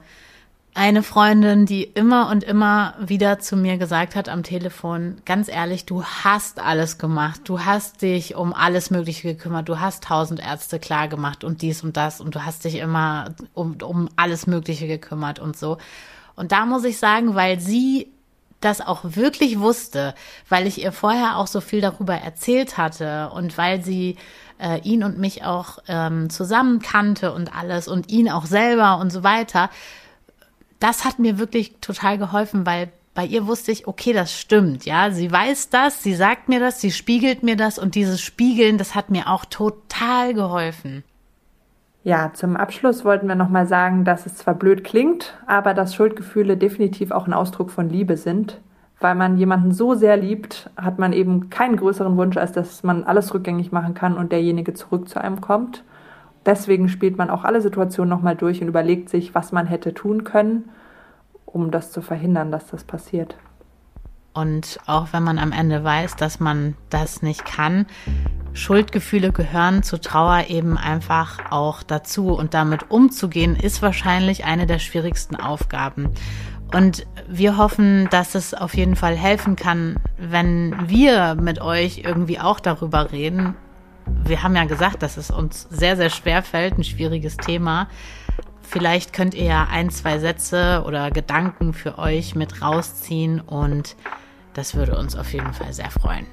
eine 0.74 1.04
Freundin, 1.04 1.66
die 1.66 1.84
immer 1.84 2.30
und 2.30 2.42
immer 2.42 2.94
wieder 3.02 3.40
zu 3.40 3.58
mir 3.58 3.78
gesagt 3.78 4.16
hat 4.16 4.30
am 4.30 4.44
Telefon, 4.44 5.18
ganz 5.26 5.50
ehrlich, 5.50 5.86
du 5.86 6.06
hast 6.06 6.62
alles 6.62 6.98
gemacht, 6.98 7.42
du 7.44 7.66
hast 7.66 8.02
dich 8.02 8.36
um 8.36 8.54
alles 8.54 8.92
Mögliche 8.92 9.28
gekümmert, 9.28 9.68
du 9.68 9.82
hast 9.82 10.06
tausend 10.06 10.40
Ärzte 10.40 10.80
klar 10.80 11.10
gemacht 11.10 11.44
und 11.44 11.64
dies 11.64 11.84
und 11.84 11.98
das 11.98 12.22
und 12.22 12.34
du 12.34 12.46
hast 12.46 12.64
dich 12.64 12.76
immer 12.76 13.36
um, 13.54 13.76
um 13.84 14.08
alles 14.16 14.48
Mögliche 14.48 14.88
gekümmert 14.88 15.40
und 15.40 15.58
so. 15.58 15.80
Und 16.38 16.54
da 16.54 16.66
muss 16.66 16.86
ich 16.86 16.98
sagen, 16.98 17.36
weil 17.36 17.60
sie 17.60 18.08
das 18.62 18.80
auch 18.80 19.02
wirklich 19.04 19.60
wusste, 19.60 20.16
weil 20.48 20.66
ich 20.66 20.82
ihr 20.82 20.94
vorher 20.94 21.38
auch 21.38 21.48
so 21.48 21.60
viel 21.60 21.82
darüber 21.82 22.16
erzählt 22.16 22.78
hatte 22.78 23.32
und 23.34 23.58
weil 23.58 23.84
sie 23.84 24.18
äh, 24.60 24.80
ihn 24.82 25.04
und 25.04 25.18
mich 25.18 25.44
auch 25.44 25.80
ähm, 25.88 26.30
zusammen 26.30 26.80
kannte 26.80 27.34
und 27.34 27.56
alles 27.56 27.88
und 27.88 28.10
ihn 28.10 28.30
auch 28.30 28.46
selber 28.46 29.00
und 29.00 29.12
so 29.12 29.24
weiter. 29.24 29.70
Das 30.80 31.06
hat 31.06 31.20
mir 31.20 31.40
wirklich 31.40 31.76
total 31.82 32.18
geholfen, 32.18 32.66
weil 32.66 32.92
bei 33.14 33.26
ihr 33.26 33.48
wusste 33.48 33.72
ich, 33.72 33.88
okay, 33.88 34.14
das 34.14 34.38
stimmt, 34.38 34.86
ja. 34.86 35.12
Sie 35.12 35.32
weiß 35.32 35.70
das, 35.70 36.04
sie 36.04 36.14
sagt 36.14 36.48
mir 36.48 36.60
das, 36.60 36.80
sie 36.80 36.92
spiegelt 36.92 37.44
mir 37.44 37.58
das 37.58 37.78
und 37.80 37.96
dieses 37.96 38.22
Spiegeln, 38.22 38.78
das 38.78 38.96
hat 38.96 39.10
mir 39.10 39.28
auch 39.28 39.46
total 39.46 40.34
geholfen. 40.34 41.04
Ja, 42.04 42.32
zum 42.34 42.56
Abschluss 42.56 43.04
wollten 43.04 43.28
wir 43.28 43.36
nochmal 43.36 43.68
sagen, 43.68 44.06
dass 44.06 44.26
es 44.26 44.36
zwar 44.36 44.54
blöd 44.54 44.86
klingt, 44.86 45.38
aber 45.48 45.74
dass 45.74 45.96
Schuldgefühle 45.96 46.56
definitiv 46.56 47.12
auch 47.12 47.28
ein 47.28 47.34
Ausdruck 47.34 47.72
von 47.72 47.90
Liebe 47.90 48.16
sind 48.16 48.60
weil 49.00 49.16
man 49.16 49.38
jemanden 49.38 49.72
so 49.72 49.94
sehr 49.96 50.18
liebt, 50.18 50.70
hat 50.76 51.00
man 51.00 51.14
eben 51.14 51.50
keinen 51.50 51.78
größeren 51.78 52.18
Wunsch, 52.18 52.38
als 52.38 52.52
dass 52.52 52.84
man 52.84 53.04
alles 53.04 53.34
rückgängig 53.34 53.72
machen 53.72 53.94
kann 53.94 54.18
und 54.18 54.32
derjenige 54.32 54.74
zurück 54.74 55.08
zu 55.08 55.22
einem 55.22 55.42
kommt. 55.42 55.84
Deswegen 56.46 56.90
spielt 56.90 57.18
man 57.18 57.30
auch 57.30 57.44
alle 57.44 57.62
Situationen 57.62 58.10
nochmal 58.10 58.36
durch 58.36 58.62
und 58.62 58.68
überlegt 58.68 59.10
sich, 59.10 59.36
was 59.36 59.52
man 59.52 59.68
hätte 59.68 59.94
tun 59.94 60.24
können, 60.24 60.70
um 61.46 61.72
das 61.72 61.92
zu 61.92 62.02
verhindern, 62.02 62.52
dass 62.52 62.68
das 62.68 62.84
passiert. 62.84 63.38
Und 64.34 64.80
auch 64.86 65.08
wenn 65.12 65.24
man 65.24 65.40
am 65.40 65.52
Ende 65.52 65.84
weiß, 65.84 66.16
dass 66.16 66.40
man 66.40 66.76
das 66.90 67.22
nicht 67.22 67.46
kann, 67.46 67.88
Schuldgefühle 68.54 69.32
gehören 69.32 69.84
zu 69.84 70.00
Trauer 70.00 70.46
eben 70.48 70.78
einfach 70.78 71.52
auch 71.52 71.84
dazu. 71.84 72.34
Und 72.34 72.54
damit 72.54 72.90
umzugehen, 72.90 73.56
ist 73.56 73.82
wahrscheinlich 73.82 74.46
eine 74.46 74.66
der 74.66 74.80
schwierigsten 74.80 75.36
Aufgaben. 75.36 76.10
Und 76.74 77.06
wir 77.30 77.58
hoffen, 77.58 78.08
dass 78.10 78.34
es 78.34 78.54
auf 78.54 78.76
jeden 78.76 78.96
Fall 78.96 79.16
helfen 79.16 79.56
kann, 79.56 79.98
wenn 80.18 80.76
wir 80.90 81.36
mit 81.36 81.62
euch 81.62 82.00
irgendwie 82.04 82.40
auch 82.40 82.60
darüber 82.60 83.12
reden. 83.12 83.56
Wir 84.24 84.42
haben 84.42 84.56
ja 84.56 84.66
gesagt, 84.66 85.04
dass 85.04 85.16
es 85.16 85.30
uns 85.30 85.68
sehr, 85.70 85.96
sehr 85.96 86.10
schwer 86.10 86.42
fällt, 86.42 86.78
ein 86.78 86.84
schwieriges 86.84 87.38
Thema. 87.38 87.88
Vielleicht 88.64 89.14
könnt 89.14 89.36
ihr 89.36 89.46
ja 89.46 89.68
ein, 89.72 89.92
zwei 89.92 90.18
Sätze 90.18 90.84
oder 90.86 91.12
Gedanken 91.12 91.74
für 91.74 92.00
euch 92.00 92.36
mit 92.36 92.62
rausziehen 92.64 93.40
und 93.40 93.96
das 94.54 94.76
würde 94.76 94.98
uns 94.98 95.16
auf 95.16 95.32
jeden 95.32 95.54
Fall 95.54 95.72
sehr 95.72 95.92
freuen. 95.92 96.26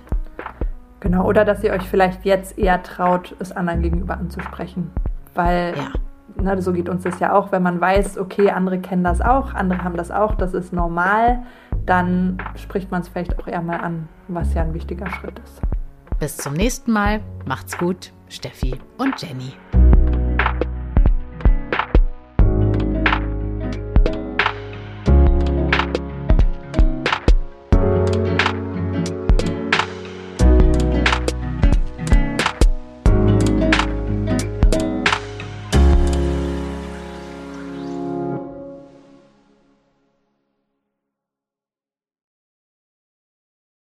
Genau, 1.00 1.26
oder 1.26 1.44
dass 1.44 1.62
ihr 1.62 1.72
euch 1.72 1.82
vielleicht 1.82 2.24
jetzt 2.24 2.58
eher 2.58 2.82
traut, 2.82 3.36
es 3.38 3.52
anderen 3.52 3.82
gegenüber 3.82 4.16
anzusprechen. 4.16 4.90
Weil 5.34 5.74
ja 5.76 5.92
ne, 6.40 6.60
so 6.60 6.72
geht 6.72 6.88
uns 6.88 7.02
das 7.02 7.18
ja 7.20 7.32
auch, 7.32 7.52
wenn 7.52 7.62
man 7.62 7.80
weiß, 7.80 8.18
okay, 8.18 8.50
andere 8.50 8.78
kennen 8.78 9.04
das 9.04 9.20
auch, 9.20 9.54
andere 9.54 9.82
haben 9.82 9.96
das 9.96 10.10
auch, 10.10 10.34
das 10.34 10.54
ist 10.54 10.72
normal, 10.72 11.42
dann 11.84 12.38
spricht 12.56 12.90
man 12.90 13.02
es 13.02 13.08
vielleicht 13.08 13.38
auch 13.38 13.46
eher 13.46 13.62
mal 13.62 13.80
an, 13.80 14.08
was 14.28 14.54
ja 14.54 14.62
ein 14.62 14.74
wichtiger 14.74 15.08
Schritt 15.10 15.38
ist. 15.44 15.60
Bis 16.18 16.36
zum 16.36 16.54
nächsten 16.54 16.92
Mal. 16.92 17.20
Macht's 17.44 17.76
gut, 17.76 18.12
Steffi 18.28 18.78
und 18.98 19.20
Jenny. 19.20 19.52